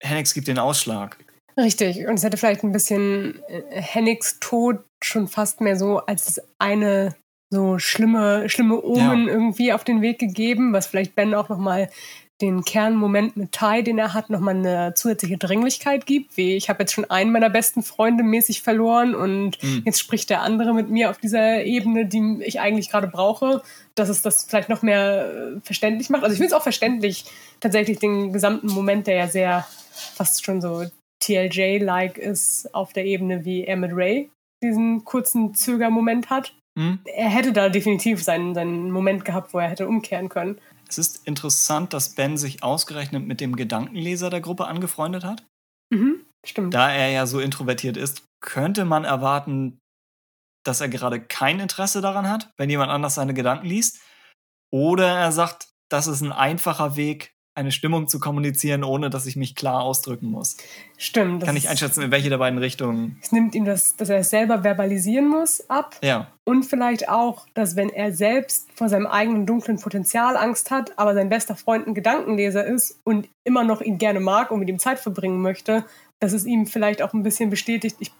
[0.00, 1.24] Hennex gibt den Ausschlag.
[1.56, 2.06] Richtig.
[2.08, 7.14] Und es hätte vielleicht ein bisschen äh, Hennex Tod schon fast mehr so als eine
[7.50, 9.32] so schlimme, schlimme Omen ja.
[9.32, 11.90] irgendwie auf den Weg gegeben, was vielleicht Ben auch nochmal
[12.40, 16.82] den Kernmoment mit Ty, den er hat, nochmal eine zusätzliche Dringlichkeit gibt, wie ich habe
[16.82, 19.82] jetzt schon einen meiner besten Freunde mäßig verloren und mhm.
[19.84, 23.62] jetzt spricht der andere mit mir auf dieser Ebene, die ich eigentlich gerade brauche,
[23.94, 26.24] dass es das vielleicht noch mehr äh, verständlich macht.
[26.24, 27.24] Also ich finde es auch verständlich,
[27.60, 29.66] tatsächlich den gesamten Moment, der ja sehr
[30.16, 30.84] fast schon so
[31.20, 34.30] TLJ-like ist, auf der Ebene, wie er mit Ray
[34.62, 36.54] diesen kurzen Zögermoment hat.
[36.76, 36.98] Hm?
[37.04, 40.58] Er hätte da definitiv seinen, seinen Moment gehabt, wo er hätte umkehren können.
[40.94, 45.44] Es ist interessant, dass Ben sich ausgerechnet mit dem Gedankenleser der Gruppe angefreundet hat.
[45.92, 46.72] Mhm, stimmt.
[46.72, 49.80] Da er ja so introvertiert ist, könnte man erwarten,
[50.64, 54.00] dass er gerade kein Interesse daran hat, wenn jemand anders seine Gedanken liest.
[54.72, 59.36] Oder er sagt, das ist ein einfacher Weg, eine Stimmung zu kommunizieren, ohne dass ich
[59.36, 60.56] mich klar ausdrücken muss.
[60.98, 61.44] Stimmt.
[61.44, 63.18] Kann ich einschätzen, in welche der beiden Richtungen.
[63.22, 65.96] Es nimmt ihm das, dass er es selber verbalisieren muss, ab.
[66.02, 66.32] Ja.
[66.44, 71.14] Und vielleicht auch, dass wenn er selbst vor seinem eigenen dunklen Potenzial Angst hat, aber
[71.14, 74.78] sein bester Freund ein Gedankenleser ist und immer noch ihn gerne mag und mit ihm
[74.78, 75.84] Zeit verbringen möchte,
[76.20, 78.12] dass es ihm vielleicht auch ein bisschen bestätigt, ich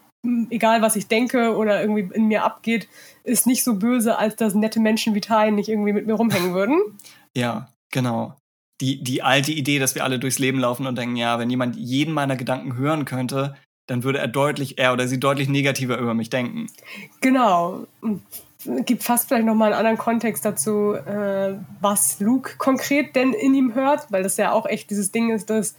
[0.49, 2.87] egal was ich denke oder irgendwie in mir abgeht,
[3.23, 6.53] ist nicht so böse, als dass nette Menschen wie Tai nicht irgendwie mit mir rumhängen
[6.53, 6.79] würden.
[7.37, 8.33] Ja, genau.
[8.81, 11.77] Die, die alte Idee, dass wir alle durchs Leben laufen und denken, ja, wenn jemand
[11.77, 13.55] jeden meiner Gedanken hören könnte,
[13.87, 16.67] dann würde er deutlich, er oder sie deutlich negativer über mich denken.
[17.21, 17.87] Genau.
[18.85, 23.75] Gibt fast vielleicht nochmal einen anderen Kontext dazu, äh, was Luke konkret denn in ihm
[23.75, 25.75] hört, weil das ja auch echt dieses Ding ist, dass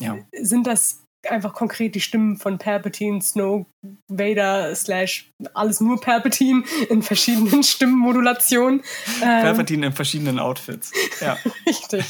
[0.00, 0.18] ja.
[0.32, 3.66] sind das einfach konkret die Stimmen von Palpatine, Snow,
[4.08, 8.82] Vader, slash alles nur Palpatine in verschiedenen Stimmenmodulationen.
[9.22, 10.92] Ähm, Palpatine in verschiedenen Outfits.
[11.20, 11.38] Ja.
[11.66, 12.04] Richtig.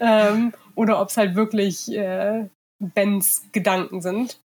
[0.00, 4.40] ähm, oder ob es halt wirklich äh, Bens Gedanken sind.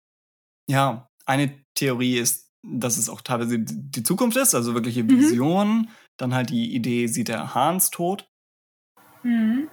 [0.68, 5.82] Ja, eine Theorie ist, dass es auch teilweise die Zukunft ist, also wirkliche Visionen.
[5.82, 5.88] Mhm.
[6.18, 8.28] Dann halt die Idee, sieht er Hans tot.
[9.22, 9.68] Mhm.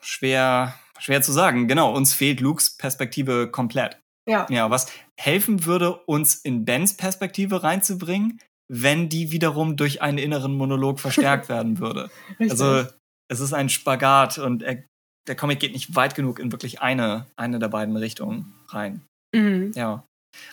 [0.00, 0.74] Schwer
[1.04, 1.68] Schwer zu sagen.
[1.68, 4.00] Genau, uns fehlt Lukes Perspektive komplett.
[4.26, 4.46] Ja.
[4.48, 4.90] Ja, was
[5.20, 11.48] helfen würde, uns in Bens Perspektive reinzubringen, wenn die wiederum durch einen inneren Monolog verstärkt
[11.50, 12.10] werden würde.
[12.40, 12.52] Richtig.
[12.52, 12.88] Also
[13.28, 14.82] es ist ein Spagat und er,
[15.28, 19.02] der Comic geht nicht weit genug in wirklich eine, eine der beiden Richtungen rein.
[19.34, 19.72] Mhm.
[19.74, 20.04] Ja.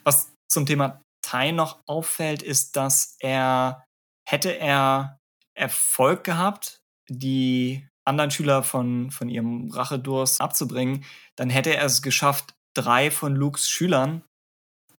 [0.03, 3.85] Was zum Thema Tai noch auffällt, ist, dass er,
[4.27, 5.17] hätte er
[5.55, 11.05] Erfolg gehabt, die anderen Schüler von, von ihrem Rachedurst abzubringen,
[11.37, 14.23] dann hätte er es geschafft, drei von Lukes Schülern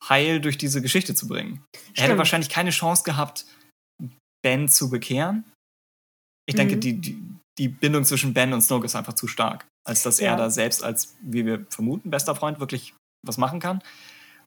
[0.08, 1.64] heil durch diese Geschichte zu bringen.
[1.74, 1.98] Stimmt.
[1.98, 3.46] Er hätte wahrscheinlich keine Chance gehabt,
[4.42, 5.44] Ben zu bekehren.
[6.46, 6.58] Ich mhm.
[6.58, 7.22] denke, die, die,
[7.58, 10.32] die Bindung zwischen Ben und Snoke ist einfach zu stark, als dass ja.
[10.32, 13.82] er da selbst als, wie wir vermuten, bester Freund wirklich was machen kann.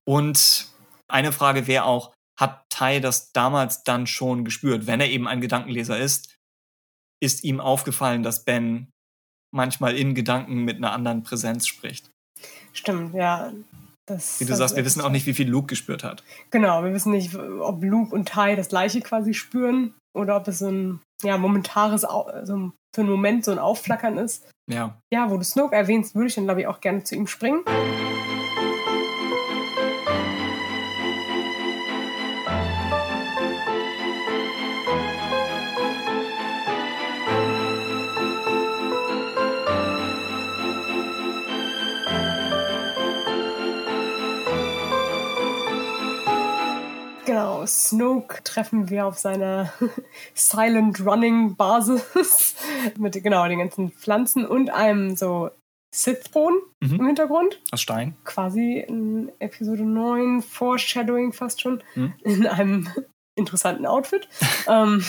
[0.07, 0.68] Und
[1.07, 5.40] eine Frage wäre auch, hat Tai das damals dann schon gespürt, wenn er eben ein
[5.40, 6.35] Gedankenleser ist,
[7.22, 8.90] ist ihm aufgefallen, dass Ben
[9.54, 12.12] manchmal in Gedanken mit einer anderen Präsenz spricht.
[12.74, 13.54] Stimmt, ja.
[14.08, 16.24] Das wie du sagst, wir wissen auch nicht, wie viel Luke gespürt hat.
[16.52, 20.60] Genau, wir wissen nicht, ob Luke und Ty das gleiche quasi spüren oder ob es
[20.60, 24.48] so ein ja, momentares, so für einen Moment so ein Aufflackern ist.
[24.72, 25.00] Ja.
[25.12, 27.64] Ja, wo du Snoke erwähnst, würde ich dann, glaube ich, auch gerne zu ihm springen.
[47.36, 49.74] Genau, Snoke treffen wir auf seiner
[50.34, 52.56] Silent Running Basis
[52.98, 55.49] mit genau den ganzen Pflanzen und einem so
[55.94, 56.95] Sith-Thron mhm.
[56.95, 57.62] im Hintergrund.
[57.72, 58.16] Aus Stein.
[58.24, 62.14] Quasi in Episode 9, Foreshadowing fast schon, mhm.
[62.24, 62.88] in einem
[63.36, 64.28] interessanten Outfit.
[64.68, 65.06] Ähm,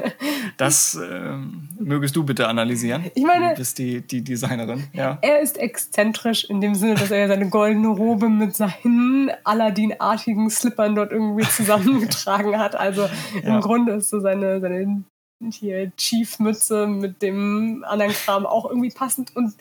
[0.56, 1.36] das äh,
[1.78, 3.10] mögest du bitte analysieren.
[3.14, 4.84] Ich meine, du bist die, die Designerin.
[4.94, 5.18] Ja.
[5.20, 10.94] Er ist exzentrisch in dem Sinne, dass er seine goldene Robe mit seinen Aladdin-artigen Slippern
[10.94, 12.76] dort irgendwie zusammengetragen hat.
[12.76, 13.10] Also
[13.42, 13.56] ja.
[13.56, 15.04] im Grunde ist so seine, seine
[15.52, 19.36] hier Chief-Mütze mit dem anderen Kram auch irgendwie passend.
[19.36, 19.52] Und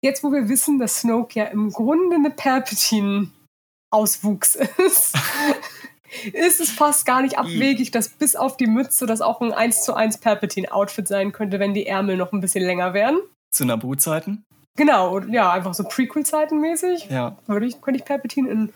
[0.00, 5.16] jetzt, wo wir wissen, dass Snoke ja im Grunde eine Palpatine-Auswuchs ist,
[6.32, 9.84] ist es fast gar nicht abwegig, dass bis auf die Mütze das auch ein 1
[9.84, 13.18] zu 1 Palpatine-Outfit sein könnte, wenn die Ärmel noch ein bisschen länger wären.
[13.50, 14.44] Zu Naboo-Zeiten?
[14.76, 17.08] Genau, ja, einfach so Prequel-Zeiten mäßig.
[17.10, 17.36] Ja.
[17.46, 18.72] Würde ich, könnte ich Palpatine in,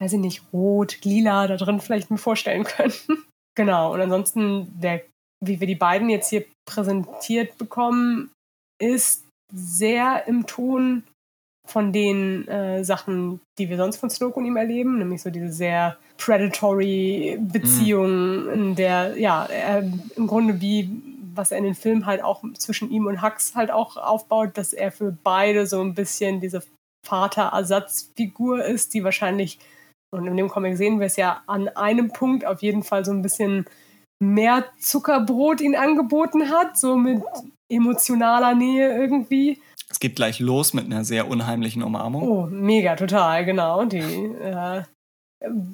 [0.00, 2.94] weiß ich nicht, rot, lila da drin vielleicht mir vorstellen können.
[3.56, 5.02] genau, und ansonsten, der,
[5.44, 8.30] wie wir die beiden jetzt hier präsentiert bekommen,
[8.80, 11.04] ist sehr im Ton
[11.68, 15.52] von den äh, Sachen, die wir sonst von Snoke und ihm erleben, nämlich so diese
[15.52, 18.52] sehr predatory Beziehung, mhm.
[18.52, 19.84] in der, ja, er
[20.16, 20.90] im Grunde wie,
[21.34, 24.72] was er in den Filmen halt auch zwischen ihm und Hux halt auch aufbaut, dass
[24.72, 26.62] er für beide so ein bisschen diese
[27.06, 29.58] Vaterersatzfigur ist, die wahrscheinlich,
[30.10, 33.12] und in dem Comic sehen wir es ja an einem Punkt auf jeden Fall so
[33.12, 33.66] ein bisschen
[34.20, 37.22] mehr Zuckerbrot ihn angeboten hat, so mit
[37.70, 39.60] emotionaler Nähe irgendwie.
[39.90, 42.22] Es geht gleich los mit einer sehr unheimlichen Umarmung.
[42.22, 43.84] Oh, mega, total, genau.
[43.84, 44.82] Die äh,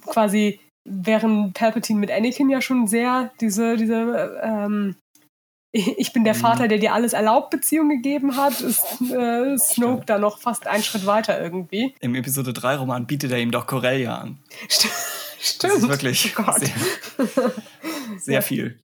[0.07, 4.97] quasi während Palpatine mit Anakin ja schon sehr diese, diese ähm,
[5.77, 6.39] ich bin der mhm.
[6.39, 10.11] Vater, der dir alles erlaubt Beziehung gegeben hat, ist äh, Snoke Stimmt.
[10.11, 11.97] da noch fast einen Schritt weiter irgendwie.
[11.99, 14.39] Im Episode 3 Roman bietet er ihm doch Corellia an.
[14.69, 14.95] Stimmt.
[15.61, 17.53] Das ist wirklich oh sehr,
[18.19, 18.81] sehr viel.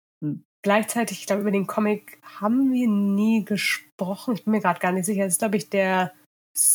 [0.63, 4.35] Gleichzeitig, ich glaube, über den Comic haben wir nie gesprochen.
[4.35, 5.25] Ich bin mir gerade gar nicht sicher.
[5.25, 6.13] Das ist, glaube ich, der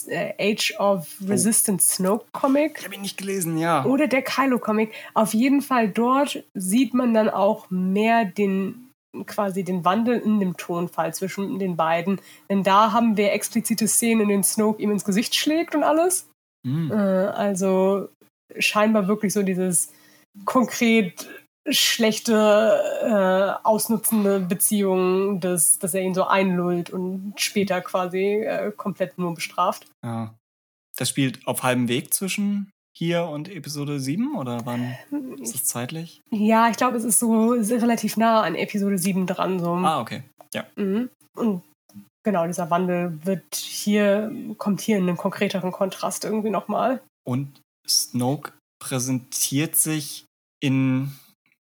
[0.08, 1.28] äh, Age of oh.
[1.28, 1.96] Resistance oh.
[1.96, 2.78] Snoke Comic.
[2.80, 3.86] Ich habe ihn nicht gelesen, ja.
[3.86, 4.92] Oder der Kylo Comic.
[5.14, 8.90] Auf jeden Fall dort sieht man dann auch mehr den
[9.28, 12.20] quasi den Wandel in dem Tonfall zwischen den beiden.
[12.50, 16.28] Denn da haben wir explizite Szenen, in denen Snoke ihm ins Gesicht schlägt und alles.
[16.66, 18.10] Äh, also
[18.58, 19.94] scheinbar wirklich so dieses
[20.46, 21.30] konkret
[21.70, 29.18] schlechte, äh, ausnutzende Beziehung, dass, dass er ihn so einlullt und später quasi äh, komplett
[29.18, 29.88] nur bestraft.
[30.04, 30.34] Ja.
[30.98, 34.96] Das spielt auf halbem Weg zwischen hier und Episode 7 oder wann
[35.42, 36.22] ist es zeitlich?
[36.32, 39.60] Ja, ich glaube, es ist so relativ nah an Episode 7 dran.
[39.60, 39.74] So.
[39.74, 40.24] Ah, okay.
[40.54, 40.66] Ja.
[40.76, 41.10] Mhm.
[41.36, 41.64] Und
[42.24, 47.02] genau, dieser Wandel wird hier, kommt hier in einen konkreteren Kontrast irgendwie nochmal.
[47.26, 50.26] Und Snoke präsentiert sich
[50.62, 51.12] in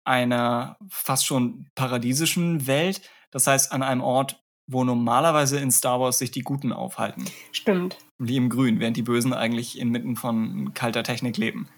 [0.06, 3.02] einer fast schon paradiesischen Welt.
[3.30, 7.24] Das heißt, an einem Ort, wo normalerweise in Star Wars sich die Guten aufhalten.
[7.52, 7.98] Stimmt.
[8.18, 11.68] Wie im Grün, während die Bösen eigentlich inmitten von kalter Technik leben.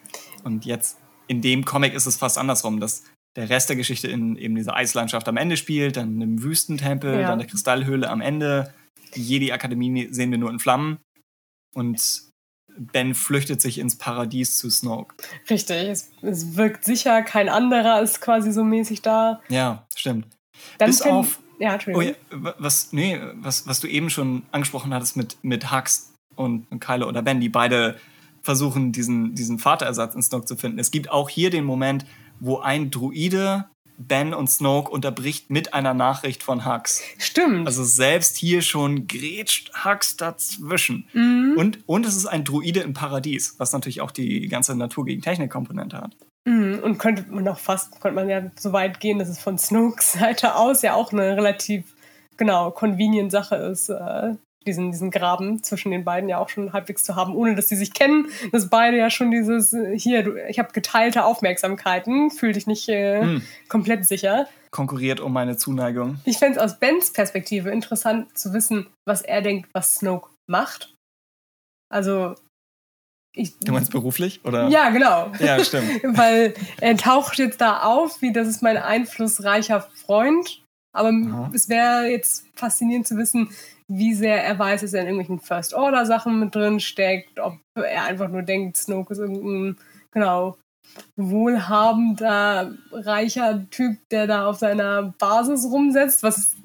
[0.44, 3.04] Und jetzt in dem Comic ist es fast andersrum, dass
[3.36, 7.28] der Rest der Geschichte in eben dieser Eislandschaft am Ende spielt, dann im Wüstentempel, ja.
[7.28, 8.72] dann der Kristallhöhle am Ende.
[9.14, 10.98] Die Jedi-Akademie sehen wir nur in Flammen.
[11.74, 12.27] Und
[12.78, 15.14] Ben flüchtet sich ins Paradies zu Snoke.
[15.48, 19.40] Richtig, es, es wirkt sicher, kein anderer ist quasi so mäßig da.
[19.48, 20.26] Ja, stimmt.
[20.78, 21.40] Dann Bis auf.
[21.58, 22.14] Ja, Entschuldigung.
[22.30, 26.66] Oh ja, was, nee, was, was du eben schon angesprochen hattest mit, mit Hux und
[26.80, 27.96] Kylo oder Ben, die beide
[28.42, 30.78] versuchen, diesen, diesen Vaterersatz in Snoke zu finden.
[30.78, 32.06] Es gibt auch hier den Moment,
[32.40, 33.68] wo ein Druide
[33.98, 37.02] Ben und Snoke unterbricht mit einer Nachricht von Hux.
[37.18, 37.66] Stimmt.
[37.66, 41.08] Also selbst hier schon grätscht Hux dazwischen.
[41.12, 41.54] Mhm.
[41.56, 45.20] Und, und es ist ein Druide im Paradies, was natürlich auch die ganze Natur gegen
[45.20, 46.16] Technik-Komponente hat.
[46.44, 46.78] Mhm.
[46.82, 50.12] Und könnte man auch fast, könnte man ja so weit gehen, dass es von Snokes
[50.18, 51.94] Seite aus ja auch eine relativ,
[52.36, 54.34] genau, convenient Sache ist, äh,
[54.68, 57.76] diesen, diesen Graben zwischen den beiden ja auch schon halbwegs zu haben, ohne dass sie
[57.76, 62.52] sich kennen, dass beide ja schon dieses, äh, hier, du, ich habe geteilte Aufmerksamkeiten, fühl
[62.52, 63.42] dich nicht äh, hm.
[63.68, 64.46] komplett sicher.
[64.70, 66.20] Konkurriert um meine Zuneigung.
[66.24, 70.94] Ich fände es aus Bens Perspektive interessant zu wissen, was er denkt, was Snoke macht.
[71.90, 72.34] Also,
[73.34, 74.40] ich, du meinst beruflich?
[74.44, 74.68] Oder?
[74.68, 75.32] Ja, genau.
[75.38, 76.02] Ja, stimmt.
[76.02, 80.62] Weil er taucht jetzt da auf, wie das ist mein einflussreicher Freund.
[80.92, 81.50] Aber Aha.
[81.54, 83.50] es wäre jetzt faszinierend zu wissen,
[83.88, 88.28] wie sehr er weiß, dass er in irgendwelchen First-Order-Sachen mit drin steckt, ob er einfach
[88.28, 89.76] nur denkt, Snoke ist irgendein,
[90.10, 90.56] genau,
[91.16, 96.56] wohlhabender, reicher Typ, der da auf seiner Basis rumsetzt, was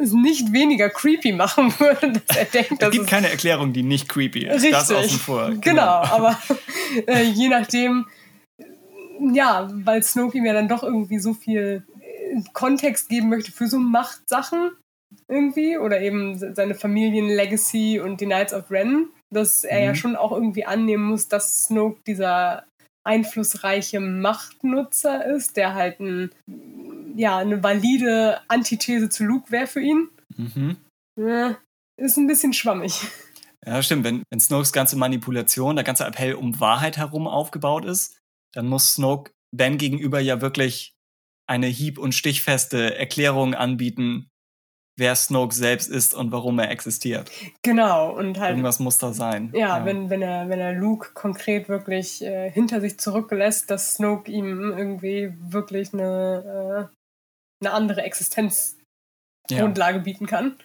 [0.00, 3.72] es nicht weniger creepy machen würde, dass er denkt, dass es gibt es keine Erklärung,
[3.72, 4.54] die nicht creepy ist.
[4.54, 4.70] Richtig.
[4.72, 5.48] Das außen vor.
[5.60, 6.38] Genau, genau aber
[7.06, 8.06] äh, je nachdem,
[9.32, 11.84] ja, weil Snoke ihm ja dann doch irgendwie so viel
[12.52, 14.72] Kontext geben möchte für so Machtsachen,
[15.28, 19.84] irgendwie oder eben seine Familienlegacy und die Knights of Ren, dass er mhm.
[19.86, 22.64] ja schon auch irgendwie annehmen muss, dass Snoke dieser
[23.04, 26.30] einflussreiche Machtnutzer ist, der halt ein,
[27.16, 30.08] ja, eine valide Antithese zu Luke wäre für ihn.
[30.36, 30.76] Mhm.
[31.18, 31.56] Ja,
[31.96, 33.00] ist ein bisschen schwammig.
[33.66, 34.04] Ja, stimmt.
[34.04, 38.18] Wenn, wenn Snokes ganze Manipulation, der ganze Appell um Wahrheit herum aufgebaut ist,
[38.54, 40.92] dann muss Snoke Ben gegenüber ja wirklich
[41.48, 44.28] eine hieb- und stichfeste Erklärung anbieten,
[44.98, 47.30] wer Snoke selbst ist und warum er existiert.
[47.62, 48.50] Genau, und halt.
[48.50, 49.50] Irgendwas muss da sein.
[49.54, 49.84] Ja, ja.
[49.84, 54.60] Wenn, wenn, er, wenn er Luke konkret wirklich äh, hinter sich zurücklässt, dass Snoke ihm
[54.76, 60.02] irgendwie wirklich eine, äh, eine andere Existenzgrundlage ja.
[60.02, 60.58] bieten kann.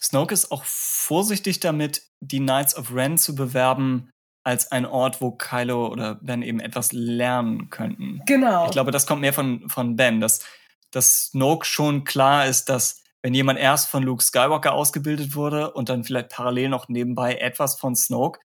[0.00, 4.10] Snoke ist auch vorsichtig damit, die Knights of Ren zu bewerben
[4.42, 8.20] als ein Ort, wo Kylo oder Ben eben etwas lernen könnten.
[8.26, 8.66] Genau.
[8.66, 10.44] Ich glaube, das kommt mehr von, von Ben, dass,
[10.90, 15.90] dass Snoke schon klar ist, dass wenn jemand erst von Luke Skywalker ausgebildet wurde und
[15.90, 18.40] dann vielleicht parallel noch nebenbei etwas von Snoke,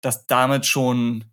[0.00, 1.24] dass damit schon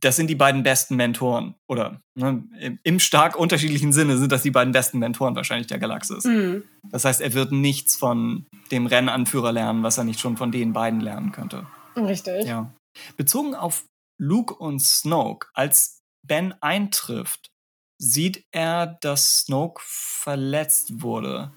[0.00, 1.54] das sind die beiden besten Mentoren.
[1.66, 2.44] Oder ne,
[2.82, 6.24] im stark unterschiedlichen Sinne sind das die beiden besten Mentoren wahrscheinlich der Galaxis.
[6.24, 6.64] Mhm.
[6.90, 10.72] Das heißt, er wird nichts von dem Rennanführer lernen, was er nicht schon von den
[10.72, 11.66] beiden lernen könnte.
[11.96, 12.44] Richtig.
[12.44, 12.70] Ja.
[13.16, 13.84] Bezogen auf
[14.18, 17.50] Luke und Snoke, als Ben eintrifft,
[17.98, 21.52] sieht er, dass Snoke verletzt wurde.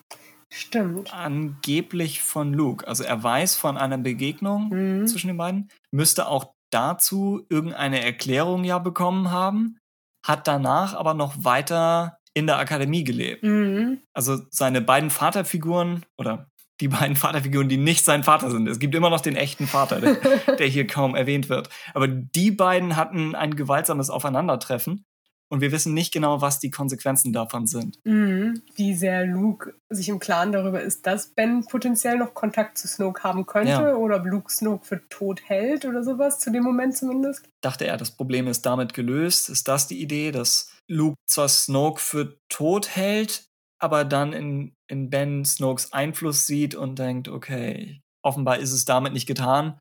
[0.52, 1.14] Stimmt.
[1.14, 2.88] Angeblich von Luke.
[2.88, 5.08] Also er weiß von einer Begegnung mhm.
[5.08, 9.78] zwischen den beiden, müsste auch dazu irgendeine Erklärung ja bekommen haben,
[10.26, 13.44] hat danach aber noch weiter in der Akademie gelebt.
[13.44, 14.02] Mhm.
[14.14, 16.50] Also seine beiden Vaterfiguren oder
[16.82, 18.68] die beiden Vaterfiguren, die nicht sein Vater sind.
[18.68, 20.16] Es gibt immer noch den echten Vater, der,
[20.58, 21.70] der hier kaum erwähnt wird.
[21.94, 25.06] Aber die beiden hatten ein gewaltsames Aufeinandertreffen
[25.50, 28.00] und wir wissen nicht genau, was die Konsequenzen davon sind.
[28.06, 28.62] Mhm.
[28.76, 33.24] Wie sehr Luke sich im Klaren darüber ist, dass Ben potenziell noch Kontakt zu Snoke
[33.24, 33.96] haben könnte ja.
[33.96, 37.50] oder Luke Snoke für tot hält oder sowas, zu dem Moment zumindest.
[37.62, 39.50] Dachte er, das Problem ist damit gelöst.
[39.50, 43.49] Ist das die Idee, dass Luke zwar Snoke für tot hält,
[43.80, 49.14] aber dann in, in Ben Snokes Einfluss sieht und denkt, okay, offenbar ist es damit
[49.14, 49.80] nicht getan.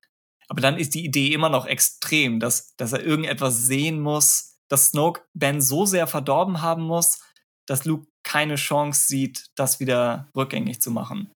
[0.49, 4.91] Aber dann ist die Idee immer noch extrem, dass, dass er irgendetwas sehen muss, dass
[4.91, 7.21] Snoke Ben so sehr verdorben haben muss,
[7.67, 11.31] dass Luke keine Chance sieht, das wieder rückgängig zu machen.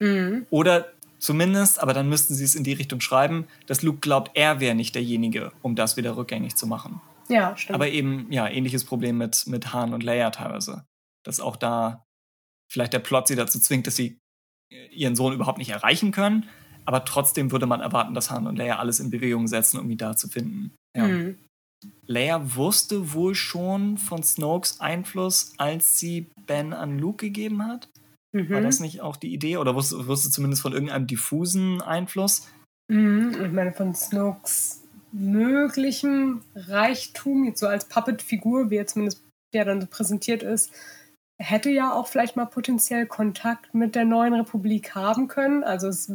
[0.00, 0.46] Mhm.
[0.50, 4.60] Oder zumindest, aber dann müssten sie es in die Richtung schreiben, dass Luke glaubt, er
[4.60, 7.00] wäre nicht derjenige, um das wieder rückgängig zu machen.
[7.28, 7.74] Ja, stimmt.
[7.74, 10.84] Aber eben, ja, ähnliches Problem mit, mit Han und Leia teilweise.
[11.24, 12.04] Dass auch da
[12.70, 14.18] vielleicht der Plot sie dazu zwingt, dass sie
[14.90, 16.48] ihren Sohn überhaupt nicht erreichen können.
[16.84, 19.98] Aber trotzdem würde man erwarten, dass Han und Leia alles in Bewegung setzen, um ihn
[19.98, 20.74] da zu finden.
[20.96, 21.08] Ja.
[21.08, 21.38] Mhm.
[22.06, 27.88] Leia wusste wohl schon von Snokes Einfluss, als sie Ben an Luke gegeben hat.
[28.32, 28.50] Mhm.
[28.50, 29.56] War das nicht auch die Idee?
[29.58, 32.48] Oder wusste, wusste zumindest von irgendeinem diffusen Einfluss?
[32.88, 33.36] Mhm.
[33.44, 34.82] Ich meine, von Snokes
[35.12, 39.22] möglichem Reichtum, jetzt so als Puppet-Figur, wie er zumindest
[39.54, 40.72] der dann so präsentiert ist,
[41.44, 45.62] hätte ja auch vielleicht mal potenziell Kontakt mit der neuen Republik haben können.
[45.62, 46.10] Also es,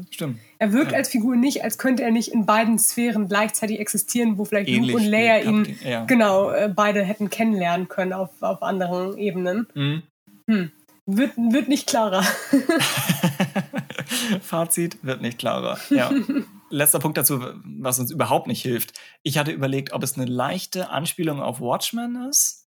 [0.58, 0.98] er wirkt ja.
[0.98, 4.94] als Figur nicht, als könnte er nicht in beiden Sphären gleichzeitig existieren, wo vielleicht Ähnlich
[4.94, 6.06] Luke und Leia ihn ja.
[6.06, 9.68] genau äh, beide hätten kennenlernen können auf, auf anderen Ebenen.
[9.74, 10.04] Mhm.
[10.48, 10.72] Hm.
[11.06, 12.22] Wird, wird nicht klarer.
[14.42, 15.80] Fazit wird nicht klarer.
[15.90, 16.12] Ja.
[16.70, 18.94] Letzter Punkt dazu, was uns überhaupt nicht hilft.
[19.24, 22.68] Ich hatte überlegt, ob es eine leichte Anspielung auf Watchmen ist.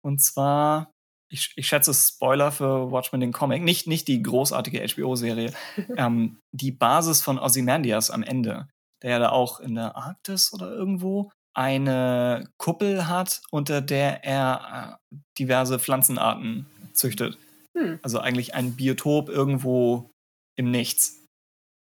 [0.00, 0.91] Und zwar
[1.32, 5.52] ich, ich schätze Spoiler für Watchmen den Comic, nicht, nicht die großartige HBO-Serie,
[5.96, 8.68] ähm, die Basis von Ozymandias am Ende,
[9.02, 14.98] der ja da auch in der Arktis oder irgendwo eine Kuppel hat, unter der er
[15.10, 17.38] äh, diverse Pflanzenarten züchtet.
[17.76, 17.98] Hm.
[18.02, 20.10] Also eigentlich ein Biotop irgendwo
[20.56, 21.24] im Nichts.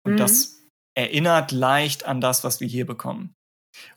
[0.05, 0.17] Und mhm.
[0.19, 0.61] das
[0.97, 3.36] erinnert leicht an das, was wir hier bekommen.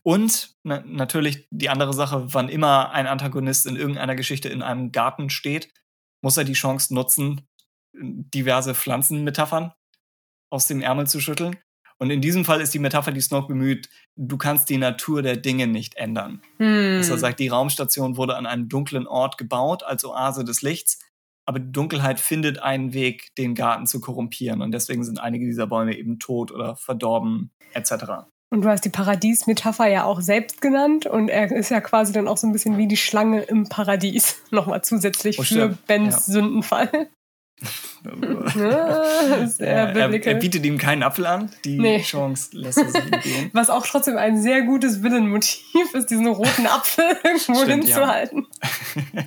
[0.04, 4.92] Und na, natürlich die andere Sache, wann immer ein Antagonist in irgendeiner Geschichte in einem
[4.92, 5.70] Garten steht,
[6.22, 7.48] muss er die Chance nutzen,
[7.94, 9.74] diverse Pflanzenmetaphern
[10.52, 11.58] aus dem Ärmel zu schütteln.
[12.02, 15.36] Und in diesem Fall ist die Metapher, die Snoke bemüht, du kannst die Natur der
[15.36, 16.42] Dinge nicht ändern.
[16.58, 16.98] Hm.
[16.98, 21.00] Dass er sagt, die Raumstation wurde an einem dunklen Ort gebaut, als Oase des Lichts,
[21.46, 24.62] aber die Dunkelheit findet einen Weg, den Garten zu korrumpieren.
[24.62, 28.30] Und deswegen sind einige dieser Bäume eben tot oder verdorben, etc.
[28.52, 32.28] Und du hast die Paradies-Metapher ja auch selbst genannt und er ist ja quasi dann
[32.28, 34.42] auch so ein bisschen wie die Schlange im Paradies.
[34.52, 36.34] Nochmal zusätzlich oh, für Bens ja.
[36.34, 37.10] Sündenfall.
[38.56, 39.04] ja,
[39.60, 41.52] er, er, bietet ihm keinen Apfel an.
[41.66, 42.02] Die nee.
[42.02, 43.50] Chance lässt er sich gehen.
[43.52, 48.48] Was auch trotzdem ein sehr gutes Villain-Motiv ist, diesen roten Apfel irgendwo hinzuhalten.
[49.14, 49.24] Ja.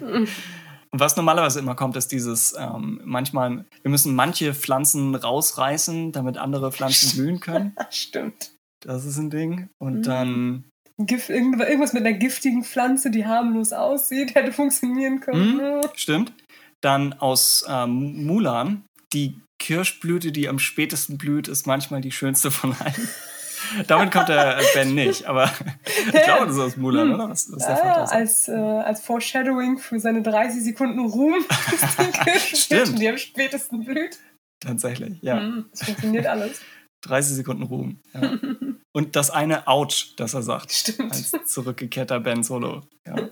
[0.92, 6.38] Und was normalerweise immer kommt, ist dieses, ähm, manchmal, wir müssen manche Pflanzen rausreißen, damit
[6.38, 7.76] andere Pflanzen blühen können.
[7.90, 8.52] Stimmt.
[8.84, 9.68] Das ist ein Ding.
[9.78, 10.02] Und mhm.
[10.02, 10.64] dann.
[10.98, 15.56] Gift, irgendwas mit einer giftigen Pflanze, die harmlos aussieht, hätte funktionieren können.
[15.56, 16.32] Mhm, stimmt.
[16.80, 22.74] Dann aus ähm, Mulan, die Kirschblüte, die am spätesten blüht, ist manchmal die schönste von
[22.78, 23.08] allen.
[23.86, 25.44] Damit kommt der Ben nicht, aber
[26.06, 27.14] ich glaube, das ist aus Mulan, hm.
[27.14, 27.30] oder?
[27.30, 31.36] Was, was ja, als, äh, als Foreshadowing für seine 30 Sekunden Ruhm
[31.72, 34.18] ist die Kirschblüte, die am spätesten blüht.
[34.58, 35.38] Tatsächlich, ja.
[35.38, 36.60] Hm, das funktioniert alles.
[37.02, 37.98] 30 Sekunden Ruhm.
[38.14, 38.38] Ja.
[38.92, 40.72] Und das eine Ouch, das er sagt.
[40.72, 41.12] Stimmt.
[41.12, 42.82] Als zurückgekehrter Ben Solo.
[43.06, 43.28] Ja.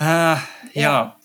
[0.00, 0.42] ja.
[0.72, 1.16] ja.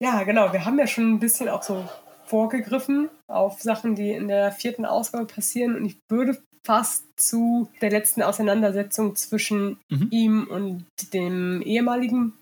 [0.00, 0.52] Ja, genau.
[0.52, 1.88] Wir haben ja schon ein bisschen auch so
[2.26, 5.76] vorgegriffen auf Sachen, die in der vierten Ausgabe passieren.
[5.76, 10.08] Und ich würde fast zu der letzten Auseinandersetzung zwischen mhm.
[10.10, 10.84] ihm und
[11.14, 12.34] dem ehemaligen,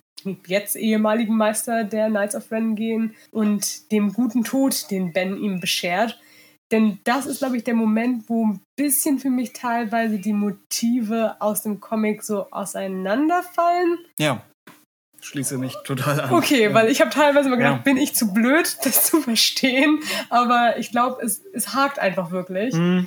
[0.47, 5.61] jetzt ehemaligen Meister der Knights of Ren gehen und dem guten Tod, den Ben ihm
[5.61, 6.19] beschert.
[6.73, 11.37] Denn das ist, glaube ich, der Moment, wo ein bisschen für mich teilweise die Motive
[11.41, 13.99] aus dem Comic so auseinanderfallen.
[14.19, 14.45] Ja.
[15.21, 16.33] Schließe mich total an.
[16.33, 16.75] Okay, ja.
[16.75, 17.83] weil ich habe teilweise mal gedacht, ja.
[17.83, 20.01] bin ich zu blöd, das zu verstehen.
[20.29, 22.75] Aber ich glaube, es, es hakt einfach wirklich.
[22.75, 23.07] Mhm.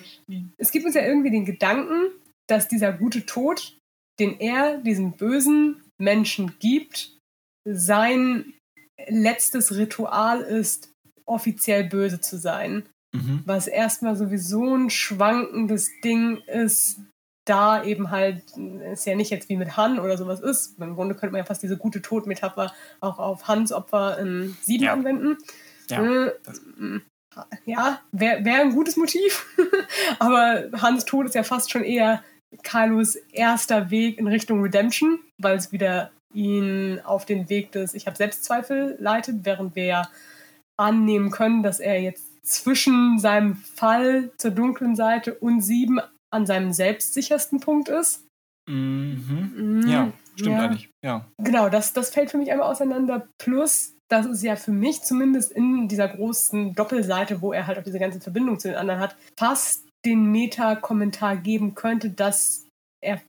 [0.58, 2.12] Es gibt uns ja irgendwie den Gedanken,
[2.48, 3.78] dass dieser gute Tod,
[4.20, 7.18] den er diesem bösen Menschen gibt,
[7.68, 8.54] sein
[9.08, 10.92] letztes Ritual ist,
[11.26, 12.84] offiziell böse zu sein.
[13.14, 13.44] Mhm.
[13.46, 17.00] Was erstmal sowieso ein schwankendes Ding ist,
[17.46, 18.44] da eben halt,
[18.92, 20.80] ist ja nicht jetzt wie mit Han oder sowas ist.
[20.80, 24.84] Im Grunde könnte man ja fast diese gute Todmetapher auch auf Hans Opfer in Sieben
[24.84, 24.94] ja.
[24.94, 25.38] anwenden.
[25.90, 26.32] Ja, äh,
[27.66, 29.48] ja wäre wär ein gutes Motiv.
[30.20, 32.24] Aber Hans Tod ist ja fast schon eher
[32.64, 38.06] Kylos erster Weg in Richtung Redemption, weil es wieder ihn auf den Weg des Ich
[38.06, 40.10] habe Selbstzweifel leitet, während wir ja
[40.78, 46.00] annehmen können, dass er jetzt zwischen seinem Fall zur dunklen Seite und sieben
[46.32, 48.26] an seinem selbstsichersten Punkt ist.
[48.70, 49.54] Mhm.
[49.56, 49.88] Mhm.
[49.88, 50.64] Ja, stimmt ja.
[50.64, 50.90] eigentlich.
[51.04, 51.26] Ja.
[51.38, 53.28] Genau, das, das fällt für mich einmal auseinander.
[53.40, 57.84] Plus, das ist ja für mich zumindest in dieser großen Doppelseite, wo er halt auch
[57.84, 62.66] diese ganze Verbindung zu den anderen hat, fast den Meta-Kommentar geben könnte, dass
[63.04, 63.22] er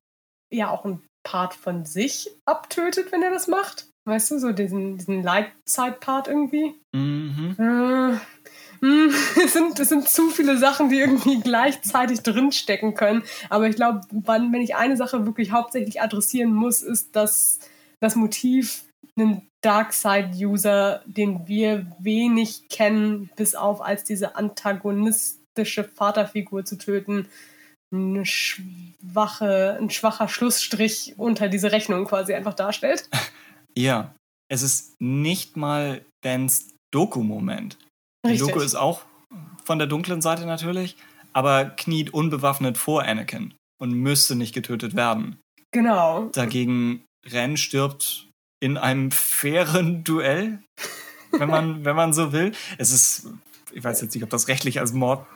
[0.52, 3.88] ja auch einen Part von sich abtötet, wenn er das macht.
[4.06, 6.74] Weißt du, so diesen, diesen Leitzeit-Part irgendwie.
[6.94, 7.56] Mhm.
[7.58, 8.39] Äh,
[8.80, 9.12] hm,
[9.44, 13.22] es, sind, es sind zu viele Sachen, die irgendwie gleichzeitig drinstecken können.
[13.48, 17.60] Aber ich glaube, wenn ich eine Sache wirklich hauptsächlich adressieren muss, ist, dass
[18.00, 18.84] das Motiv
[19.16, 27.28] einen Darkseid-User, den wir wenig kennen, bis auf als diese antagonistische Vaterfigur zu töten,
[27.92, 33.08] eine schwache, ein schwacher Schlussstrich unter diese Rechnung quasi einfach darstellt.
[33.78, 34.16] Ja,
[34.48, 37.78] es ist nicht mal Bens Doku-Moment.
[38.22, 39.02] Doku ist auch
[39.64, 40.96] von der dunklen Seite natürlich,
[41.32, 45.38] aber kniet unbewaffnet vor Anakin und müsste nicht getötet werden.
[45.72, 46.28] Genau.
[46.32, 48.26] Dagegen Ren stirbt
[48.60, 50.58] in einem fairen Duell,
[51.32, 52.52] wenn man, wenn man so will.
[52.78, 53.28] Es ist,
[53.72, 55.26] ich weiß jetzt nicht, ob das rechtlich als Mord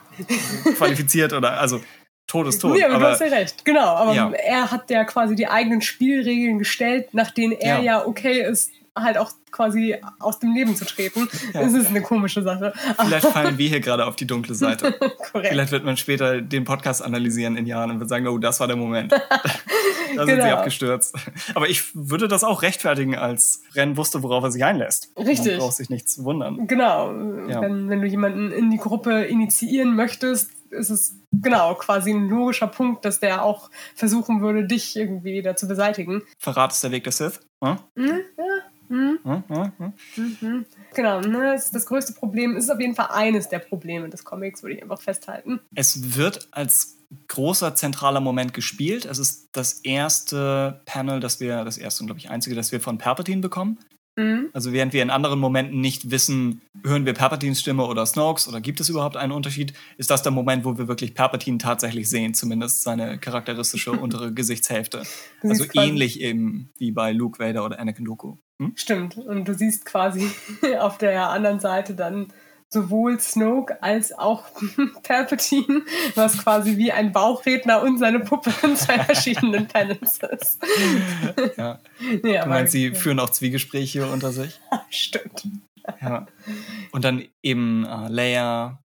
[0.77, 1.81] qualifiziert oder, also
[2.27, 2.77] Tod ist tot.
[2.77, 3.85] Ja, aber, aber du hast ja recht, genau.
[3.85, 4.31] Aber Ja.
[4.31, 7.81] er hat ja quasi die eigenen Spielregeln gestellt, nach denen er Ja.
[7.81, 11.27] ja, okay ist, halt auch quasi aus dem Leben zu treten.
[11.53, 12.73] Das ist eine komische Sache.
[12.99, 14.93] vielleicht fallen wir hier gerade auf die dunkle Seite.
[15.31, 15.49] Korrekt.
[15.49, 18.67] Vielleicht wird man später den Podcast analysieren in Jahren und wird sagen, oh, das war
[18.67, 19.11] der Moment.
[20.15, 20.55] da sind sie Genau.
[20.55, 21.15] abgestürzt.
[21.55, 25.11] Aber ich würde das auch rechtfertigen, als Ren wusste, worauf er sich einlässt.
[25.17, 25.53] Richtig.
[25.53, 26.67] Man braucht sich nichts zu wundern.
[26.67, 27.11] Genau.
[27.47, 27.61] Ja.
[27.61, 32.67] Wenn, wenn du jemanden in die Gruppe initiieren möchtest, ist es genau quasi ein logischer
[32.67, 36.21] Punkt, dass der auch versuchen würde, dich irgendwie wieder zu beseitigen.
[36.39, 37.39] Verrat ist der Weg der Sith.
[37.63, 37.77] Hm?
[37.97, 38.03] Ja.
[38.87, 39.19] Hm?
[39.23, 39.43] Hm?
[39.47, 39.71] Hm?
[39.77, 40.37] Hm?
[40.41, 40.65] Mhm.
[40.93, 44.63] Genau, ne, das, das größte Problem ist auf jeden Fall eines der Probleme des Comics,
[44.63, 45.59] würde ich einfach festhalten.
[45.73, 46.97] Es wird als
[47.27, 49.05] großer zentraler Moment gespielt.
[49.05, 52.81] Es ist das erste Panel, das wir, das erste und glaube ich einzige, das wir
[52.81, 53.79] von Palpatine bekommen.
[54.15, 54.49] Mhm.
[54.53, 58.61] Also während wir in anderen Momenten nicht wissen, hören wir Palpatines Stimme oder Snokes oder
[58.61, 62.33] gibt es überhaupt einen Unterschied, ist das der Moment, wo wir wirklich Palpatine tatsächlich sehen,
[62.33, 65.03] zumindest seine charakteristische untere Gesichtshälfte.
[65.41, 68.37] Du Also ähnlich eben wie bei Luke Vader oder Anakin Dooku.
[68.59, 68.71] Hm?
[68.75, 69.17] Stimmt.
[69.17, 70.29] Und du siehst quasi
[70.79, 72.27] auf der anderen Seite dann
[72.73, 74.43] sowohl Snoke als auch
[75.03, 75.83] Palpatine,
[76.15, 80.59] was quasi wie ein Bauchredner und seine Puppe in zwei verschiedenen Panels ist.
[81.57, 81.79] Ja.
[82.23, 84.59] Ja, Du meinst, sie führen auch Zwiegespräche unter sich?
[84.89, 85.47] Stimmt.
[86.01, 86.25] Ja.
[86.91, 88.79] Und dann eben äh, Leia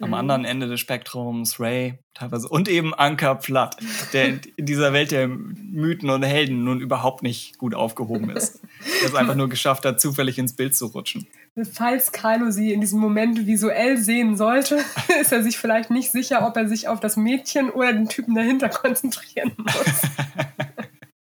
[0.00, 0.14] am Mhm.
[0.14, 3.76] anderen Ende des Spektrums, Ray teilweise und eben Anker Platt,
[4.12, 8.60] der in dieser Welt der Mythen und Helden nun überhaupt nicht gut aufgehoben ist.
[9.00, 11.26] Der es einfach nur geschafft hat, zufällig ins Bild zu rutschen.
[11.64, 14.76] Falls Kylo sie in diesem Moment visuell sehen sollte,
[15.20, 18.34] ist er sich vielleicht nicht sicher, ob er sich auf das Mädchen oder den Typen
[18.34, 20.02] dahinter konzentrieren muss.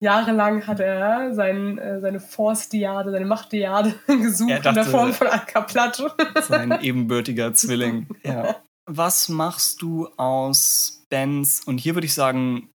[0.00, 5.12] Jahrelang hat er sein, äh, seine Force-Diade, seine Macht-Diade gesucht Er in der dachte- Form
[5.14, 6.12] von Anker Platte.
[6.46, 8.08] Sein ebenbürtiger Zwilling.
[8.22, 8.56] Ja.
[8.86, 12.68] Was machst du aus Bens, und hier würde ich sagen,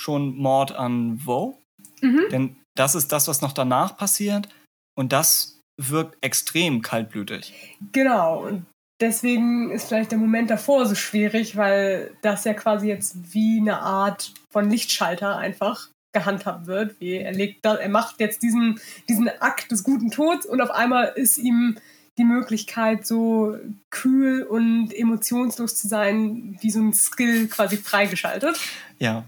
[0.00, 1.58] schon Mord an Vo?
[2.02, 2.22] Mhm.
[2.30, 4.48] Denn das ist das, was noch danach passiert.
[4.96, 7.54] Und das wirkt extrem kaltblütig.
[7.92, 8.46] Genau.
[8.46, 8.66] Und
[9.00, 13.80] deswegen ist vielleicht der Moment davor so schwierig, weil das ja quasi jetzt wie eine
[13.80, 16.98] Art von Lichtschalter einfach gehandhabt wird.
[17.00, 20.70] Wie er, legt da, er macht jetzt diesen, diesen Akt des guten Tods und auf
[20.70, 21.76] einmal ist ihm
[22.18, 23.58] die Möglichkeit, so
[23.90, 28.58] kühl und emotionslos zu sein, wie so ein Skill quasi freigeschaltet.
[28.98, 29.24] Ja.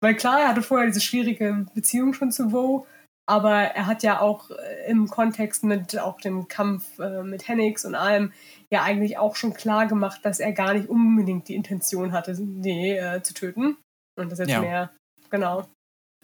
[0.00, 2.88] Weil klar, er hatte vorher diese schwierige Beziehung schon zu Vo,
[3.26, 7.84] aber er hat ja auch äh, im Kontext mit auch dem Kampf äh, mit Hennix
[7.84, 8.32] und allem
[8.70, 12.90] ja eigentlich auch schon klar gemacht, dass er gar nicht unbedingt die Intention hatte, die
[12.90, 13.76] äh, zu töten.
[14.18, 14.60] Und das jetzt Ja.
[14.60, 14.90] mehr,
[15.30, 15.66] genau.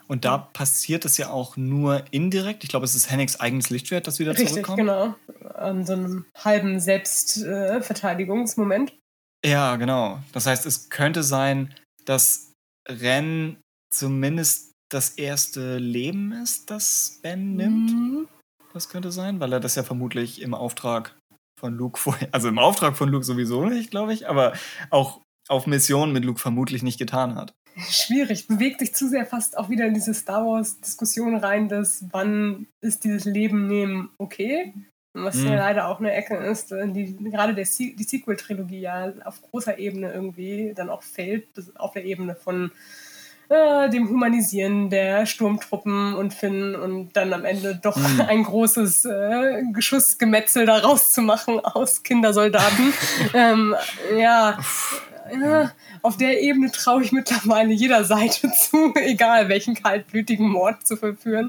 [0.09, 2.65] Und da passiert es ja auch nur indirekt.
[2.65, 4.79] Ich glaube, es ist Hennigs eigenes Lichtschwert, das wieder Richtig, zurückkommt.
[4.79, 5.15] genau.
[5.55, 8.93] An so einem halben Selbstverteidigungsmoment.
[9.45, 9.51] Äh.
[9.51, 10.19] Ja, genau.
[10.33, 11.73] Das heißt, es könnte sein,
[12.05, 12.53] dass
[12.89, 13.59] Ren
[13.91, 17.90] zumindest das erste Leben ist, das Ben nimmt.
[17.90, 18.28] Mhm.
[18.73, 21.16] Das könnte sein, weil er das ja vermutlich im Auftrag
[21.59, 24.52] von Luke vorher, also im Auftrag von Luke sowieso nicht, glaube ich, aber
[24.90, 27.55] auch auf Mission mit Luke vermutlich nicht getan hat.
[27.90, 32.66] Schwierig, bewegt sich zu sehr fast auch wieder in diese Star Wars-Diskussion rein, dass wann
[32.82, 34.74] ist dieses Leben nehmen okay?
[35.15, 35.47] Was Mhm.
[35.47, 39.78] ja leider auch eine Ecke ist, die gerade der Se die Sequel-Trilogie ja auf großer
[39.78, 42.70] Ebene irgendwie dann auch fehlt, das auf der Ebene von
[43.49, 48.20] äh, dem Humanisieren der Sturmtruppen und Finn und dann am Ende doch Mhm.
[48.29, 52.93] ein großes äh, Geschussgemetzel daraus zu machen aus Kindersoldaten.
[53.35, 53.75] ähm,
[54.16, 54.59] ja,
[55.33, 55.73] ja,
[56.03, 61.49] auf der Ebene traue ich mittlerweile jeder Seite zu, egal welchen kaltblütigen Mord zu verführen.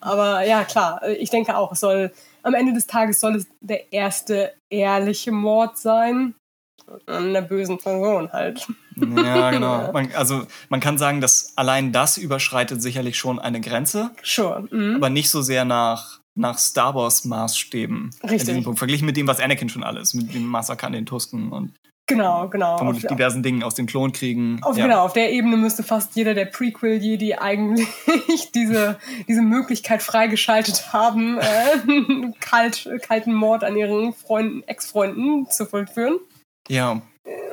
[0.00, 2.12] Aber ja, klar, ich denke auch, soll
[2.42, 6.34] am Ende des Tages soll es der erste ehrliche Mord sein.
[7.06, 8.66] Einer bösen Person halt.
[8.96, 9.92] Ja, genau.
[9.92, 14.10] Man, also man kann sagen, dass allein das überschreitet sicherlich schon eine Grenze.
[14.22, 14.66] Sure.
[14.70, 14.96] Mhm.
[14.96, 18.10] Aber nicht so sehr nach, nach Star Wars Maßstäben.
[18.28, 18.66] Richtig.
[18.76, 21.72] Verglichen mit dem, was Anakin schon alles, mit dem Massaker an den Tusken und
[22.06, 22.76] Genau, genau.
[22.76, 24.60] vermutlich Auf- diversen Dingen aus den Klonkriegen.
[24.64, 24.86] Auf, ja.
[24.86, 27.86] Genau, auf der Ebene müsste fast jeder der Prequel-Jedi eigentlich
[28.54, 28.98] diese,
[29.28, 36.18] diese Möglichkeit freigeschaltet haben, äh, kalt, kalten Mord an ihren Freunden, Ex-Freunden zu vollführen.
[36.70, 37.02] Ja,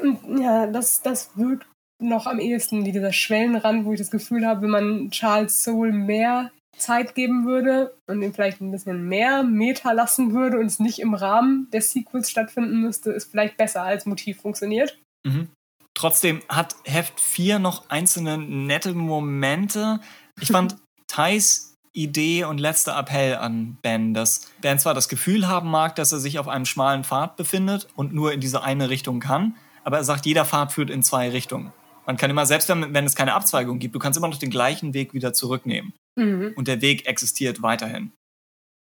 [0.02, 1.66] Und ja, das, das wirkt
[2.00, 6.52] noch am ehesten dieser Schwellenrand, wo ich das Gefühl habe, wenn man Charles Soule mehr
[6.78, 11.00] Zeit geben würde und ihm vielleicht ein bisschen mehr Meta lassen würde und es nicht
[11.00, 15.00] im Rahmen der Sequels stattfinden müsste, ist vielleicht besser als Motiv funktioniert.
[15.26, 15.50] Mhm.
[15.96, 20.00] Trotzdem hat Heft 4 noch einzelne nette Momente.
[20.40, 20.78] Ich fand
[21.08, 21.67] Thais
[21.98, 26.20] Idee und letzter Appell an Ben, dass Ben zwar das Gefühl haben mag, dass er
[26.20, 30.04] sich auf einem schmalen Pfad befindet und nur in diese eine Richtung kann, aber er
[30.04, 31.74] sagt, jeder Pfad führt in zwei Richtungen.
[32.06, 34.50] Man kann immer, selbst wenn, wenn es keine Abzweigung gibt, du kannst immer noch den
[34.50, 35.94] gleichen Weg wieder zurücknehmen.
[36.16, 36.54] Mhm.
[36.56, 38.12] Und der Weg existiert weiterhin.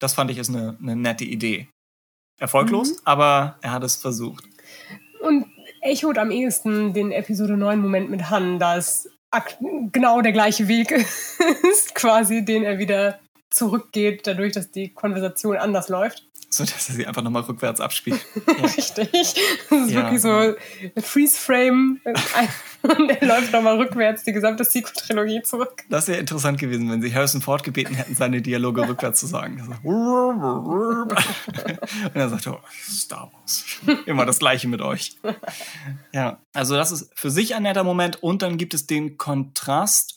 [0.00, 1.68] Das fand ich ist eine, eine nette Idee.
[2.38, 2.96] Erfolglos, Mhm.
[3.04, 4.44] aber er hat es versucht.
[5.22, 5.46] Und
[5.80, 9.15] echot am ehesten den Episode 9 Moment mit Han, da es ak-
[9.92, 10.90] genau der gleiche Weg
[11.70, 13.18] ist, quasi, den er wieder
[13.50, 16.24] zurückgeht, dadurch, dass die Konversation anders läuft.
[16.48, 18.20] So dass er sie einfach nochmal rückwärts abspielt.
[18.62, 19.10] Richtig.
[19.68, 20.02] Das ist Ja.
[20.02, 20.54] wirklich so
[21.00, 22.00] Freeze-Frame
[22.82, 25.82] und er läuft nochmal rückwärts die gesamte Sequel-Trilogie zurück.
[25.90, 29.60] Das wäre interessant gewesen, wenn sie Harrison Ford gebeten hätten, seine Dialoge rückwärts zu sagen.
[29.84, 31.10] Und
[32.14, 33.64] er sagt, oh, Star Wars.
[34.06, 35.16] Immer das Gleiche mit euch.
[36.12, 38.22] Ja, also das ist für sich ein netter Moment.
[38.22, 40.15] Und dann gibt es den Kontrast,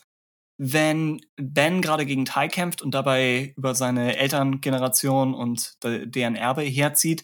[0.62, 6.62] wenn Ben gerade gegen Tai kämpft und dabei über seine Elterngeneration und de- deren Erbe
[6.64, 7.24] herzieht,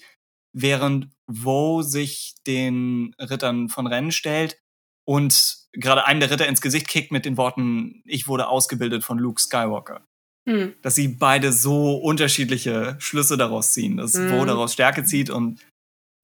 [0.53, 4.57] während Wo sich den Rittern von Rennen stellt
[5.05, 9.19] und gerade einen der Ritter ins Gesicht kickt mit den Worten, ich wurde ausgebildet von
[9.19, 10.05] Luke Skywalker.
[10.47, 10.75] Hm.
[10.81, 14.31] Dass sie beide so unterschiedliche Schlüsse daraus ziehen, dass Mhm.
[14.31, 15.59] Wo daraus Stärke zieht und,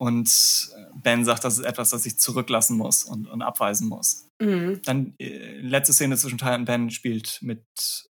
[0.02, 4.28] und Ben sagt, das ist etwas, das ich zurücklassen muss und, und abweisen muss.
[4.41, 4.82] Mhm.
[4.84, 7.64] Dann äh, letzte Szene zwischen Ty und Ben spielt mit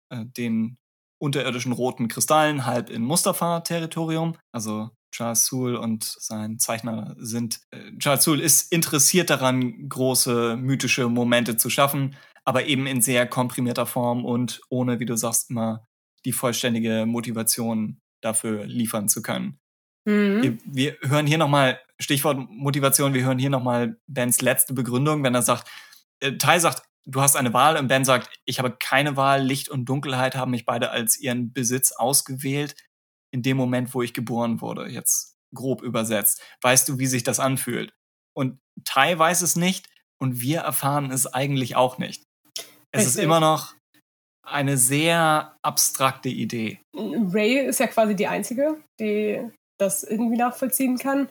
[0.09, 0.77] äh, den
[1.21, 4.37] unterirdischen roten Kristallen halb in Mustafa-Territorium.
[4.53, 7.59] Also Charles Soule und sein Zeichner sind.
[7.71, 12.15] Äh, Charles Soule ist interessiert daran, große mythische Momente zu schaffen,
[12.45, 15.85] aber eben in sehr komprimierter Form und ohne, wie du sagst, immer
[16.23, 19.57] die vollständige Motivation dafür liefern zu können.
[20.05, 20.59] Mhm.
[20.65, 25.35] Wir, wir hören hier nochmal, Stichwort Motivation, wir hören hier nochmal Bens letzte Begründung, wenn
[25.35, 25.69] er sagt,
[26.19, 29.69] äh, Tai sagt, du hast eine Wahl und Ben sagt, ich habe keine Wahl, Licht
[29.69, 32.75] und Dunkelheit haben mich beide als ihren Besitz ausgewählt
[33.33, 36.41] in dem Moment, wo ich geboren wurde, jetzt grob übersetzt.
[36.61, 37.93] Weißt du, wie sich das anfühlt?
[38.35, 39.87] Und Tai weiß es nicht
[40.19, 42.23] und wir erfahren es eigentlich auch nicht.
[42.91, 43.23] Es ist Richtig.
[43.23, 43.73] immer noch
[44.43, 46.79] eine sehr abstrakte Idee.
[46.95, 49.49] Ray ist ja quasi die Einzige, die
[49.81, 51.29] das irgendwie nachvollziehen kann.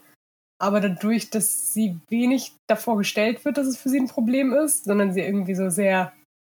[0.61, 4.85] Aber dadurch, dass sie wenig davor gestellt wird, dass es für sie ein Problem ist,
[4.85, 6.13] sondern sie irgendwie so sehr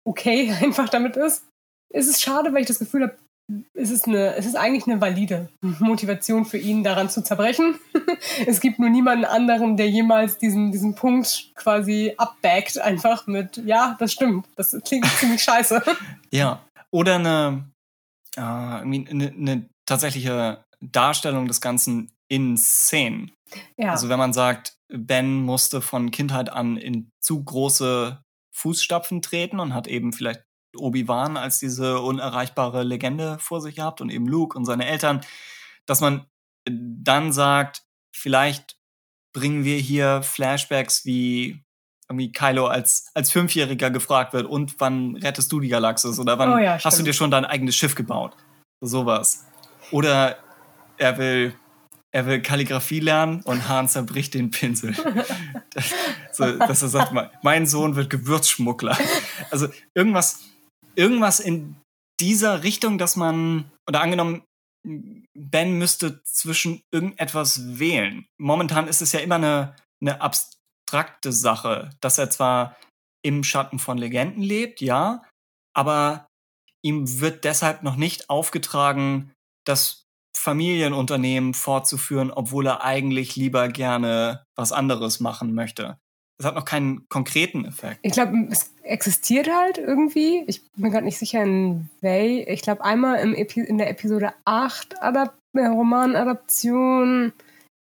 [0.08, 1.46] okay einfach damit ist,
[1.92, 3.18] ist es schade, weil ich das Gefühl habe,
[3.76, 7.76] es ist, eine, es ist eigentlich eine valide Motivation für ihn, daran zu zerbrechen.
[8.48, 13.96] es gibt nur niemanden anderen, der jemals diesen, diesen Punkt quasi abbackt, einfach mit, ja,
[14.00, 15.82] das stimmt, das klingt ziemlich scheiße.
[16.32, 16.66] Ja.
[16.90, 17.66] Oder eine,
[18.36, 23.32] äh, eine, eine tatsächliche Darstellung des Ganzen in Szenen.
[23.78, 23.92] Ja.
[23.92, 29.74] Also wenn man sagt, Ben musste von Kindheit an in zu große Fußstapfen treten und
[29.74, 30.44] hat eben vielleicht
[30.78, 35.22] Obi-Wan als diese unerreichbare Legende vor sich gehabt und eben Luke und seine Eltern,
[35.86, 36.26] dass man
[36.68, 37.84] dann sagt,
[38.14, 38.78] vielleicht
[39.34, 41.64] bringen wir hier Flashbacks wie
[42.10, 46.54] irgendwie Kylo als, als Fünfjähriger gefragt wird und wann rettest du die Galaxis oder wann
[46.54, 48.36] Oh ja, hast du dir schon dein eigenes Schiff gebaut?
[48.82, 49.46] Sowas.
[49.92, 50.38] Oder
[50.98, 51.56] er will,
[52.14, 54.96] er will Kalligrafie lernen und Hahn zerbricht den Pinsel.
[55.72, 55.94] Das,
[56.32, 57.14] so, dass er sagt,
[57.44, 58.98] mein- Sohn wird Gewürzschmuggler.
[59.52, 60.44] Also irgendwas,
[60.96, 61.76] irgendwas in
[62.20, 64.44] dieser Richtung, dass man, oder angenommen,
[65.34, 68.26] Ben müsste zwischen irgendetwas wählen.
[68.40, 72.78] Momentan ist es ja immer eine, eine abstrakte Sache, dass er zwar
[73.26, 75.24] im Schatten von Legenden lebt, ja,
[75.76, 76.28] aber
[76.86, 79.34] ihm wird deshalb noch nicht aufgetragen,
[79.66, 80.05] das
[80.38, 85.98] Familienunternehmen fortzuführen, obwohl er eigentlich lieber gerne was anderes machen möchte.
[86.38, 88.00] Das hat noch keinen konkreten Effekt.
[88.02, 90.44] Ich glaube, es existiert halt irgendwie.
[90.48, 92.44] Ich bin gerade nicht sicher, in wel.
[92.50, 97.32] Ich glaube, einmal in der Episode 8 Adap Romanadaption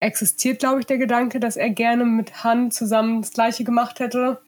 [0.00, 4.42] existiert, glaube ich, der Gedanke, dass er gerne mit Han zusammen das Gleiche gemacht hätte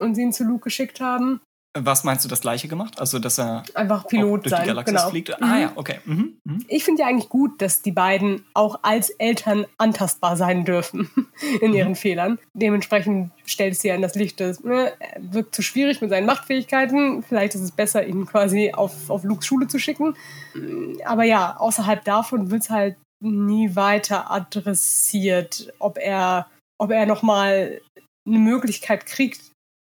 [0.00, 1.42] und sie ihn zu Luke geschickt haben.
[1.78, 2.98] Was meinst du, das Gleiche gemacht?
[2.98, 4.62] Also, dass er einfach Pilot durch sein.
[4.62, 5.10] die Galaxis genau.
[5.10, 5.28] fliegt?
[5.40, 5.46] Mhm.
[5.46, 6.00] Ah ja, okay.
[6.04, 6.34] Mhm.
[6.44, 6.64] Mhm.
[6.66, 11.08] Ich finde ja eigentlich gut, dass die beiden auch als Eltern antastbar sein dürfen
[11.60, 11.96] in ihren Mhm.
[11.96, 12.38] Fehlern.
[12.54, 16.10] Dementsprechend stellt es sie ja in das Licht, dass ne, er wirkt zu schwierig mit
[16.10, 17.22] seinen Machtfähigkeiten.
[17.22, 20.16] Vielleicht ist es besser, ihn quasi auf, auf Lukes Schule zu schicken.
[21.04, 26.48] Aber ja, außerhalb davon wird es halt nie weiter adressiert, ob er,
[26.80, 27.80] ob er nochmal
[28.26, 29.49] eine Möglichkeit kriegt,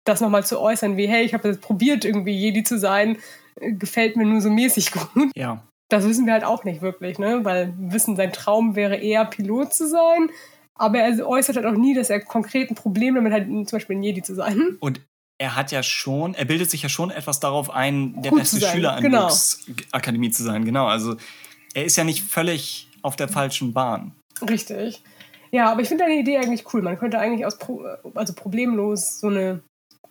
[0.04, 3.18] das nochmal zu äußern, wie, hey, ich habe jetzt probiert, irgendwie Jedi zu sein,
[3.60, 5.30] äh, gefällt mir nur so mäßig gut.
[5.34, 5.66] Ja.
[5.88, 7.44] Das wissen wir halt auch nicht wirklich, ne?
[7.44, 10.30] Weil wir wissen, sein Traum wäre eher Pilot zu sein,
[10.74, 13.96] aber er äußert halt auch nie, dass er konkret ein Problem damit hat, zum Beispiel
[13.96, 14.76] ein Jedi zu sein.
[14.80, 15.00] Und
[15.38, 18.60] er hat ja schon, er bildet sich ja schon etwas darauf ein, der Gut beste
[18.60, 19.30] Schüler an genau.
[19.92, 20.64] Akademie zu sein.
[20.64, 20.86] Genau.
[20.86, 21.16] Also
[21.74, 24.12] er ist ja nicht völlig auf der falschen Bahn.
[24.48, 25.02] Richtig.
[25.50, 26.82] Ja, aber ich finde deine Idee eigentlich cool.
[26.82, 29.62] Man könnte eigentlich aus Pro also problemlos so eine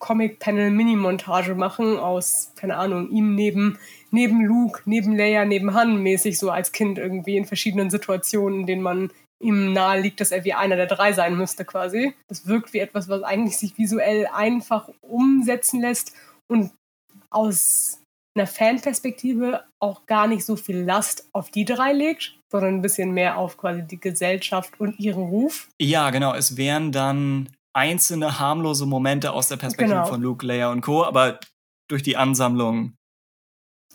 [0.04, 3.80] Comic-Panel-Mini-Montage machen aus, keine Ahnung, ihm neben,
[4.12, 8.66] neben Luke, neben Leia, neben Han mäßig so als Kind irgendwie in verschiedenen Situationen, in
[8.66, 9.12] denen man
[9.42, 12.14] ihm nahe liegt, dass er wie einer der drei sein müsste quasi.
[12.28, 16.14] Das wirkt wie etwas, was eigentlich sich visuell einfach umsetzen lässt
[16.52, 16.72] und
[17.30, 18.02] aus
[18.36, 23.12] einer Fanperspektive auch gar nicht so viel Last auf die drei legt, sondern ein bisschen
[23.12, 25.70] mehr auf quasi die Gesellschaft und ihren Ruf.
[25.82, 26.34] Ja, genau.
[26.34, 30.08] Es wären dann einzelne harmlose Momente aus der Perspektive Genau.
[30.08, 31.04] von Luke, Leia und Co.
[31.04, 31.40] Aber
[31.90, 32.94] durch die Ansammlung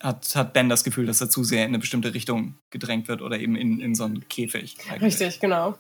[0.01, 3.23] hat, hat Ben das Gefühl, dass er zu sehr in eine bestimmte Richtung gedrängt wird
[3.23, 4.77] oder eben in, in so einen Käfig.
[4.91, 5.03] eigentlich.
[5.21, 5.79] Richtig, genau.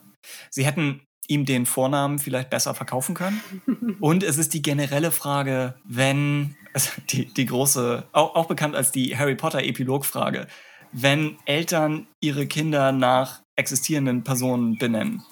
[0.51, 3.41] Sie hätten ihm den Vornamen vielleicht besser verkaufen können.
[4.01, 8.93] Und es ist die generelle Frage, wenn, also die, die große, auch, auch bekannt als
[8.93, 10.47] die Harry Potter Epilogfrage,
[10.93, 15.23] wenn Eltern ihre Kinder nach existierenden Personen benennen,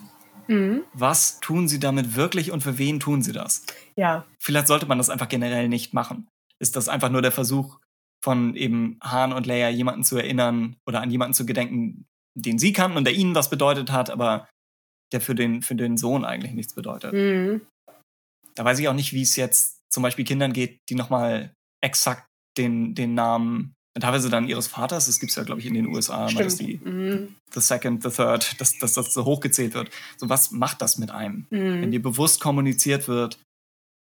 [0.49, 0.85] Mhm.
[0.93, 3.65] was tun sie damit wirklich und für wen tun sie das?
[3.97, 6.29] Ja, Vielleicht sollte man das einfach generell nicht machen.
[6.59, 7.79] Ist das einfach nur der Versuch
[8.25, 12.73] von eben Han und Leia jemanden zu erinnern oder an jemanden zu gedenken, den sie
[12.73, 14.49] kannten und der ihnen was bedeutet hat, aber
[15.13, 17.13] der für den, für den Sohn eigentlich nichts bedeutet.
[17.13, 17.61] mhm.
[18.55, 21.53] Da weiß ich auch nicht, wie es jetzt zum Beispiel Kindern geht, die nochmal
[21.83, 25.75] exakt den, den Namen, teilweise dann ihres Vaters, das gibt es ja, glaube ich, in
[25.75, 26.79] den USA, immer, dass die.
[26.83, 27.35] Mhm.
[27.53, 29.91] the second, the third, dass, dass das so hochgezählt wird.
[30.19, 31.47] So, was macht das mit einem?
[31.51, 31.91] Wenn Mhm.
[31.91, 33.39] dir bewusst kommuniziert wird,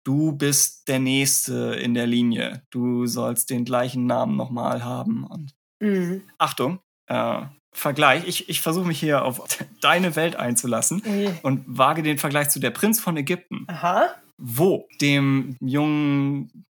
[0.05, 5.25] du bist der Nächste in der Linie, du sollst den gleichen Namen nochmal haben.
[5.25, 5.51] Und
[5.81, 6.21] Mhm.
[6.37, 7.41] Achtung, äh,
[7.73, 9.41] Vergleich, ich, ich versuche mich hier auf
[9.81, 11.29] deine Welt einzulassen Ui.
[11.41, 14.13] und wage den Vergleich zu der Prinz von Ägypten, Aha.
[14.41, 16.65] Wo dem jungen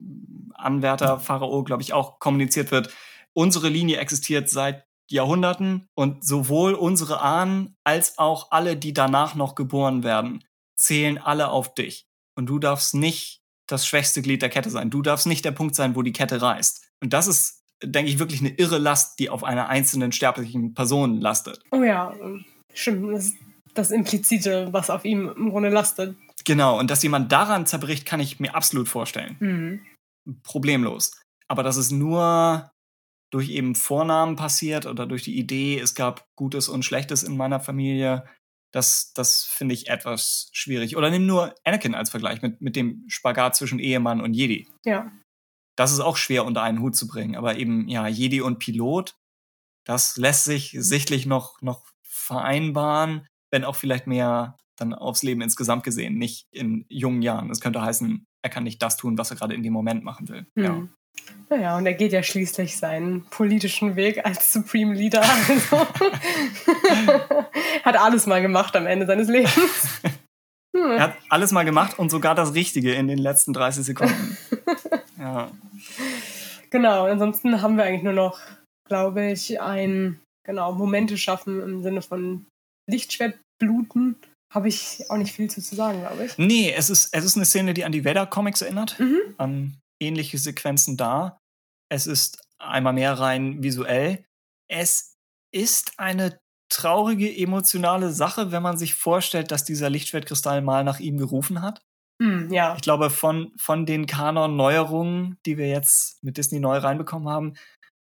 [0.54, 2.94] Anwärter Pharao, glaube ich, auch kommuniziert wird,
[3.32, 9.54] unsere Linie existiert seit Jahrhunderten und sowohl unsere Ahnen als auch alle, die danach noch
[9.54, 10.44] geboren werden,
[10.76, 12.06] zählen alle auf dich.
[12.34, 14.90] Und du darfst nicht das schwächste Glied der Kette sein.
[14.90, 16.84] Du darfst nicht der Punkt sein, wo die Kette reißt.
[17.02, 21.20] Und das ist, denke ich, wirklich eine irre Last, die auf einer einzelnen sterblichen Person
[21.20, 21.60] lastet.
[21.72, 22.12] Oh ja,
[22.72, 23.12] stimmt.
[23.14, 23.32] Das
[23.76, 26.16] das Implizite, was auf ihm im Grunde lastet.
[26.46, 29.36] Genau, und dass jemand daran zerbricht, kann ich mir absolut vorstellen.
[29.40, 29.86] Mhm.
[30.42, 31.20] Problemlos.
[31.48, 32.70] Aber dass es nur
[33.32, 37.60] durch eben Vornamen passiert oder durch die Idee, es gab Gutes und Schlechtes in meiner
[37.60, 38.24] Familie,
[38.72, 40.96] das, das finde ich etwas schwierig.
[40.96, 44.68] Oder nimm nur Anakin als Vergleich mit, mit dem Spagat zwischen Ehemann und Jedi.
[44.84, 45.10] Ja.
[45.76, 47.36] Das ist auch schwer unter einen Hut zu bringen.
[47.36, 49.16] Aber eben, ja, Jedi und Pilot,
[49.84, 55.84] das lässt sich sichtlich noch, noch vereinbaren, wenn auch vielleicht mehr dann aufs Leben insgesamt
[55.84, 57.48] gesehen, nicht in jungen Jahren.
[57.48, 60.28] Das könnte heißen, er kann nicht das tun, was er gerade in dem Moment machen
[60.28, 60.46] will.
[60.56, 60.72] Ja.
[60.72, 60.90] Mhm.
[61.48, 65.22] Naja, und er geht ja schließlich seinen politischen Weg als Supreme Leader.
[65.22, 65.78] Also
[67.84, 70.00] hat alles mal gemacht am Ende seines Lebens.
[70.76, 70.90] Hm.
[70.90, 74.36] Er hat alles mal gemacht und sogar das Richtige in den letzten 30 Sekunden.
[75.18, 75.50] ja.
[76.68, 78.38] Genau, ansonsten haben wir eigentlich nur noch,
[78.86, 82.44] glaube ich, ein, genau, Momente schaffen im Sinne von
[82.90, 84.16] Lichtschwertbluten.
[84.52, 86.38] Habe ich auch nicht viel zu, sagen, glaube ich.
[86.38, 89.34] Nee, es ist, es ist eine Szene, die an die Vader-Comics erinnert, Mhm.
[89.38, 91.40] an ähnliche Sequenzen da.
[91.90, 94.24] Es ist einmal mehr rein visuell.
[94.68, 95.16] Es
[95.52, 101.16] ist eine traurige, emotionale Sache, wenn man sich vorstellt, dass dieser Lichtschwertkristall mal nach ihm
[101.18, 101.82] gerufen hat.
[102.20, 107.28] Hm, ja, Ich glaube, von, von den Kanon-Neuerungen, die wir jetzt mit Disney neu reinbekommen
[107.28, 107.54] haben,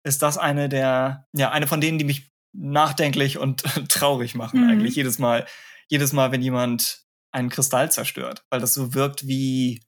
[0.05, 4.71] ist das eine der, ja, eine von denen, die mich nachdenklich und traurig machen, Mhm.
[4.71, 5.47] eigentlich jedes Mal.
[5.93, 9.83] Jedes Mal, wenn jemand einen Kristall zerstört, weil das so wirkt wie,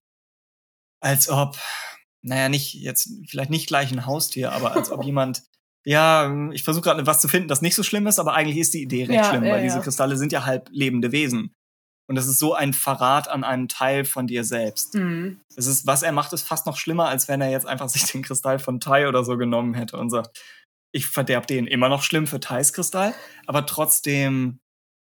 [1.01, 1.59] als ob,
[2.23, 5.43] naja, nicht jetzt, vielleicht nicht gleich ein Haustier, aber als ob jemand
[5.87, 8.73] ja, ich versuche gerade was zu finden, das nicht so schlimm ist, aber eigentlich ist
[8.75, 9.83] die Idee recht Ja, schlimm, ja, weil diese ja.
[9.83, 11.55] Kristalle sind ja halb lebende Wesen.
[12.07, 14.95] Und das ist so ein Verrat an einem Teil von dir selbst.
[14.95, 15.41] Mhm.
[15.57, 18.05] Es ist, was er macht, ist fast noch schlimmer, als wenn er jetzt einfach sich
[18.05, 20.43] den Kristall von Tai oder so genommen hätte und sagt,
[20.93, 21.67] ich verderb den.
[21.67, 23.15] Immer noch schlimm für Thais Kristall,
[23.47, 24.61] aber trotzdem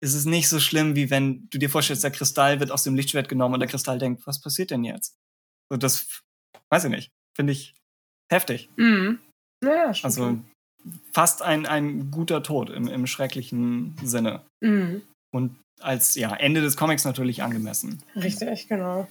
[0.03, 2.97] ist es nicht so schlimm, wie wenn du dir vorstellst, der Kristall wird aus dem
[2.97, 5.15] Lichtschwert genommen und der Kristall denkt, was passiert denn jetzt?
[5.71, 6.23] So, das
[6.71, 7.11] weiß ich nicht.
[7.37, 7.75] Finde ich
[8.31, 8.69] heftig.
[8.77, 9.21] Mhm.
[9.65, 10.05] Naja, stimmt.
[10.05, 10.39] Also
[11.13, 14.43] fast ein, ein guter Tod im, im schrecklichen Sinne.
[14.61, 15.03] Mhm.
[15.33, 18.03] Und als ja, Ende des Comics natürlich angemessen.
[18.17, 19.09] Richtig, genau.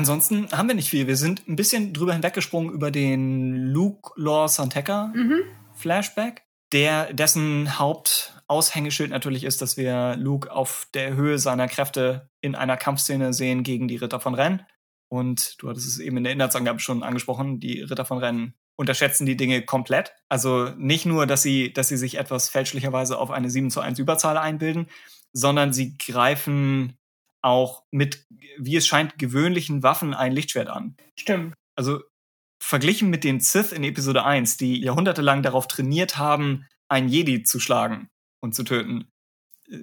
[0.00, 1.06] Ansonsten haben wir nicht viel.
[1.06, 5.42] Wir sind ein bisschen drüber hinweggesprungen über den Luke Law Santeca Mhm.
[5.74, 12.54] Flashback, der dessen Hauptaushängeschild natürlich ist, dass wir Luke auf der Höhe seiner Kräfte in
[12.54, 14.62] einer Kampfszene sehen gegen die Ritter von Rennes.
[15.10, 19.26] Und du hattest es eben in der Inhaltsangabe schon angesprochen, die Ritter von Rennes unterschätzen
[19.26, 20.14] die Dinge komplett.
[20.30, 23.98] Also nicht nur, dass sie, dass sie sich etwas fälschlicherweise auf eine 7 zu 1
[23.98, 24.86] Überzahl einbilden,
[25.34, 26.96] sondern sie greifen
[27.42, 28.26] auch mit,
[28.58, 30.96] wie es scheint, gewöhnlichen Waffen ein Lichtschwert an.
[31.18, 31.54] Stimmt.
[31.76, 32.00] Also
[32.62, 37.58] verglichen mit den Sith in Episode 1, die jahrhundertelang darauf trainiert haben, einen Jedi zu
[37.60, 38.08] schlagen
[38.40, 39.10] und zu töten,
[39.68, 39.78] äh,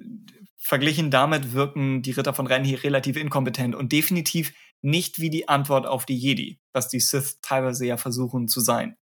[0.56, 4.52] verglichen damit wirken die Ritter von Rennes hier relativ inkompetent und definitiv
[4.82, 8.96] nicht wie die Antwort auf die Jedi, was die Sith teilweise ja versuchen zu sein.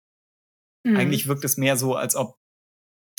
[0.84, 0.98] Mhm.
[0.98, 2.38] Eigentlich wirkt es mehr so, als ob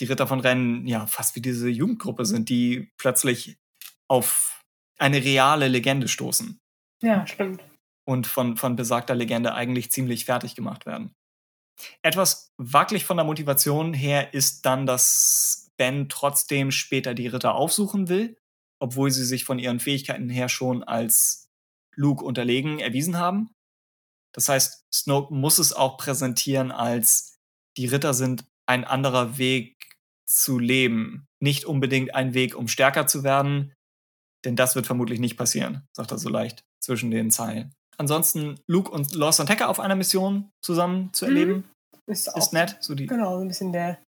[0.00, 3.58] die Ritter von Rennes ja fast wie diese Jugendgruppe sind, die plötzlich
[4.08, 4.63] auf
[4.98, 6.58] eine reale Legende stoßen
[7.02, 7.62] Ja, stimmt.
[8.06, 11.14] und von, von besagter Legende eigentlich ziemlich fertig gemacht werden.
[12.02, 18.08] Etwas wackelig von der Motivation her ist dann, dass Ben trotzdem später die Ritter aufsuchen
[18.08, 18.36] will,
[18.80, 21.48] obwohl sie sich von ihren Fähigkeiten her schon als
[21.96, 23.50] Luke unterlegen erwiesen haben.
[24.32, 27.38] Das heißt, Snoke muss es auch präsentieren als
[27.76, 29.76] die Ritter sind ein anderer Weg
[30.26, 33.73] zu leben, nicht unbedingt ein Weg, um stärker zu werden,
[34.44, 37.72] denn das wird vermutlich nicht passieren, sagt er so leicht zwischen den Zeilen.
[37.96, 41.30] Ansonsten Luke und Lost und Hacker auf einer Mission zusammen zu Mhm.
[41.30, 41.64] erleben,
[42.06, 42.76] Ist, auch ist nett.
[42.80, 43.98] So die, Genau, so ein bisschen der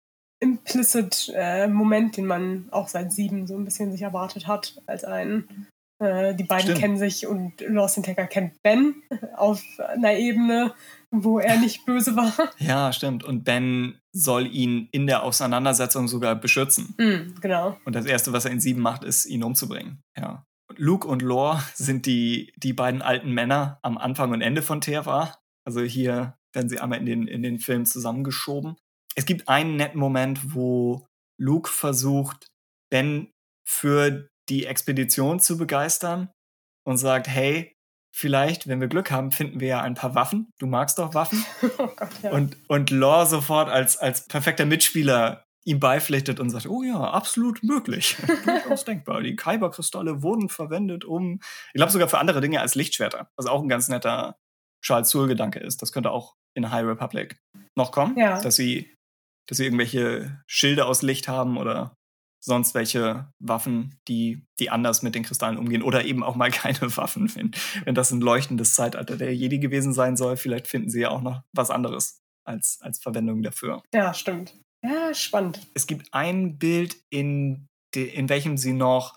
[0.42, 5.04] implicit äh, Moment, den man auch seit sieben so ein bisschen sich erwartet hat, als
[5.04, 5.66] einen.
[5.98, 6.78] Äh, die beiden Stimmt.
[6.78, 9.02] kennen sich und Lost Tacker kennt Ben
[9.36, 10.74] auf einer Ebene,
[11.24, 12.32] wo er nicht böse war.
[12.58, 13.24] Ja, stimmt.
[13.24, 16.94] Und Ben soll ihn in der Auseinandersetzung sogar beschützen.
[16.98, 17.78] Mhm, genau.
[17.84, 20.02] Und das Erste, was er in sieben macht, ist, ihn umzubringen.
[20.16, 20.44] Ja.
[20.76, 25.36] Luke und Lore sind die, die beiden alten Männer am Anfang und Ende von TFA.
[25.64, 28.76] Also hier werden sie einmal in den, in den Film zusammengeschoben.
[29.14, 31.06] Es gibt einen netten Moment, wo
[31.38, 32.48] Luke versucht,
[32.90, 33.30] Ben
[33.66, 36.30] für die Expedition zu begeistern
[36.84, 37.75] und sagt, hey,
[38.16, 40.50] vielleicht, wenn wir Glück haben, finden wir ja ein paar Waffen.
[40.58, 41.44] Du magst doch Waffen.
[41.78, 42.30] Oh Gott, ja.
[42.32, 47.62] Und, und Lore sofort als, als perfekter Mitspieler ihm beipflichtet und sagt, oh ja, absolut
[47.62, 48.16] möglich.
[48.46, 49.20] Durchaus denkbar.
[49.20, 51.40] Die Kyber-Kristalle wurden verwendet, um,
[51.72, 54.36] ich glaube sogar für andere Dinge als Lichtschwerter, was auch ein ganz netter
[54.82, 55.82] Charles Soule-Gedanke ist.
[55.82, 57.36] Das könnte auch in High Republic
[57.76, 58.40] noch kommen, Ja.
[58.40, 58.94] dass sie,
[59.48, 61.96] dass sie irgendwelche Schilde aus Licht haben oder
[62.40, 66.96] sonst welche Waffen, die, die anders mit den Kristallen umgehen oder eben auch mal keine
[66.96, 67.34] Waffen.
[67.34, 67.52] Wenn,
[67.84, 71.22] wenn das ein leuchtendes Zeitalter der Jedi gewesen sein soll, vielleicht finden sie ja auch
[71.22, 73.82] noch was anderes als, als Verwendung dafür.
[73.92, 74.54] ja, stimmt.
[74.84, 75.66] Ja, spannend.
[75.74, 79.16] Es gibt ein Bild, in, de, in welchem sie noch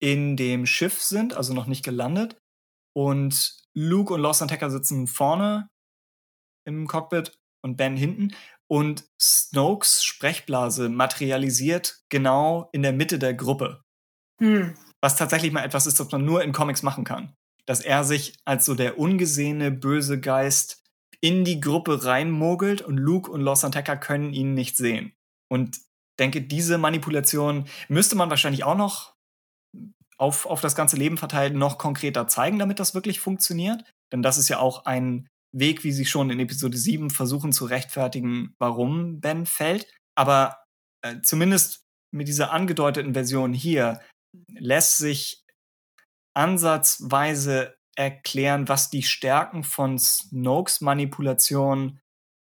[0.00, 2.38] in dem Schiff sind, also noch nicht gelandet.
[2.94, 5.70] Und Luke und Lost Hacker sitzen vorne
[6.64, 8.34] im Cockpit und Ben hinten.
[8.70, 13.82] Und Snokes Sprechblase materialisiert genau in der Mitte der Gruppe.
[14.40, 14.74] Hm.
[15.00, 17.34] Was tatsächlich mal etwas ist, das man nur in Comics machen kann.
[17.66, 20.82] Dass er sich als so der ungesehene böse Geist
[21.20, 25.12] in die Gruppe reinmogelt und Luke und Lost Hacker können ihn nicht sehen.
[25.50, 25.78] Und
[26.18, 29.14] denke, diese Manipulation müsste man wahrscheinlich auch noch
[30.18, 33.84] auf, auf das ganze Leben verteilt noch konkreter zeigen, damit das wirklich funktioniert.
[34.12, 35.28] Denn das ist ja auch ein
[35.60, 39.86] Weg, wie sie schon in Episode 7 versuchen zu rechtfertigen, warum Ben fällt.
[40.16, 40.64] Aber
[41.02, 44.00] äh, zumindest mit dieser angedeuteten Version hier
[44.52, 45.44] lässt sich
[46.34, 52.00] ansatzweise erklären, was die Stärken von Snokes Manipulation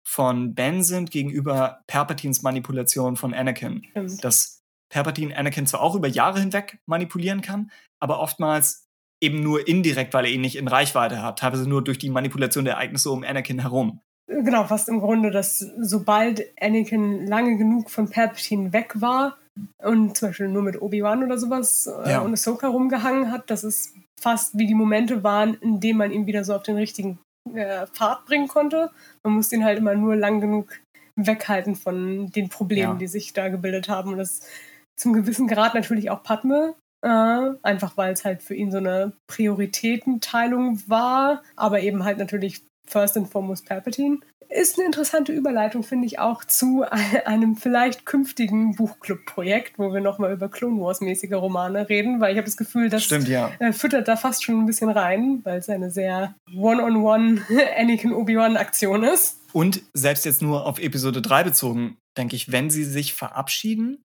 [0.06, 3.86] von Ben sind gegenüber Palpatines Manipulation von Anakin.
[4.22, 7.72] Dass Palpatine Anakin zwar auch über Jahre hinweg manipulieren kann,
[8.02, 8.87] aber oftmals
[9.22, 12.66] eben nur indirekt, weil er ihn nicht in Reichweite hat, teilweise nur durch die Manipulation
[12.66, 14.00] der Ereignisse um Anakin herum.
[14.28, 19.38] Genau, fast im Grunde, dass sobald Anakin lange genug von Palpatine weg war
[19.78, 22.20] und zum Beispiel nur mit Obi-Wan oder sowas äh, ja.
[22.20, 26.28] und Ahsoka rumgehangen hat, dass es fast wie die Momente waren, in denen man ihn
[26.28, 27.20] wieder so auf den richtigen
[27.54, 28.92] äh, Pfad bringen konnte.
[29.24, 30.80] Man musste ihn halt immer nur lang genug
[31.16, 32.98] weghalten von den Problemen, ja.
[33.00, 34.12] die sich da gebildet haben.
[34.12, 34.42] Und das
[35.00, 39.14] zum gewissen Grad natürlich auch Padme, äh, einfach weil es halt für ihn so eine
[39.28, 44.20] Prioritätenteilung war, aber eben halt natürlich first and foremost Palpatine.
[44.50, 46.86] Ist eine interessante Überleitung, finde ich, auch zu
[47.26, 52.46] einem vielleicht künftigen Buchclub-Projekt, wo wir nochmal über Clone Wars-mäßige Romane reden, weil ich habe
[52.46, 53.52] das Gefühl, das Stimmt, ja.
[53.60, 57.42] Äh, füttert da fast schon ein bisschen rein, weil es eine sehr One-on-One
[57.78, 59.42] Anakin-Obi-Wan-Aktion ist.
[59.52, 64.04] Und selbst jetzt nur auf Episode 3 bezogen, denke ich, wenn sie sich verabschieden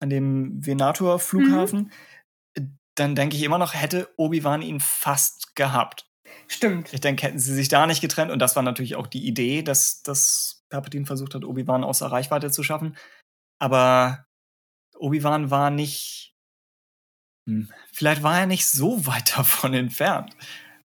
[0.00, 1.90] an dem Venator-Flughafen, mhm.
[2.98, 6.06] Dann denke ich immer noch, hätte Obi-Wan ihn fast gehabt.
[6.46, 6.92] Stimmt.
[6.92, 9.62] Ich denke, hätten sie sich da nicht getrennt, und das war natürlich auch die Idee,
[9.62, 12.96] dass, dass Palpatine versucht hat, Obi-Wan außer Reichweite zu schaffen.
[13.58, 14.26] Aber
[14.96, 16.34] Obi-Wan war nicht.
[17.46, 20.34] Hm, vielleicht war er nicht so weit davon entfernt.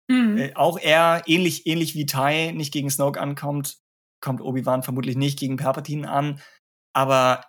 [0.08, 0.38] Mhm.
[0.38, 3.78] Äh, auch er, ähnlich, ähnlich wie Tai, nicht gegen Snoke ankommt,
[4.22, 6.42] kommt Obi-Wan vermutlich nicht gegen Palpatine an.
[6.94, 7.46] Aber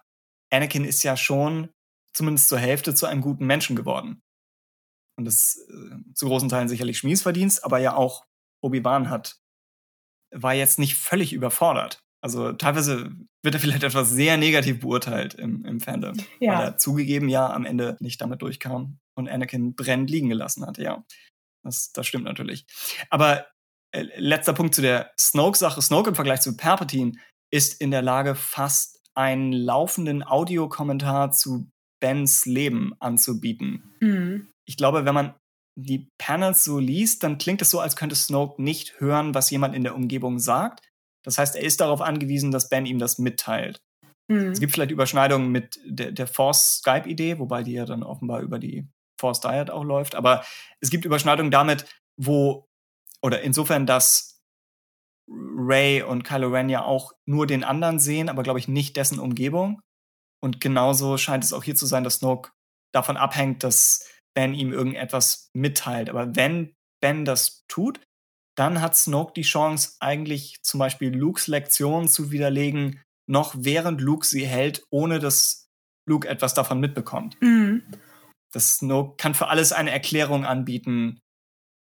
[0.51, 1.70] Anakin ist ja schon
[2.12, 4.23] zumindest zur Hälfte zu einem guten Menschen geworden.
[5.16, 8.26] Und das äh, zu großen Teilen sicherlich Schmies Verdienst, aber ja auch
[8.62, 9.36] Obi-Wan hat,
[10.30, 12.05] war jetzt nicht völlig überfordert.
[12.22, 13.10] Also teilweise
[13.43, 16.52] wird er vielleicht etwas sehr negativ beurteilt im, im Fandom, ja.
[16.52, 20.82] weil er zugegeben ja am Ende nicht damit durchkam und Anakin brennend liegen gelassen hatte,
[20.82, 21.05] ja.
[21.62, 22.64] Das, das stimmt natürlich.
[23.10, 23.47] Aber
[23.93, 25.82] äh, letzter Punkt zu der Snoke-Sache.
[25.82, 27.12] Snoke im Vergleich zu Palpatine
[27.51, 31.70] ist in der Lage, fast einen laufenden Audiokommentar zu
[32.07, 33.95] Bens Leben anzubieten.
[34.01, 35.35] Mhm ich glaube, wenn man
[35.78, 39.74] die Panels so liest, dann klingt es so, als könnte Snoke nicht hören, was jemand
[39.74, 40.89] in der Umgebung sagt.
[41.24, 43.81] Das heißt, er ist darauf angewiesen, dass Ben ihm das mitteilt.
[44.28, 44.49] Mhm.
[44.49, 48.89] Es gibt vielleicht Überschneidungen mit der, der Force-Skype-Idee, wobei die ja dann offenbar über die
[49.20, 50.15] Force Diet auch läuft.
[50.15, 50.45] Aber
[50.81, 52.66] es gibt Überschneidungen damit, wo,
[53.23, 54.41] oder insofern, dass
[55.28, 59.19] Ray und Kylo Ren ja auch nur den anderen sehen, aber glaube ich nicht dessen
[59.19, 59.81] Umgebung.
[60.43, 62.51] Und genauso scheint es auch hier zu sein, dass Snoke
[62.93, 66.11] davon abhängt, dass Ben ihm irgendetwas mitteilt.
[66.11, 68.01] Aber wenn Ben das tut,
[68.57, 74.27] dann hat Snoke die Chance, eigentlich zum Beispiel Lukes Lektion zu widerlegen, noch während Luke
[74.27, 75.69] sie hält, ohne dass
[76.09, 77.37] Luke etwas davon mitbekommt.
[77.41, 77.83] Mhm.
[78.53, 81.21] Das Snoke kann für alles eine Erklärung anbieten.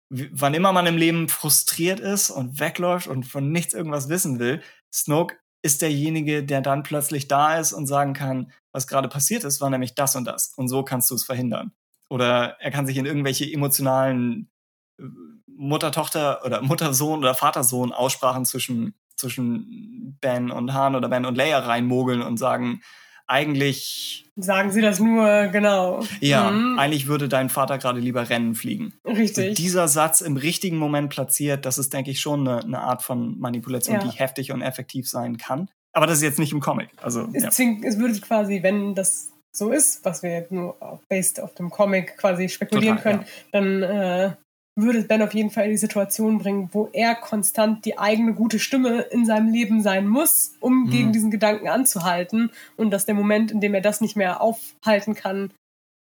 [0.09, 4.61] wann immer man im Leben frustriert ist und wegläuft und von nichts irgendwas wissen will,
[4.93, 9.61] Snoke ist derjenige, der dann plötzlich da ist und sagen kann, was gerade passiert ist,
[9.61, 10.53] war nämlich das und das.
[10.55, 11.71] Und so kannst du es verhindern.
[12.09, 14.51] Oder er kann sich in irgendwelche emotionalen
[14.99, 15.03] äh,
[15.47, 21.59] Mutter-Tochter oder Mutter-Sohn oder Vater-Sohn Aussprachen zwischen, zwischen Ben und Han oder Ben und Leia
[21.59, 22.81] reinmogeln und sagen,
[23.25, 24.22] eigentlich.
[24.35, 26.03] Sagen Sie das nur, genau.
[26.19, 26.79] Ja, mhm.
[26.79, 28.93] eigentlich würde dein Vater gerade lieber Rennen fliegen.
[29.05, 29.49] Richtig.
[29.49, 33.03] Und dieser Satz im richtigen Moment platziert, das ist, denke ich, schon eine, eine Art
[33.03, 34.03] von Manipulation, ja.
[34.03, 35.69] die heftig und effektiv sein kann.
[35.93, 36.89] Aber das ist jetzt nicht im Comic.
[37.01, 37.49] Also, es, ja.
[37.51, 40.75] zwingt, es würde quasi, wenn das so ist, was wir jetzt nur
[41.09, 43.51] based auf dem Comic quasi spekulieren Total, können, ja.
[43.51, 44.35] dann äh,
[44.75, 48.59] würde Ben auf jeden Fall in die Situation bringen, wo er konstant die eigene gute
[48.59, 50.89] Stimme in seinem Leben sein muss, um mhm.
[50.89, 52.51] gegen diesen Gedanken anzuhalten.
[52.75, 55.51] Und dass der Moment, in dem er das nicht mehr aufhalten kann,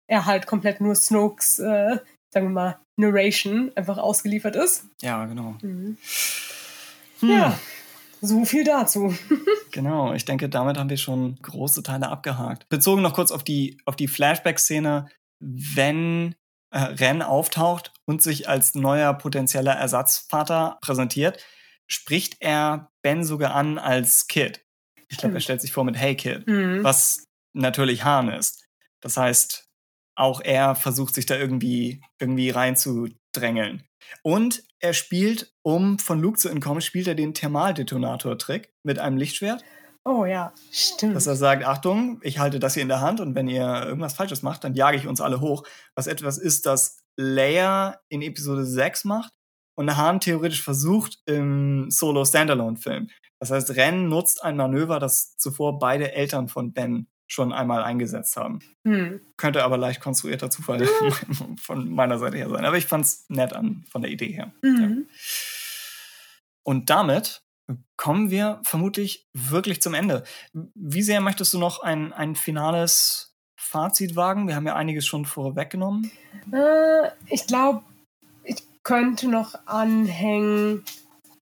[0.07, 1.97] er halt komplett nur Snokes, äh,
[2.31, 4.85] sagen wir mal, Narration einfach ausgeliefert ist.
[5.01, 5.55] Ja, genau.
[5.61, 5.97] Mhm.
[7.21, 7.29] Hm.
[7.29, 7.59] Ja.
[8.21, 9.15] So viel dazu.
[9.71, 12.67] genau, ich denke, damit haben wir schon große Teile abgehakt.
[12.67, 15.07] Bezogen noch kurz auf die, auf die Flashback-Szene,
[15.39, 16.35] wenn
[16.71, 21.43] äh, Ren auftaucht und sich als neuer potenzieller Ersatzvater präsentiert,
[21.87, 24.63] spricht er Ben sogar an als Kid.
[25.07, 26.83] Ich glaube, er stellt sich vor mit Hey Kid, mhm.
[26.83, 28.65] was natürlich Hahn ist.
[29.01, 29.65] Das heißt,
[30.15, 33.83] auch er versucht sich da irgendwie, irgendwie reinzudrängeln.
[34.21, 39.63] Und er spielt, um von Luke zu entkommen, spielt er den Thermaldetonator-Trick mit einem Lichtschwert.
[40.05, 41.15] Oh ja, stimmt.
[41.15, 44.13] Dass er sagt, Achtung, ich halte das hier in der Hand und wenn ihr irgendwas
[44.13, 45.63] Falsches macht, dann jage ich uns alle hoch.
[45.95, 49.33] Was etwas ist, das Leia in Episode 6 macht
[49.75, 53.09] und Hahn theoretisch versucht im Solo-Standalone-Film.
[53.39, 58.35] Das heißt, Ren nutzt ein Manöver, das zuvor beide Eltern von Ben schon einmal eingesetzt
[58.35, 58.59] haben.
[58.85, 59.21] Hm.
[59.37, 60.85] Könnte aber leicht konstruierter Zufall
[61.61, 62.65] von meiner Seite her sein.
[62.65, 64.51] Aber ich fand es nett an von der Idee her.
[64.61, 65.05] Mhm.
[65.07, 65.15] Ja.
[66.63, 67.43] Und damit
[67.97, 70.23] kommen wir vermutlich wirklich zum Ende.
[70.53, 74.47] Wie sehr möchtest du noch ein, ein finales Fazit wagen?
[74.47, 76.11] Wir haben ja einiges schon vorweggenommen.
[76.51, 77.83] Äh, ich glaube,
[78.89, 80.83] könnte noch anhängen.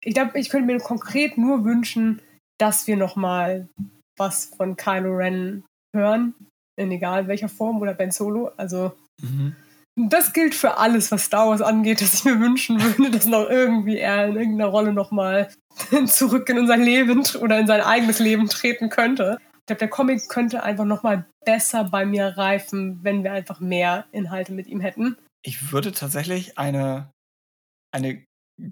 [0.01, 2.21] Ich glaube, ich könnte mir konkret nur wünschen,
[2.57, 3.69] dass wir noch mal
[4.17, 5.63] was von Kylo Ren
[5.95, 6.33] hören,
[6.75, 8.51] in egal welcher Form oder Ben Solo.
[8.57, 8.91] Also
[9.21, 9.55] mhm.
[9.97, 13.49] Das gilt für alles, was Star Wars angeht, dass ich mir wünschen würde, dass noch
[13.49, 15.49] irgendwie er in irgendeiner Rolle noch mal
[16.05, 19.39] zurück in unser Leben oder in sein eigenes Leben treten könnte.
[19.41, 23.59] Ich glaube, der Comic könnte einfach noch mal besser bei mir reifen, wenn wir einfach
[23.59, 25.17] mehr Inhalte mit ihm hätten.
[25.43, 27.11] Ich würde tatsächlich eine
[27.91, 28.23] eine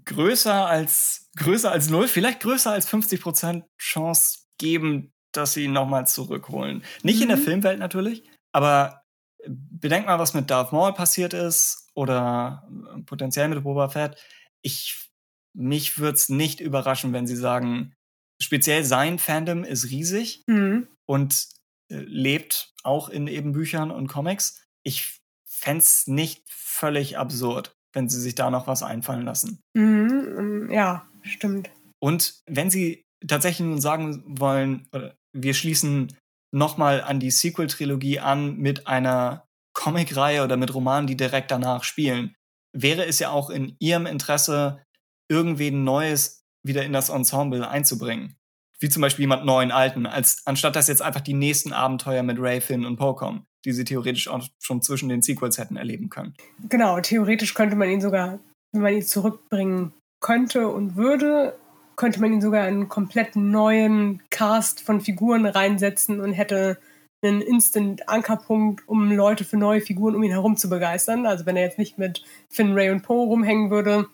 [0.06, 5.74] größer als größer als null, vielleicht größer als 50 Prozent Chance geben, dass sie ihn
[5.74, 6.84] nochmal zurückholen.
[7.04, 7.22] Nicht mhm.
[7.24, 7.44] in der mhm.
[7.44, 8.24] Filmwelt natürlich,
[8.54, 9.02] aber
[9.48, 14.18] bedenkt mal, was mit Darth Maul passiert ist oder äh, potenziell mit Boba Fett.
[14.62, 15.10] Ich,
[15.54, 17.94] mich würde es nicht überraschen, wenn sie sagen,
[18.42, 20.88] speziell sein Fandom ist riesig mhm.
[21.06, 21.48] und
[21.90, 24.64] äh, lebt auch in eben Büchern und Comics.
[24.84, 29.62] Ich fände es nicht völlig absurd, wenn sie sich da noch was einfallen lassen.
[29.74, 31.70] Mhm, ja, stimmt.
[32.00, 34.88] Und wenn sie tatsächlich nun sagen wollen,
[35.34, 36.16] wir schließen
[36.56, 42.36] nochmal an die Sequel-Trilogie an mit einer Comic-Reihe oder mit Romanen, die direkt danach spielen,
[42.72, 44.82] wäre es ja auch in ihrem Interesse,
[45.30, 48.38] irgendwen Neues wieder in das Ensemble einzubringen.
[48.80, 52.40] Wie zum Beispiel jemand neuen Alten, als anstatt dass jetzt einfach die nächsten Abenteuer mit
[52.40, 56.10] Ray, Finn und Poe kommen die sie theoretisch auch schon zwischen den Sequels hätten erleben
[56.10, 56.36] können.
[56.70, 58.40] Genau, theoretisch könnte man ihn sogar,
[58.72, 61.58] wenn man ihn zurückbringen könnte und würde,
[61.96, 66.78] könnte man ihn sogar in einen komplett neuen Cast von Figuren reinsetzen und hätte
[67.24, 71.26] einen Instant-Ankerpunkt, um Leute für neue Figuren um ihn herum zu begeistern.
[71.26, 74.08] Also wenn er jetzt nicht mit Finn, Ray und Poe rumhängen würde,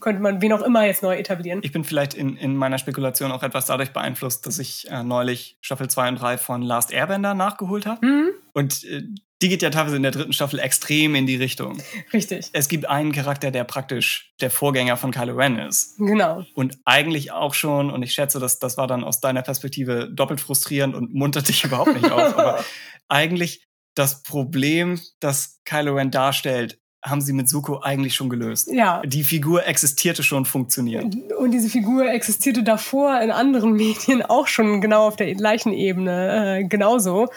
[0.00, 1.60] könnte man wen auch immer jetzt neu etablieren.
[1.62, 5.56] Ich bin vielleicht in, in meiner Spekulation auch etwas dadurch beeinflusst, dass ich äh, neulich
[5.60, 8.04] Staffel 2 und 3 von Last Airbender nachgeholt habe.
[8.04, 8.30] Mhm.
[8.52, 9.02] Und äh,
[9.40, 11.80] die geht ja teilweise in der dritten Staffel extrem in die Richtung.
[12.12, 12.50] Richtig.
[12.52, 15.96] Es gibt einen Charakter, der praktisch der Vorgänger von Kylo Ren ist.
[15.98, 16.44] Genau.
[16.54, 20.40] Und eigentlich auch schon, und ich schätze, dass das war dann aus deiner Perspektive doppelt
[20.40, 22.64] frustrierend und muntert dich überhaupt nicht auf, aber
[23.08, 28.68] eigentlich das Problem, das Kylo Ren darstellt, haben sie mit Suko eigentlich schon gelöst.
[28.72, 29.02] Ja.
[29.04, 31.04] Die Figur existierte schon funktioniert.
[31.38, 36.58] Und diese Figur existierte davor in anderen Medien auch schon genau auf der gleichen Ebene
[36.58, 37.28] äh, genauso.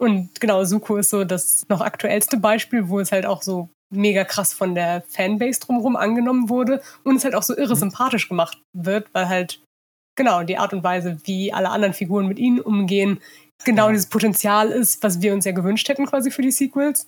[0.00, 4.24] Und genau, Suko ist so das noch aktuellste Beispiel, wo es halt auch so mega
[4.24, 7.80] krass von der Fanbase drumherum angenommen wurde und es halt auch so irre mhm.
[7.80, 9.60] sympathisch gemacht wird, weil halt
[10.16, 13.20] genau die Art und Weise, wie alle anderen Figuren mit ihnen umgehen,
[13.64, 13.92] genau ja.
[13.92, 17.06] dieses Potenzial ist, was wir uns ja gewünscht hätten quasi für die Sequels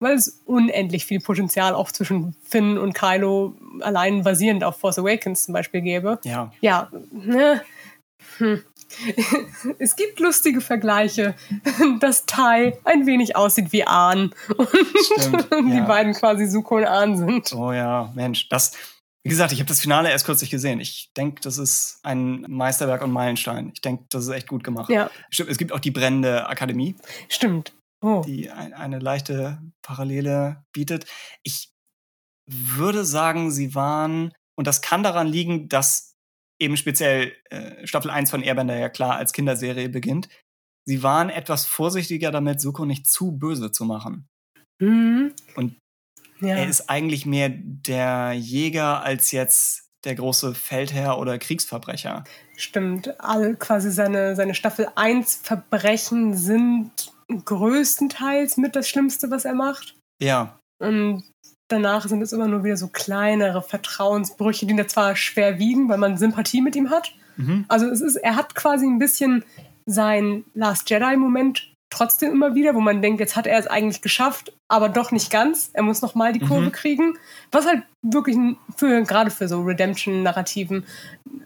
[0.00, 5.44] weil es unendlich viel Potenzial auch zwischen Finn und Kylo allein basierend auf Force Awakens
[5.44, 6.18] zum Beispiel gäbe.
[6.24, 6.52] Ja.
[6.60, 6.90] Ja.
[7.10, 7.62] Ne?
[8.38, 8.62] Hm.
[9.78, 11.34] Es gibt lustige Vergleiche,
[12.00, 14.68] dass Tai ein wenig aussieht wie Ahn und
[15.04, 15.84] Stimmt, die ja.
[15.84, 17.52] beiden quasi Suko und Ahn sind.
[17.52, 18.72] Oh ja, Mensch, das,
[19.22, 20.80] wie gesagt, ich habe das Finale erst kürzlich gesehen.
[20.80, 23.70] Ich denke, das ist ein Meisterwerk und Meilenstein.
[23.74, 24.90] Ich denke, das ist echt gut gemacht.
[24.90, 25.10] Ja.
[25.30, 26.96] Stimmt, es gibt auch die brennende Akademie.
[27.28, 27.72] Stimmt
[28.04, 28.22] oh.
[28.24, 31.06] die ein, eine leichte Parallele bietet.
[31.42, 31.72] Ich
[32.46, 36.13] würde sagen, sie waren, und das kann daran liegen, dass
[36.64, 40.28] eben speziell äh, Staffel 1 von Airbender ja klar als Kinderserie beginnt.
[40.86, 44.26] Sie waren etwas vorsichtiger damit, Suko nicht zu böse zu machen.
[44.80, 45.32] Mhm.
[45.56, 45.76] Und
[46.40, 46.56] ja.
[46.56, 52.24] er ist eigentlich mehr der Jäger als jetzt der große Feldherr oder Kriegsverbrecher.
[52.56, 53.18] Stimmt.
[53.20, 57.12] All quasi seine, seine Staffel 1 Verbrechen sind
[57.44, 59.96] größtenteils mit das Schlimmste, was er macht.
[60.20, 60.58] Ja.
[60.78, 61.24] Und
[61.68, 65.98] danach sind es immer nur wieder so kleinere Vertrauensbrüche, die da zwar schwer wiegen, weil
[65.98, 67.12] man Sympathie mit ihm hat.
[67.36, 67.64] Mhm.
[67.68, 69.44] Also es ist, er hat quasi ein bisschen
[69.86, 74.52] sein Last Jedi-Moment trotzdem immer wieder, wo man denkt, jetzt hat er es eigentlich geschafft,
[74.68, 75.70] aber doch nicht ganz.
[75.72, 76.72] Er muss noch mal die Kurve mhm.
[76.72, 77.18] kriegen.
[77.52, 78.36] Was halt wirklich
[78.76, 80.84] für, gerade für so Redemption-Narrativen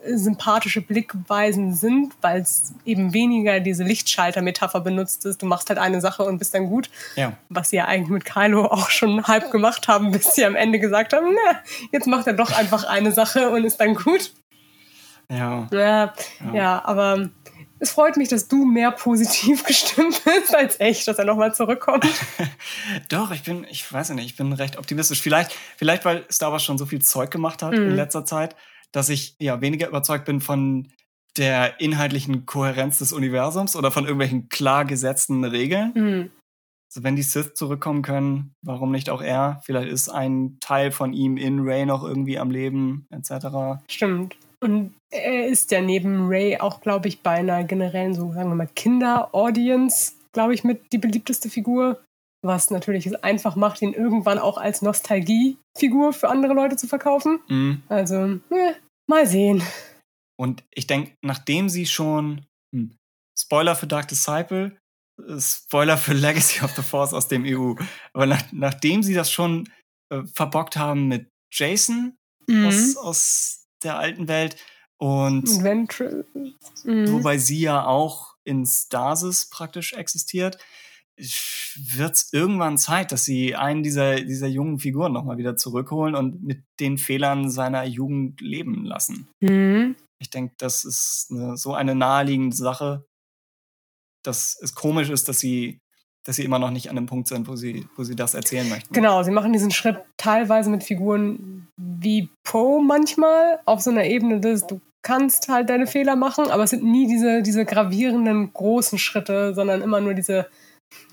[0.02, 5.42] äh, sympathische Blickweisen sind, weil es eben weniger diese Lichtschalter-Metapher benutzt ist.
[5.42, 6.90] Du machst halt eine Sache und bist dann gut.
[7.16, 7.34] Ja.
[7.48, 10.78] Was sie ja eigentlich mit Kylo auch schon halb gemacht haben, bis sie am Ende
[10.78, 11.60] gesagt haben, na,
[11.92, 14.32] jetzt macht er doch einfach eine Sache und ist dann gut.
[15.30, 15.68] Ja.
[15.70, 16.14] Ja, ja.
[16.54, 17.28] ja aber
[17.80, 22.06] es freut mich, dass du mehr positiv gestimmt bist als echt, dass er nochmal zurückkommt.
[23.09, 25.20] Doch, ich bin, ich weiß nicht, ich bin recht optimistisch.
[25.20, 27.90] Vielleicht, vielleicht weil Star Wars schon so viel Zeug gemacht hat mhm.
[27.90, 28.56] in letzter Zeit,
[28.92, 30.88] dass ich ja weniger überzeugt bin von
[31.36, 35.92] der inhaltlichen Kohärenz des Universums oder von irgendwelchen klar gesetzten Regeln.
[35.94, 36.30] Mhm.
[36.90, 39.60] Also wenn die Sith zurückkommen können, warum nicht auch er?
[39.64, 43.82] Vielleicht ist ein Teil von ihm in Ray noch irgendwie am Leben, etc.
[43.88, 44.36] Stimmt.
[44.60, 48.56] Und er ist ja neben Ray auch, glaube ich, bei einer generellen, so sagen wir
[48.56, 52.02] mal, Kinder-Audience, glaube ich, mit die beliebteste Figur.
[52.44, 57.40] was natürlich es einfach macht, ihn irgendwann auch als Nostalgiefigur für andere Leute zu verkaufen.
[57.48, 57.82] Mhm.
[57.89, 58.16] Also,
[58.51, 58.74] eh,
[59.09, 59.60] mal sehen.
[60.39, 62.94] Und ich denke, nachdem sie schon hm,
[63.36, 64.76] Spoiler für Dark Disciple,
[65.20, 67.74] äh, Spoiler für Legacy of the Force aus dem EU,
[68.12, 69.68] aber nach, nachdem sie das schon
[70.12, 72.14] äh, verbockt haben mit Jason
[72.47, 72.66] Mhm.
[72.66, 74.56] aus, aus der alten Welt
[74.98, 76.26] und Ventress.
[76.84, 77.12] Mhm.
[77.12, 80.59] wobei sie ja auch in Stasis praktisch existiert,
[81.16, 86.42] wird es irgendwann Zeit, dass sie einen dieser, dieser jungen Figuren nochmal wieder zurückholen und
[86.42, 89.28] mit den Fehlern seiner Jugend leben lassen.
[89.40, 89.96] Mhm.
[90.20, 93.05] Ich denke, das ist eine, so eine naheliegende Sache,
[94.24, 95.80] dass es komisch ist, dass sie,
[96.28, 98.68] dass sie immer noch nicht an dem Punkt sind, wo sie, wo sie das erzählen
[98.68, 98.92] möchten.
[98.92, 104.38] Genau, sie machen diesen Schritt teilweise mit Figuren wie Poe manchmal auf so einer Ebene
[104.38, 108.98] des, du kannst halt deine Fehler machen, aber es sind nie diese, diese gravierenden großen
[108.98, 110.48] Schritte, sondern immer nur diese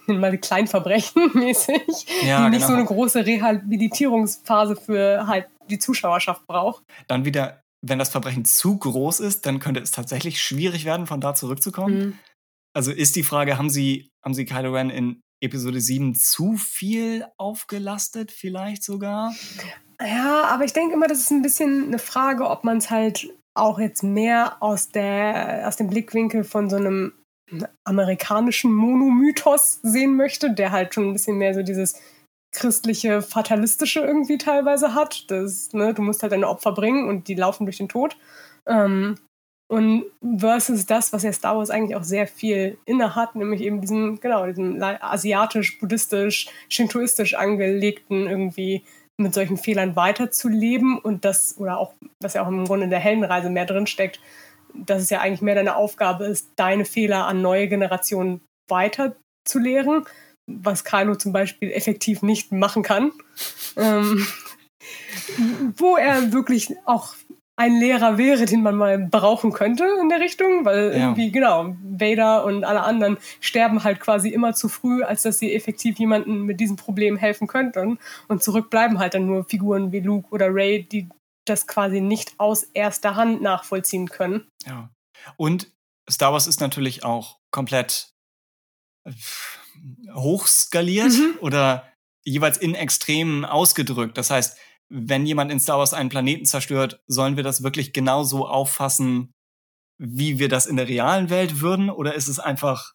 [0.07, 2.67] mal die Kleinverbrechen mäßig, Ja, die nicht genau.
[2.67, 6.83] so eine große Rehabilitierungsphase für halt die Zuschauerschaft braucht.
[7.07, 11.21] Dann wieder, wenn das Verbrechen zu groß ist, dann könnte es tatsächlich schwierig werden, von
[11.21, 11.97] da zurückzukommen.
[11.97, 12.19] Mhm.
[12.75, 17.25] Also ist die Frage, haben sie, haben sie Kylo Ren in Episode 7 zu viel
[17.37, 19.33] aufgelastet, vielleicht sogar?
[20.01, 23.29] Ja, aber ich denke immer, das ist ein bisschen eine Frage, ob man es halt
[23.53, 27.13] auch jetzt mehr aus, der, aus dem Blickwinkel von so einem
[27.85, 32.01] amerikanischen Monomythos sehen möchte, der halt schon ein bisschen mehr so dieses
[32.51, 35.29] christliche, fatalistische irgendwie teilweise hat.
[35.29, 38.17] Das, ne, du musst halt deine Opfer bringen und die laufen durch den Tod.
[38.65, 39.17] Ähm,
[39.67, 40.05] und
[40.37, 44.19] versus das, was ja Star Wars eigentlich auch sehr viel inne hat, nämlich eben diesen,
[44.19, 48.83] genau, diesen asiatisch, buddhistisch, shintoistisch angelegten irgendwie
[49.17, 52.99] mit solchen Fehlern weiterzuleben und das, oder auch, was ja auch im Grunde in der
[52.99, 54.19] Heldenreise mehr drinsteckt,
[54.73, 60.05] dass es ja eigentlich mehr deine Aufgabe ist, deine Fehler an neue Generationen weiterzulehren,
[60.47, 63.11] was Kylo zum Beispiel effektiv nicht machen kann.
[63.77, 64.27] ähm,
[65.77, 67.15] wo er wirklich auch
[67.57, 70.97] ein Lehrer wäre, den man mal brauchen könnte in der Richtung, weil Ja.
[70.97, 75.53] irgendwie, genau, Vader und alle anderen sterben halt quasi immer zu früh, als dass sie
[75.55, 77.97] effektiv jemandem mit diesem Problem helfen könnten.
[78.27, 81.07] Und zurück bleiben halt dann nur Figuren wie Luke oder Ray, die
[81.45, 84.47] das quasi nicht aus erster Hand nachvollziehen können.
[84.65, 84.89] Ja.
[85.37, 85.71] Und
[86.09, 88.09] Star Wars ist natürlich auch komplett
[89.05, 89.11] äh,
[90.13, 91.37] hochskaliert Mhm.
[91.41, 91.87] oder
[92.23, 94.17] jeweils in Extremen ausgedrückt.
[94.17, 94.57] Das heißt,
[94.89, 99.31] wenn jemand in Star Wars einen Planeten zerstört, sollen wir das wirklich genauso auffassen,
[99.97, 101.89] wie wir das in der realen Welt würden?
[101.89, 102.93] Oder ist es einfach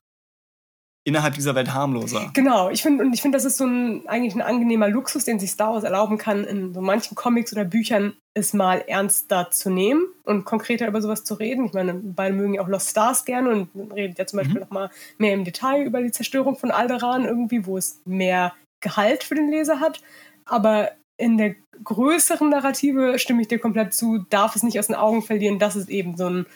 [1.04, 2.30] innerhalb dieser Welt harmloser?
[2.34, 5.40] Genau, ich finde, und ich finde, das ist so ein eigentlich ein angenehmer Luxus, den
[5.40, 9.70] sich Star Wars erlauben kann, in so manchen Comics oder Büchern es mal ernster zu
[9.70, 11.64] nehmen und konkreter über sowas zu reden.
[11.64, 14.60] Ich meine, beide mögen ja auch Lost Stars gerne und redet ja zum Beispiel Mhm.
[14.60, 19.24] noch mal mehr im Detail über die Zerstörung von Alderaan irgendwie, wo es mehr Gehalt
[19.24, 20.00] für den Leser hat.
[20.44, 24.96] Aber in der größeren Narrative stimme ich dir komplett zu, darf es nicht aus den
[24.96, 26.46] Augen verlieren, dass es eben so ein,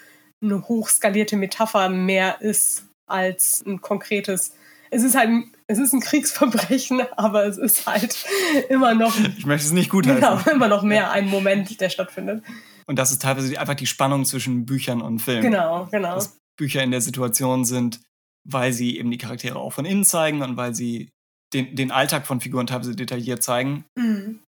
[0.42, 4.54] eine hochskalierte Metapher mehr ist als ein konkretes.
[4.90, 8.24] Es ist halt ein, es ist ein Kriegsverbrechen, aber es ist halt
[8.68, 10.20] immer noch, Ich möchte es nicht gut heißen.
[10.20, 12.42] genau, immer noch mehr ein Moment, der stattfindet.
[12.86, 15.42] Und das ist teilweise einfach die Spannung zwischen Büchern und Filmen.
[15.42, 16.14] Genau, genau.
[16.14, 18.00] Dass Bücher in der Situation sind,
[18.44, 21.10] weil sie eben die Charaktere auch von innen zeigen und weil sie
[21.54, 24.40] den, den Alltag von Figuren teilweise detailliert zeigen, Mhm.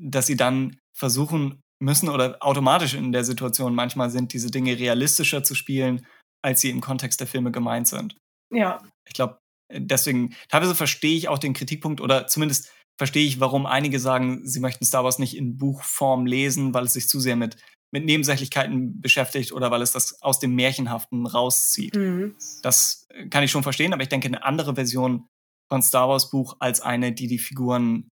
[0.00, 5.42] dass sie dann versuchen müssen oder automatisch in der Situation manchmal sind, diese Dinge realistischer
[5.42, 6.06] zu spielen,
[6.44, 8.16] als sie im Kontext der Filme gemeint sind.
[8.54, 9.38] Ja, Ich glaube,
[9.72, 14.60] deswegen, teilweise verstehe ich auch den Kritikpunkt oder zumindest verstehe ich, warum einige sagen, sie
[14.60, 17.56] möchten Star Wars nicht in Buchform lesen, weil es sich zu sehr mit,
[17.92, 21.96] mit Nebensächlichkeiten beschäftigt oder weil es das aus dem Märchenhaften rauszieht.
[21.96, 22.36] mhm.
[22.62, 25.26] Das kann ich schon verstehen, aber ich denke, eine andere Version
[25.70, 28.08] von Star Wars Buch als eine, die die Figuren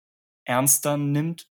[0.46, 1.46] ernster nimmt,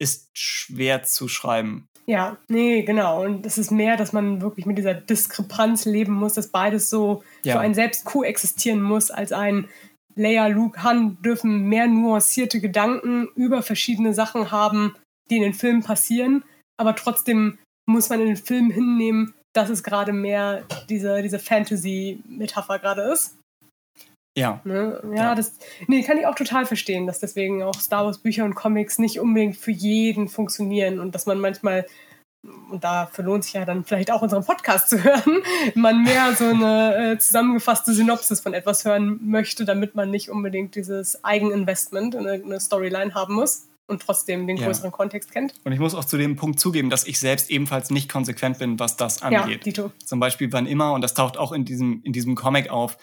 [0.00, 1.86] ist schwer zu schreiben.
[2.06, 3.22] Ja, nee, genau.
[3.24, 7.22] Und es ist mehr, dass man wirklich mit dieser Diskrepanz leben muss, dass beides so
[7.44, 7.54] Ja.
[7.54, 9.68] für einen selbst koexistieren muss, als ein
[10.14, 14.94] Leia, Luke, Han dürfen mehr nuancierte Gedanken über verschiedene Sachen haben,
[15.30, 16.44] die in den Filmen passieren.
[16.76, 22.78] Aber trotzdem muss man in den Film hinnehmen, dass es gerade mehr diese, diese Fantasy-Metapher
[22.78, 23.38] gerade ist.
[24.36, 25.00] Ja, Ne?
[25.10, 25.34] Ja, Ja.
[25.34, 28.98] das nee, kann ich auch total verstehen, dass deswegen auch Star Wars Bücher und Comics
[28.98, 31.86] nicht unbedingt für jeden funktionieren und dass man manchmal
[32.70, 35.42] und dafür lohnt sich ja dann vielleicht auch unseren Podcast zu hören,
[35.76, 40.74] man mehr so eine äh, zusammengefasste Synopsis von etwas hören möchte, damit man nicht unbedingt
[40.74, 44.66] dieses Eigeninvestment in eine Storyline haben muss und trotzdem den Ja.
[44.66, 45.54] größeren Kontext kennt.
[45.64, 48.78] und ich muss auch zu dem Punkt zugeben, dass ich selbst ebenfalls nicht konsequent bin,
[48.80, 49.64] was das Ja, angeht.
[49.66, 49.92] Dito.
[50.04, 52.96] Zum Beispiel wann immer, und das taucht auch in diesem, in diesem Comic auf,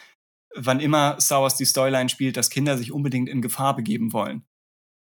[0.55, 4.45] wann immer Star Wars die Storyline spielt, dass Kinder sich unbedingt in Gefahr begeben wollen,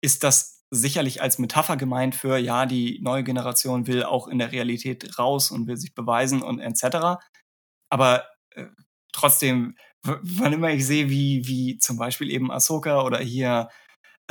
[0.02, 4.52] ist das sicherlich als Metapher gemeint für, ja, die neue Generation will auch in der
[4.52, 7.20] Realität raus und will sich beweisen und etc.
[7.90, 8.66] Aber äh,
[9.12, 13.68] trotzdem, wann immer ich sehe, wie, wie zum Beispiel eben Ahsoka oder hier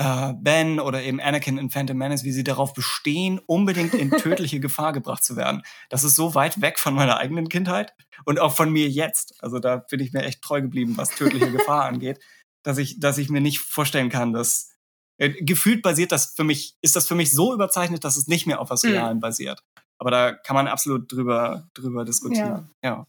[0.01, 4.59] äh, Ben oder eben Anakin in Phantom Menace, wie sie darauf bestehen, unbedingt in tödliche
[4.59, 5.61] Gefahr gebracht zu werden.
[5.89, 7.93] Das ist so weit weg von meiner eigenen Kindheit
[8.25, 9.35] und auch von mir jetzt.
[9.43, 12.19] Also da bin ich mir echt treu geblieben, was tödliche Gefahr angeht,
[12.63, 14.71] dass ich, dass ich mir nicht vorstellen kann, dass
[15.17, 18.47] äh, gefühlt basiert das für mich, ist das für mich so überzeichnet, dass es nicht
[18.47, 18.91] mehr auf was mhm.
[18.91, 19.21] Realen mhm.
[19.21, 19.63] basiert.
[19.99, 22.71] Aber da kann man absolut drüber, drüber diskutieren.
[22.83, 23.07] Ja.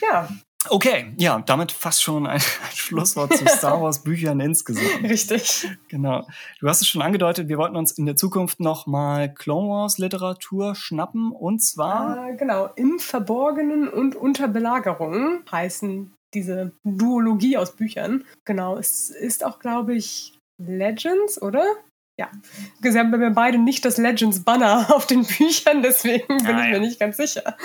[0.00, 0.08] ja.
[0.08, 0.28] ja.
[0.68, 5.02] Okay, ja, damit fast schon ein, ein Schlusswort zu Star Wars Büchern insgesamt.
[5.02, 5.68] Richtig.
[5.88, 6.26] Genau.
[6.60, 10.74] Du hast es schon angedeutet, wir wollten uns in der Zukunft nochmal Clone Wars Literatur
[10.74, 12.28] schnappen und zwar.
[12.28, 18.24] Äh, genau, im Verborgenen und unter Belagerung heißen diese Duologie aus Büchern.
[18.44, 21.64] Genau, es ist auch, glaube ich, Legends, oder?
[22.22, 22.90] Ja.
[22.90, 26.70] Sie haben bei mir beide nicht das Legends-Banner auf den Büchern, deswegen bin ah, ich
[26.70, 27.56] mir nicht ganz sicher.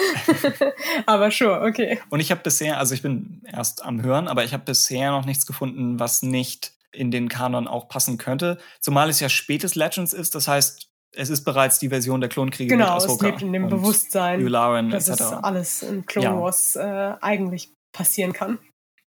[1.06, 2.00] aber sure, okay.
[2.10, 5.26] Und ich habe bisher, also ich bin erst am Hören, aber ich habe bisher noch
[5.26, 8.58] nichts gefunden, was nicht in den Kanon auch passen könnte.
[8.80, 12.70] Zumal es ja spätes Legends ist, das heißt, es ist bereits die Version der Klonkriege
[12.70, 13.26] genau, mit Ahsoka.
[13.26, 16.40] Genau, es lebt in dem Bewusstsein, Yularen, dass es alles in Clone ja.
[16.40, 18.60] Wars äh, eigentlich passieren kann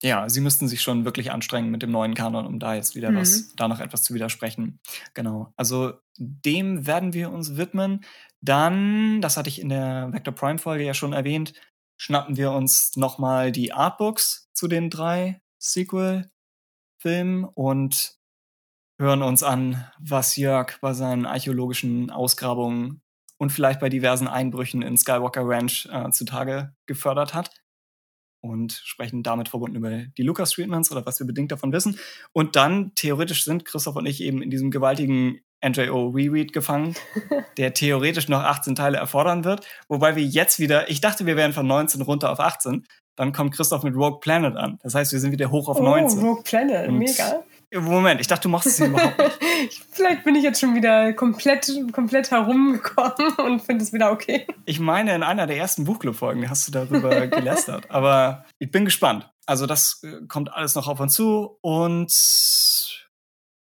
[0.01, 3.11] ja, sie müssten sich schon wirklich anstrengen mit dem neuen Kanon, um da jetzt wieder
[3.11, 3.17] mhm.
[3.17, 4.79] was, da noch etwas zu widersprechen.
[5.13, 5.53] Genau.
[5.57, 8.05] Also dem werden wir uns widmen.
[8.41, 11.53] Dann, das hatte ich in der Vector Prime Folge ja schon erwähnt,
[11.97, 18.15] schnappen wir uns nochmal die Artbooks zu den drei Sequel-Filmen und
[18.97, 23.01] hören uns an, was Jörg bei seinen archäologischen Ausgrabungen
[23.37, 27.51] und vielleicht bei diversen Einbrüchen in Skywalker Ranch äh, zutage gefördert hat
[28.41, 31.99] und sprechen damit verbunden über die Lucas-Treatments oder was wir bedingt davon wissen.
[32.31, 36.95] Und dann, theoretisch sind Christoph und ich eben in diesem gewaltigen NJO Reread gefangen,
[37.57, 39.65] der theoretisch noch 18 Teile erfordern wird.
[39.87, 42.85] Wobei wir jetzt wieder, ich dachte, wir wären von 19 runter auf 18.
[43.15, 44.79] Dann kommt Christoph mit Rogue Planet an.
[44.81, 46.19] Das heißt, wir sind wieder hoch auf oh, 19.
[46.19, 47.43] Rogue Planet, und mega.
[47.71, 49.85] Moment, ich dachte, du machst es überhaupt nicht.
[49.91, 54.47] Vielleicht bin ich jetzt schon wieder komplett, komplett herumgekommen und finde es wieder okay.
[54.65, 57.89] Ich meine, in einer der ersten Buchclub-Folgen hast du darüber gelästert.
[57.91, 59.29] Aber ich bin gespannt.
[59.45, 63.07] Also, das äh, kommt alles noch auf uns zu und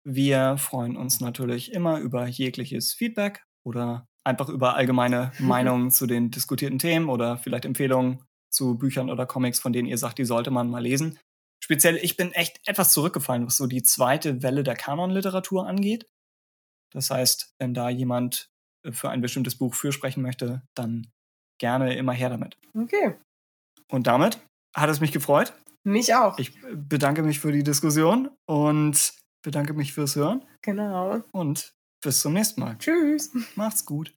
[0.04, 6.30] wir freuen uns natürlich immer über jegliches Feedback oder einfach über allgemeine Meinungen zu den
[6.30, 10.50] diskutierten Themen oder vielleicht Empfehlungen zu Büchern oder Comics, von denen ihr sagt, die sollte
[10.50, 11.18] man mal lesen
[11.70, 16.04] speziell, ich bin echt etwas zurückgefallen, was so die zweite Welle der Kanonliteratur angeht.
[16.92, 18.50] Das heißt, wenn da jemand
[18.84, 21.12] äh, für ein bestimmtes Buch fürsprechen möchte, dann
[21.60, 22.58] gerne immer her damit.
[22.76, 23.14] Okay.
[23.88, 24.40] Und damit
[24.74, 25.52] hat es mich gefreut.
[25.84, 26.40] Mich auch.
[26.40, 30.44] Ich bedanke mich für die Diskussion und bedanke mich fürs Hören.
[30.62, 31.22] Genau.
[31.30, 32.78] Und bis zum nächsten Mal.
[32.78, 33.30] Tschüss.
[33.54, 34.12] Macht's gut.